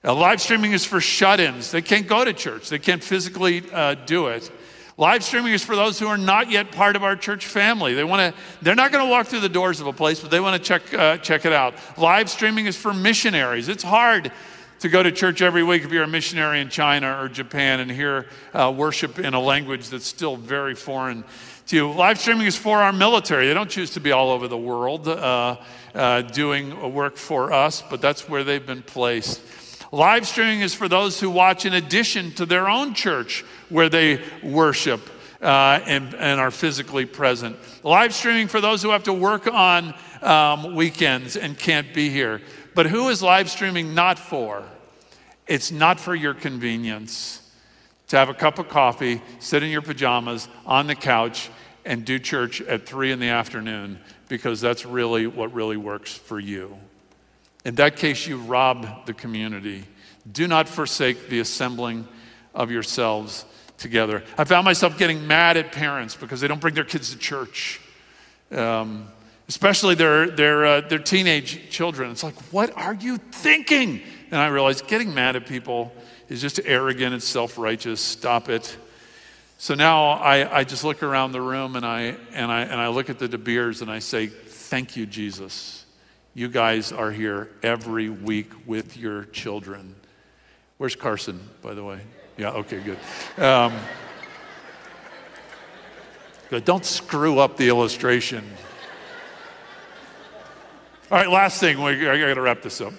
Uh, 0.04 0.14
live 0.14 0.42
streaming 0.42 0.72
is 0.72 0.86
for 0.86 1.02
shut 1.02 1.40
ins. 1.40 1.72
They 1.72 1.82
can't 1.82 2.08
go 2.08 2.24
to 2.24 2.34
church, 2.34 2.70
they 2.70 2.80
can't 2.80 3.04
physically 3.04 3.64
uh, 3.72 3.96
do 3.96 4.28
it. 4.28 4.50
Live 4.98 5.24
streaming 5.24 5.54
is 5.54 5.64
for 5.64 5.78
those 5.78 5.98
who 5.98 6.08
are 6.08 6.18
not 6.18 6.52
yet 6.52 6.74
part 6.74 6.98
of 6.98 7.06
our 7.06 7.16
church 7.16 7.46
family. 7.46 7.94
They 7.94 8.04
want 8.04 8.36
to, 8.36 8.42
they're 8.62 8.76
not 8.76 8.92
going 8.92 9.06
to 9.06 9.10
walk 9.10 9.28
through 9.28 9.40
the 9.40 9.48
doors 9.48 9.80
of 9.80 9.88
a 9.88 9.94
place, 9.94 10.20
but 10.20 10.30
they 10.30 10.42
want 10.42 10.62
to 10.62 10.68
check, 10.68 10.94
uh, 10.94 11.16
check 11.20 11.46
it 11.46 11.54
out. 11.54 11.76
Live 11.98 12.30
streaming 12.30 12.66
is 12.66 12.76
for 12.76 12.94
missionaries. 12.94 13.70
It's 13.70 13.82
hard 13.82 14.30
to 14.80 14.90
go 14.90 15.04
to 15.04 15.12
church 15.12 15.42
every 15.42 15.64
week 15.64 15.84
if 15.84 15.92
you're 15.92 16.04
a 16.04 16.08
missionary 16.08 16.62
in 16.62 16.70
China 16.70 17.22
or 17.22 17.28
Japan 17.28 17.82
and 17.82 17.92
hear 17.92 18.28
uh, 18.54 18.74
worship 18.76 19.20
in 19.20 19.34
a 19.34 19.40
language 19.40 19.90
that's 19.90 20.06
still 20.06 20.38
very 20.38 20.74
foreign 20.74 21.24
to 21.68 21.76
you. 21.76 21.92
Live 21.92 22.20
streaming 22.20 22.48
is 22.48 22.56
for 22.56 22.80
our 22.80 22.94
military. 22.94 23.48
They 23.48 23.54
don't 23.54 23.70
choose 23.70 23.92
to 23.92 24.00
be 24.00 24.12
all 24.12 24.32
over 24.32 24.48
the 24.48 24.58
world 24.58 25.08
uh, 25.08 25.58
uh, 25.94 26.22
doing 26.22 26.94
work 26.94 27.18
for 27.18 27.52
us, 27.52 27.84
but 27.90 28.02
that's 28.02 28.30
where 28.30 28.44
they've 28.44 28.66
been 28.66 28.82
placed. 28.82 29.42
Live 29.92 30.28
streaming 30.28 30.62
is 30.62 30.74
for 30.74 30.88
those 30.88 31.20
who 31.20 31.30
watch 31.30 31.66
in 31.66 31.74
addition 31.74 32.32
to 32.34 32.46
their 32.46 32.70
own 32.70 32.94
church 32.94 33.44
where 33.70 33.90
they 33.90 34.24
worship. 34.44 35.02
Uh, 35.42 35.82
and, 35.86 36.14
and, 36.16 36.38
are 36.38 36.52
physically 36.52 37.06
present. 37.06 37.56
Live 37.82 38.14
streaming 38.14 38.50
for 38.50 38.60
those 38.60 38.84
who 38.84 38.90
have 38.90 39.04
to 39.04 39.14
work 39.14 39.48
on 39.48 39.94
um, 40.22 40.76
weekends 40.76 41.38
and 41.38 41.58
can't 41.58 41.94
be 41.94 42.10
here. 42.10 42.42
But 42.80 42.86
who 42.86 43.10
is 43.10 43.22
live 43.22 43.50
streaming 43.50 43.94
not 43.94 44.18
for? 44.18 44.64
It's 45.48 45.70
not 45.70 46.00
for 46.00 46.16
your 46.16 46.34
convenience 46.34 47.42
to 48.08 48.16
have 48.16 48.30
a 48.30 48.34
cup 48.34 48.58
of 48.58 48.70
coffee, 48.70 49.22
sit 49.40 49.64
in 49.64 49.70
your 49.70 49.82
pajamas 49.82 50.48
on 50.66 50.88
the 50.88 50.96
couch, 50.96 51.50
and 51.84 52.06
do 52.06 52.20
church 52.20 52.62
at 52.62 52.86
three 52.86 53.12
in 53.12 53.20
the 53.20 53.28
afternoon 53.28 54.00
because 54.30 54.62
that's 54.62 54.86
really 54.86 55.28
what 55.28 55.54
really 55.54 55.76
works 55.76 56.14
for 56.14 56.40
you. 56.40 56.78
In 57.66 57.76
that 57.76 57.98
case, 57.98 58.26
you 58.26 58.38
rob 58.38 59.06
the 59.06 59.14
community. 59.14 59.84
Do 60.32 60.48
not 60.48 60.70
forsake 60.70 61.28
the 61.28 61.42
assembling 61.42 62.08
of 62.56 62.72
yourselves 62.72 63.44
together. 63.78 64.24
I 64.38 64.46
found 64.46 64.64
myself 64.64 64.98
getting 64.98 65.28
mad 65.28 65.58
at 65.58 65.74
parents 65.74 66.16
because 66.16 66.40
they 66.40 66.48
don't 66.48 66.62
bring 66.62 66.76
their 66.76 66.86
kids 66.86 67.12
to 67.12 67.18
church. 67.18 67.82
Um, 68.52 69.10
especially 69.50 69.96
their, 69.96 70.30
their, 70.30 70.66
uh, 70.66 70.82
their 70.82 71.00
teenage 71.00 71.70
children. 71.72 72.12
It's 72.12 72.24
like, 72.24 72.36
what 72.54 72.72
are 72.78 72.94
you 72.94 73.18
thinking? 73.18 74.02
And 74.32 74.40
I 74.40 74.48
realized 74.48 74.88
getting 74.88 75.14
mad 75.14 75.36
at 75.36 75.48
people 75.48 75.92
is 76.30 76.40
just 76.40 76.62
arrogant 76.64 77.14
and 77.14 77.22
self 77.22 77.58
righteous. 77.58 78.00
Stop 78.00 78.48
it. 78.48 78.78
So 79.58 79.74
now 79.74 80.12
I, 80.12 80.60
I 80.60 80.64
just 80.64 80.84
look 80.84 81.04
around 81.04 81.34
the 81.34 81.42
room 81.42 81.76
and 81.76 81.86
I, 81.86 82.16
and, 82.32 82.52
I, 82.52 82.62
and 82.62 82.80
I 82.80 82.88
look 82.90 83.10
at 83.10 83.18
the 83.20 83.28
De 83.28 83.40
Beers 83.40 83.82
and 83.82 83.92
I 83.92 84.00
say, 84.00 84.28
Thank 84.28 84.96
you, 84.96 85.08
Jesus. 85.08 85.84
You 86.36 86.48
guys 86.48 86.92
are 86.92 87.12
here 87.12 87.50
every 87.64 88.08
week 88.08 88.52
with 88.68 88.96
your 88.98 89.26
children. 89.26 89.96
Where's 90.78 90.96
Carson, 90.96 91.40
by 91.64 91.74
the 91.74 91.84
way? 91.84 92.02
Yeah, 92.38 92.52
okay, 92.52 92.80
good. 92.82 93.44
Um, 93.44 93.74
good. 96.52 96.64
Don't 96.66 96.86
screw 96.86 97.40
up 97.40 97.58
the 97.58 97.68
illustration. 97.68 98.46
All 101.12 101.18
right, 101.18 101.28
last 101.28 101.60
thing, 101.60 101.80
I 101.80 102.20
got 102.20 102.36
to 102.36 102.42
wrap 102.42 102.62
this 102.62 102.82
up. 102.82 102.94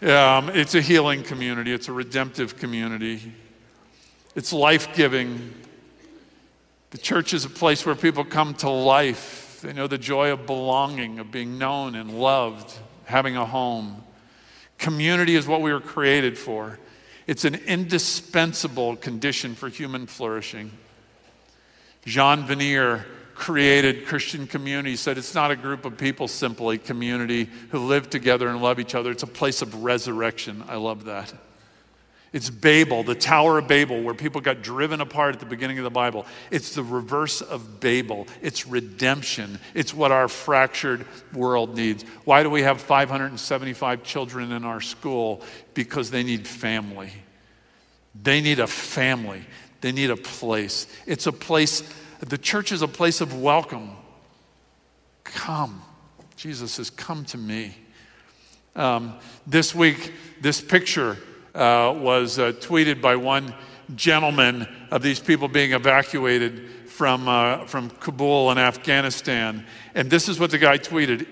Um, 0.00 0.48
it's 0.50 0.76
a 0.76 0.80
healing 0.80 1.24
community, 1.24 1.72
it's 1.72 1.88
a 1.88 1.92
redemptive 1.92 2.56
community, 2.56 3.32
it's 4.36 4.52
life 4.52 4.94
giving. 4.94 5.52
The 6.90 6.98
church 6.98 7.34
is 7.34 7.44
a 7.44 7.50
place 7.50 7.84
where 7.84 7.96
people 7.96 8.24
come 8.24 8.54
to 8.56 8.70
life. 8.70 9.58
They 9.60 9.72
know 9.72 9.88
the 9.88 9.98
joy 9.98 10.30
of 10.30 10.46
belonging, 10.46 11.18
of 11.18 11.32
being 11.32 11.58
known 11.58 11.96
and 11.96 12.20
loved, 12.20 12.72
having 13.06 13.36
a 13.36 13.44
home. 13.44 14.04
Community 14.78 15.34
is 15.34 15.48
what 15.48 15.60
we 15.60 15.72
were 15.72 15.80
created 15.80 16.38
for. 16.38 16.78
It's 17.26 17.44
an 17.44 17.56
indispensable 17.56 18.94
condition 18.94 19.56
for 19.56 19.68
human 19.68 20.06
flourishing. 20.06 20.70
Jean 22.04 22.44
Vanier 22.44 23.04
created 23.38 24.04
Christian 24.04 24.46
community 24.46 24.96
said 24.96 25.16
it's 25.16 25.34
not 25.34 25.52
a 25.52 25.56
group 25.56 25.84
of 25.84 25.96
people 25.96 26.26
simply, 26.26 26.76
community 26.76 27.48
who 27.70 27.78
live 27.78 28.10
together 28.10 28.48
and 28.48 28.60
love 28.60 28.80
each 28.80 28.96
other. 28.96 29.12
It's 29.12 29.22
a 29.22 29.28
place 29.28 29.62
of 29.62 29.84
resurrection. 29.84 30.64
I 30.68 30.76
love 30.76 31.04
that. 31.04 31.32
It's 32.32 32.50
Babel, 32.50 33.04
the 33.04 33.14
Tower 33.14 33.58
of 33.58 33.68
Babel, 33.68 34.02
where 34.02 34.12
people 34.12 34.40
got 34.40 34.60
driven 34.60 35.00
apart 35.00 35.34
at 35.34 35.40
the 35.40 35.46
beginning 35.46 35.78
of 35.78 35.84
the 35.84 35.90
Bible. 35.90 36.26
It's 36.50 36.74
the 36.74 36.82
reverse 36.82 37.40
of 37.40 37.80
Babel. 37.80 38.26
It's 38.42 38.66
redemption. 38.66 39.60
It's 39.72 39.94
what 39.94 40.12
our 40.12 40.28
fractured 40.28 41.06
world 41.32 41.74
needs. 41.74 42.04
Why 42.24 42.42
do 42.42 42.50
we 42.50 42.62
have 42.62 42.80
575 42.82 44.02
children 44.02 44.52
in 44.52 44.64
our 44.64 44.80
school? 44.82 45.42
Because 45.72 46.10
they 46.10 46.24
need 46.24 46.46
family. 46.46 47.12
They 48.20 48.40
need 48.40 48.58
a 48.58 48.66
family. 48.66 49.46
They 49.80 49.92
need 49.92 50.10
a 50.10 50.16
place. 50.16 50.88
It's 51.06 51.28
a 51.28 51.32
place 51.32 51.88
the 52.20 52.38
church 52.38 52.72
is 52.72 52.82
a 52.82 52.88
place 52.88 53.20
of 53.20 53.40
welcome. 53.40 53.90
Come. 55.24 55.82
Jesus 56.36 56.72
says, 56.72 56.90
Come 56.90 57.24
to 57.26 57.38
me. 57.38 57.76
Um, 58.74 59.14
this 59.46 59.74
week, 59.74 60.12
this 60.40 60.60
picture 60.60 61.16
uh, 61.54 61.94
was 61.96 62.38
uh, 62.38 62.52
tweeted 62.52 63.00
by 63.00 63.16
one 63.16 63.54
gentleman 63.94 64.68
of 64.90 65.02
these 65.02 65.18
people 65.18 65.48
being 65.48 65.72
evacuated 65.72 66.70
from, 66.86 67.28
uh, 67.28 67.64
from 67.66 67.90
Kabul 67.90 68.50
in 68.52 68.58
Afghanistan. 68.58 69.66
And 69.94 70.10
this 70.10 70.28
is 70.28 70.38
what 70.38 70.50
the 70.50 70.58
guy 70.58 70.78
tweeted. 70.78 71.26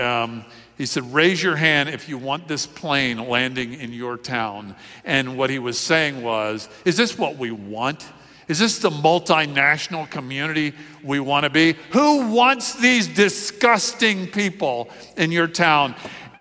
Um, 0.00 0.44
he 0.76 0.86
said, 0.86 1.12
Raise 1.12 1.42
your 1.42 1.56
hand 1.56 1.88
if 1.88 2.08
you 2.08 2.16
want 2.16 2.48
this 2.48 2.66
plane 2.66 3.28
landing 3.28 3.74
in 3.74 3.92
your 3.92 4.16
town. 4.16 4.74
And 5.04 5.36
what 5.36 5.50
he 5.50 5.58
was 5.58 5.78
saying 5.78 6.22
was, 6.22 6.68
Is 6.84 6.96
this 6.96 7.18
what 7.18 7.36
we 7.36 7.50
want? 7.50 8.06
Is 8.50 8.58
this 8.58 8.80
the 8.80 8.90
multinational 8.90 10.10
community 10.10 10.74
we 11.04 11.20
want 11.20 11.44
to 11.44 11.50
be? 11.50 11.74
Who 11.92 12.32
wants 12.32 12.74
these 12.74 13.06
disgusting 13.06 14.26
people 14.26 14.90
in 15.16 15.30
your 15.30 15.46
town? 15.46 15.94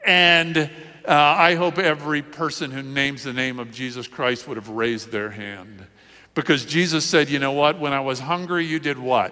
And 0.03 0.57
uh, 0.57 0.67
I 1.07 1.53
hope 1.53 1.77
every 1.77 2.23
person 2.23 2.71
who 2.71 2.81
names 2.81 3.21
the 3.21 3.31
name 3.31 3.59
of 3.59 3.71
Jesus 3.71 4.07
Christ 4.07 4.47
would 4.47 4.57
have 4.57 4.69
raised 4.69 5.11
their 5.11 5.29
hand. 5.29 5.85
Because 6.33 6.65
Jesus 6.65 7.05
said, 7.05 7.29
you 7.29 7.37
know 7.37 7.51
what? 7.51 7.79
When 7.79 7.93
I 7.93 7.99
was 7.99 8.19
hungry, 8.19 8.65
you 8.65 8.79
did 8.79 8.97
what? 8.97 9.31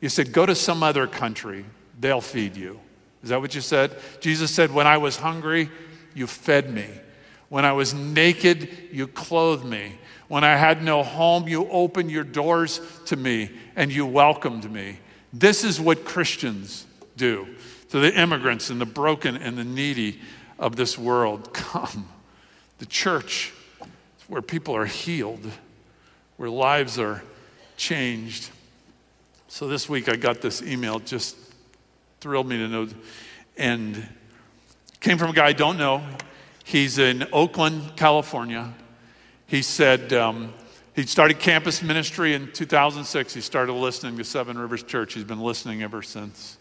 You 0.00 0.08
said, 0.08 0.32
go 0.32 0.44
to 0.44 0.56
some 0.56 0.82
other 0.82 1.06
country, 1.06 1.64
they'll 2.00 2.20
feed 2.20 2.56
you. 2.56 2.80
Is 3.22 3.28
that 3.28 3.40
what 3.40 3.54
you 3.54 3.60
said? 3.60 3.94
Jesus 4.18 4.52
said, 4.52 4.72
when 4.72 4.88
I 4.88 4.96
was 4.96 5.16
hungry, 5.16 5.70
you 6.12 6.26
fed 6.26 6.74
me. 6.74 6.88
When 7.50 7.64
I 7.64 7.72
was 7.72 7.94
naked, 7.94 8.68
you 8.90 9.06
clothed 9.06 9.64
me. 9.64 9.98
When 10.32 10.44
I 10.44 10.56
had 10.56 10.82
no 10.82 11.02
home, 11.02 11.46
you 11.46 11.68
opened 11.68 12.10
your 12.10 12.24
doors 12.24 12.80
to 13.04 13.16
me 13.16 13.50
and 13.76 13.92
you 13.92 14.06
welcomed 14.06 14.72
me. 14.72 14.96
This 15.30 15.62
is 15.62 15.78
what 15.78 16.06
Christians 16.06 16.86
do 17.18 17.46
to 17.90 18.00
the 18.00 18.18
immigrants 18.18 18.70
and 18.70 18.80
the 18.80 18.86
broken 18.86 19.36
and 19.36 19.58
the 19.58 19.64
needy 19.64 20.22
of 20.58 20.74
this 20.74 20.96
world. 20.96 21.52
Come. 21.52 22.08
The 22.78 22.86
church 22.86 23.52
is 23.82 24.24
where 24.26 24.40
people 24.40 24.74
are 24.74 24.86
healed, 24.86 25.50
where 26.38 26.48
lives 26.48 26.98
are 26.98 27.22
changed. 27.76 28.48
So 29.48 29.68
this 29.68 29.86
week 29.86 30.08
I 30.08 30.16
got 30.16 30.40
this 30.40 30.62
email 30.62 30.98
just 30.98 31.36
thrilled 32.22 32.48
me 32.48 32.56
to 32.56 32.68
know. 32.68 32.88
And 33.58 34.08
came 35.00 35.18
from 35.18 35.28
a 35.28 35.34
guy 35.34 35.48
I 35.48 35.52
don't 35.52 35.76
know. 35.76 36.02
He's 36.64 36.96
in 36.96 37.26
Oakland, 37.34 37.96
California. 37.96 38.72
He 39.52 39.60
said 39.60 40.14
um, 40.14 40.54
he 40.94 41.04
started 41.04 41.38
campus 41.38 41.82
ministry 41.82 42.32
in 42.32 42.50
2006. 42.52 43.34
He 43.34 43.42
started 43.42 43.74
listening 43.74 44.16
to 44.16 44.24
Seven 44.24 44.56
Rivers 44.56 44.82
Church. 44.82 45.12
He's 45.12 45.24
been 45.24 45.40
listening 45.40 45.82
ever 45.82 46.00
since. 46.00 46.56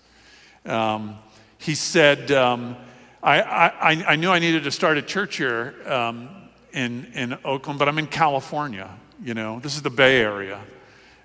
Um, 0.65 1.15
he 1.57 1.73
said, 1.73 2.33
um, 2.33 2.75
I, 3.23 3.41
I, 3.43 4.05
I, 4.09 4.15
knew 4.17 4.29
I 4.29 4.39
needed 4.39 4.65
to 4.65 4.71
start 4.71 4.97
a 4.97 5.01
church 5.01 5.37
here 5.37 5.73
um, 5.85 6.27
in, 6.73 7.07
in 7.13 7.37
Oakland, 7.45 7.79
but 7.79 7.87
I'm 7.87 7.97
in 7.97 8.07
California. 8.07 8.89
You 9.23 9.35
know, 9.35 9.61
this 9.61 9.77
is 9.77 9.83
the 9.83 9.89
Bay 9.89 10.19
Area. 10.19 10.59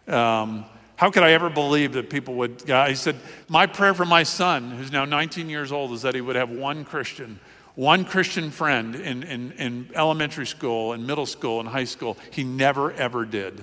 Um, 0.06 0.66
how 0.94 1.10
could 1.10 1.24
I 1.24 1.32
ever 1.32 1.50
believe 1.50 1.94
that 1.94 2.10
people 2.10 2.34
would? 2.34 2.62
Yeah, 2.64 2.86
he 2.88 2.94
said, 2.94 3.16
My 3.48 3.66
prayer 3.66 3.92
for 3.92 4.04
my 4.04 4.22
son, 4.22 4.70
who's 4.70 4.92
now 4.92 5.04
19 5.04 5.50
years 5.50 5.72
old, 5.72 5.90
is 5.94 6.02
that 6.02 6.14
he 6.14 6.20
would 6.20 6.36
have 6.36 6.48
one 6.48 6.84
Christian, 6.84 7.40
one 7.76 8.04
Christian 8.04 8.50
friend 8.50 8.96
in, 8.96 9.22
in, 9.22 9.52
in 9.52 9.90
elementary 9.94 10.46
school 10.46 10.92
and 10.92 11.06
middle 11.06 11.26
school 11.26 11.60
and 11.60 11.68
high 11.68 11.84
school. 11.84 12.16
He 12.32 12.42
never, 12.42 12.90
ever 12.92 13.24
did. 13.24 13.60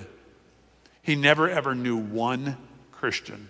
He 1.02 1.16
never, 1.16 1.50
ever 1.50 1.74
knew 1.74 1.96
one 1.96 2.56
Christian 2.92 3.48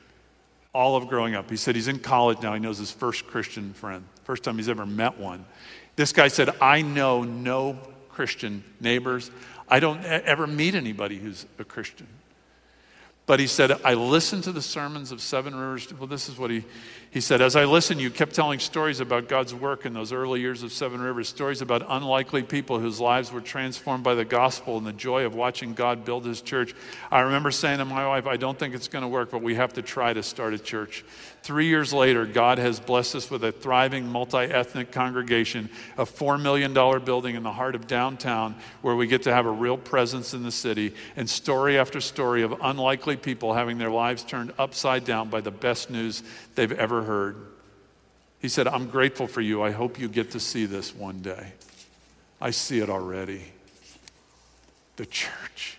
all 0.74 0.96
of 0.96 1.06
growing 1.06 1.34
up. 1.34 1.48
He 1.48 1.56
said 1.56 1.76
he's 1.76 1.88
in 1.88 2.00
college 2.00 2.42
now. 2.42 2.52
He 2.52 2.60
knows 2.60 2.78
his 2.78 2.90
first 2.90 3.26
Christian 3.26 3.72
friend, 3.74 4.04
first 4.24 4.42
time 4.42 4.56
he's 4.56 4.68
ever 4.68 4.84
met 4.84 5.18
one. 5.18 5.44
This 5.96 6.12
guy 6.12 6.28
said, 6.28 6.50
I 6.60 6.82
know 6.82 7.22
no 7.22 7.78
Christian 8.08 8.64
neighbors. 8.80 9.30
I 9.68 9.78
don't 9.78 10.04
ever 10.04 10.46
meet 10.46 10.74
anybody 10.74 11.18
who's 11.18 11.46
a 11.58 11.64
Christian. 11.64 12.08
But 13.26 13.40
he 13.40 13.46
said, 13.46 13.70
I 13.84 13.94
listened 13.94 14.44
to 14.44 14.52
the 14.52 14.60
sermons 14.60 15.10
of 15.10 15.20
Seven 15.20 15.54
Rivers. 15.54 15.90
Well, 15.94 16.08
this 16.08 16.28
is 16.28 16.36
what 16.36 16.50
he, 16.50 16.64
he 17.14 17.20
said. 17.20 17.40
As 17.40 17.54
I 17.54 17.64
listened, 17.64 18.00
you 18.00 18.10
kept 18.10 18.34
telling 18.34 18.58
stories 18.58 18.98
about 18.98 19.28
God's 19.28 19.54
work 19.54 19.86
in 19.86 19.94
those 19.94 20.12
early 20.12 20.40
years 20.40 20.64
of 20.64 20.72
Seven 20.72 21.00
Rivers, 21.00 21.28
stories 21.28 21.62
about 21.62 21.86
unlikely 21.88 22.42
people 22.42 22.80
whose 22.80 22.98
lives 22.98 23.30
were 23.30 23.40
transformed 23.40 24.02
by 24.02 24.16
the 24.16 24.24
gospel 24.24 24.78
and 24.78 24.84
the 24.84 24.92
joy 24.92 25.24
of 25.24 25.32
watching 25.32 25.74
God 25.74 26.04
build 26.04 26.26
his 26.26 26.40
church. 26.40 26.74
I 27.12 27.20
remember 27.20 27.52
saying 27.52 27.78
to 27.78 27.84
my 27.84 28.04
wife, 28.04 28.26
I 28.26 28.36
don't 28.36 28.58
think 28.58 28.74
it's 28.74 28.88
going 28.88 29.02
to 29.02 29.08
work, 29.08 29.30
but 29.30 29.42
we 29.42 29.54
have 29.54 29.74
to 29.74 29.82
try 29.82 30.12
to 30.12 30.24
start 30.24 30.54
a 30.54 30.58
church. 30.58 31.04
Three 31.44 31.66
years 31.66 31.92
later, 31.92 32.24
God 32.24 32.56
has 32.56 32.80
blessed 32.80 33.16
us 33.16 33.30
with 33.30 33.44
a 33.44 33.52
thriving 33.52 34.06
multi 34.06 34.38
ethnic 34.38 34.90
congregation, 34.90 35.68
a 35.98 36.06
$4 36.06 36.40
million 36.40 36.72
building 37.04 37.34
in 37.34 37.42
the 37.42 37.52
heart 37.52 37.74
of 37.74 37.86
downtown 37.86 38.54
where 38.80 38.96
we 38.96 39.06
get 39.06 39.24
to 39.24 39.34
have 39.34 39.44
a 39.44 39.50
real 39.50 39.76
presence 39.76 40.32
in 40.32 40.42
the 40.42 40.50
city, 40.50 40.94
and 41.16 41.28
story 41.28 41.78
after 41.78 42.00
story 42.00 42.40
of 42.40 42.54
unlikely 42.62 43.18
people 43.18 43.52
having 43.52 43.76
their 43.76 43.90
lives 43.90 44.24
turned 44.24 44.54
upside 44.58 45.04
down 45.04 45.28
by 45.28 45.42
the 45.42 45.50
best 45.50 45.90
news 45.90 46.22
they've 46.54 46.72
ever 46.72 47.02
heard. 47.02 47.36
He 48.40 48.48
said, 48.48 48.66
I'm 48.66 48.88
grateful 48.88 49.26
for 49.26 49.42
you. 49.42 49.62
I 49.62 49.70
hope 49.70 50.00
you 50.00 50.08
get 50.08 50.30
to 50.30 50.40
see 50.40 50.64
this 50.64 50.94
one 50.94 51.20
day. 51.20 51.52
I 52.40 52.52
see 52.52 52.78
it 52.78 52.88
already. 52.88 53.52
The 54.96 55.04
church, 55.04 55.76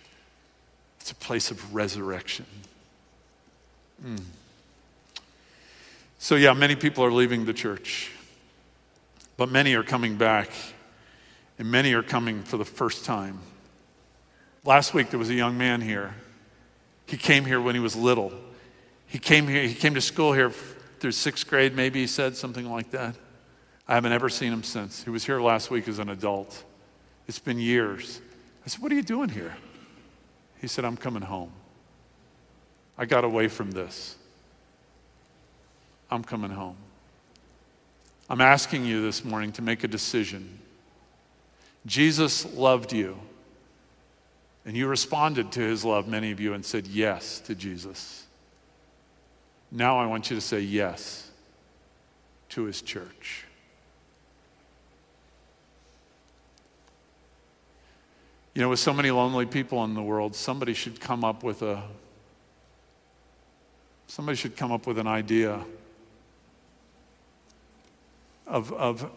it's 1.00 1.10
a 1.10 1.16
place 1.16 1.50
of 1.50 1.74
resurrection. 1.74 2.46
Mm. 4.04 4.22
So, 6.18 6.36
yeah, 6.36 6.52
many 6.54 6.76
people 6.76 7.04
are 7.04 7.12
leaving 7.12 7.44
the 7.44 7.52
church, 7.52 8.10
but 9.36 9.50
many 9.50 9.74
are 9.74 9.82
coming 9.82 10.16
back, 10.16 10.50
and 11.58 11.70
many 11.70 11.92
are 11.92 12.02
coming 12.02 12.42
for 12.42 12.56
the 12.56 12.64
first 12.64 13.04
time. 13.04 13.40
Last 14.64 14.94
week, 14.94 15.10
there 15.10 15.18
was 15.18 15.30
a 15.30 15.34
young 15.34 15.58
man 15.58 15.80
here. 15.80 16.14
He 17.06 17.16
came 17.16 17.44
here 17.44 17.60
when 17.60 17.74
he 17.74 17.80
was 17.80 17.94
little. 17.94 18.32
He 19.06 19.18
came 19.18 19.46
here, 19.46 19.62
he 19.62 19.74
came 19.74 19.94
to 19.94 20.00
school 20.00 20.32
here 20.32 20.50
through 20.98 21.12
sixth 21.12 21.46
grade, 21.46 21.76
maybe 21.76 22.00
he 22.00 22.06
said 22.06 22.36
something 22.36 22.68
like 22.68 22.90
that. 22.90 23.14
I 23.86 23.94
haven't 23.94 24.12
ever 24.12 24.28
seen 24.28 24.52
him 24.52 24.62
since. 24.62 25.04
He 25.04 25.10
was 25.10 25.24
here 25.24 25.40
last 25.40 25.70
week 25.70 25.86
as 25.86 25.98
an 25.98 26.08
adult. 26.08 26.64
It's 27.28 27.38
been 27.38 27.58
years. 27.58 28.20
I 28.64 28.68
said, 28.68 28.82
What 28.82 28.90
are 28.90 28.96
you 28.96 29.02
doing 29.02 29.28
here? 29.28 29.56
He 30.60 30.66
said, 30.66 30.84
I'm 30.84 30.96
coming 30.96 31.22
home. 31.22 31.52
I 32.98 33.04
got 33.04 33.24
away 33.24 33.48
from 33.48 33.70
this. 33.70 34.16
I'm 36.10 36.22
coming 36.22 36.50
home. 36.50 36.76
I'm 38.28 38.40
asking 38.40 38.84
you 38.84 39.02
this 39.02 39.24
morning 39.24 39.52
to 39.52 39.62
make 39.62 39.84
a 39.84 39.88
decision. 39.88 40.58
Jesus 41.84 42.44
loved 42.54 42.92
you, 42.92 43.16
and 44.64 44.76
you 44.76 44.88
responded 44.88 45.52
to 45.52 45.60
his 45.60 45.84
love, 45.84 46.08
many 46.08 46.32
of 46.32 46.40
you, 46.40 46.54
and 46.54 46.64
said 46.64 46.86
yes 46.86 47.38
to 47.40 47.54
Jesus. 47.54 48.24
Now 49.70 49.98
I 49.98 50.06
want 50.06 50.30
you 50.30 50.36
to 50.36 50.40
say 50.40 50.60
yes 50.60 51.30
to 52.50 52.64
his 52.64 52.82
church. 52.82 53.44
You 58.54 58.62
know, 58.62 58.70
with 58.70 58.78
so 58.78 58.92
many 58.92 59.10
lonely 59.10 59.44
people 59.44 59.84
in 59.84 59.94
the 59.94 60.02
world, 60.02 60.34
somebody 60.34 60.72
should 60.72 60.98
come 60.98 61.24
up 61.24 61.42
with 61.42 61.62
a 61.62 61.82
somebody 64.08 64.36
should 64.36 64.56
come 64.56 64.72
up 64.72 64.86
with 64.86 64.98
an 64.98 65.06
idea 65.06 65.60
of, 68.46 68.72
of, 68.72 69.10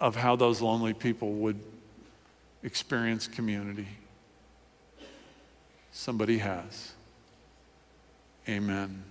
of 0.00 0.16
how 0.16 0.36
those 0.36 0.60
lonely 0.60 0.94
people 0.94 1.32
would 1.32 1.58
experience 2.62 3.26
community. 3.26 3.88
Somebody 5.92 6.38
has. 6.38 6.92
Amen. 8.48 9.02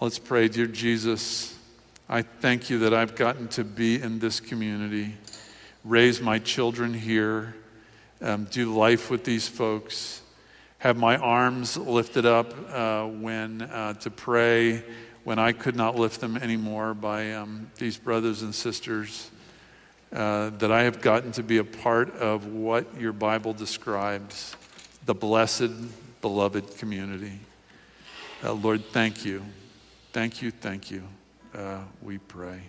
Let's 0.00 0.18
pray. 0.18 0.48
Dear 0.48 0.66
Jesus, 0.66 1.56
I 2.08 2.22
thank 2.22 2.70
you 2.70 2.78
that 2.80 2.94
I've 2.94 3.14
gotten 3.14 3.48
to 3.48 3.64
be 3.64 4.00
in 4.00 4.18
this 4.18 4.40
community, 4.40 5.14
raise 5.84 6.20
my 6.20 6.38
children 6.38 6.92
here, 6.92 7.54
um, 8.20 8.46
do 8.50 8.74
life 8.74 9.10
with 9.10 9.24
these 9.24 9.46
folks, 9.46 10.22
have 10.78 10.96
my 10.96 11.16
arms 11.16 11.76
lifted 11.76 12.26
up 12.26 12.52
uh, 12.72 13.06
when 13.06 13.62
uh, 13.62 13.94
to 13.94 14.10
pray 14.10 14.82
when 15.30 15.38
I 15.38 15.52
could 15.52 15.76
not 15.76 15.94
lift 15.94 16.20
them 16.20 16.36
anymore 16.36 16.92
by 16.92 17.34
um, 17.34 17.70
these 17.78 17.96
brothers 17.96 18.42
and 18.42 18.52
sisters, 18.52 19.30
uh, 20.12 20.50
that 20.58 20.72
I 20.72 20.82
have 20.82 21.00
gotten 21.00 21.30
to 21.30 21.44
be 21.44 21.58
a 21.58 21.62
part 21.62 22.12
of 22.16 22.46
what 22.46 23.00
your 23.00 23.12
Bible 23.12 23.52
describes 23.52 24.56
the 25.06 25.14
blessed, 25.14 25.70
beloved 26.20 26.76
community. 26.78 27.38
Uh, 28.42 28.54
Lord, 28.54 28.84
thank 28.86 29.24
you. 29.24 29.44
Thank 30.12 30.42
you, 30.42 30.50
thank 30.50 30.90
you. 30.90 31.04
Uh, 31.54 31.78
we 32.02 32.18
pray. 32.18 32.62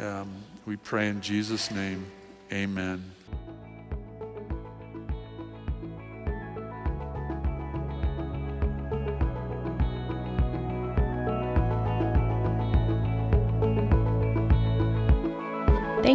Um, 0.00 0.30
we 0.66 0.76
pray 0.76 1.08
in 1.08 1.20
Jesus' 1.20 1.72
name. 1.72 2.06
Amen. 2.52 3.10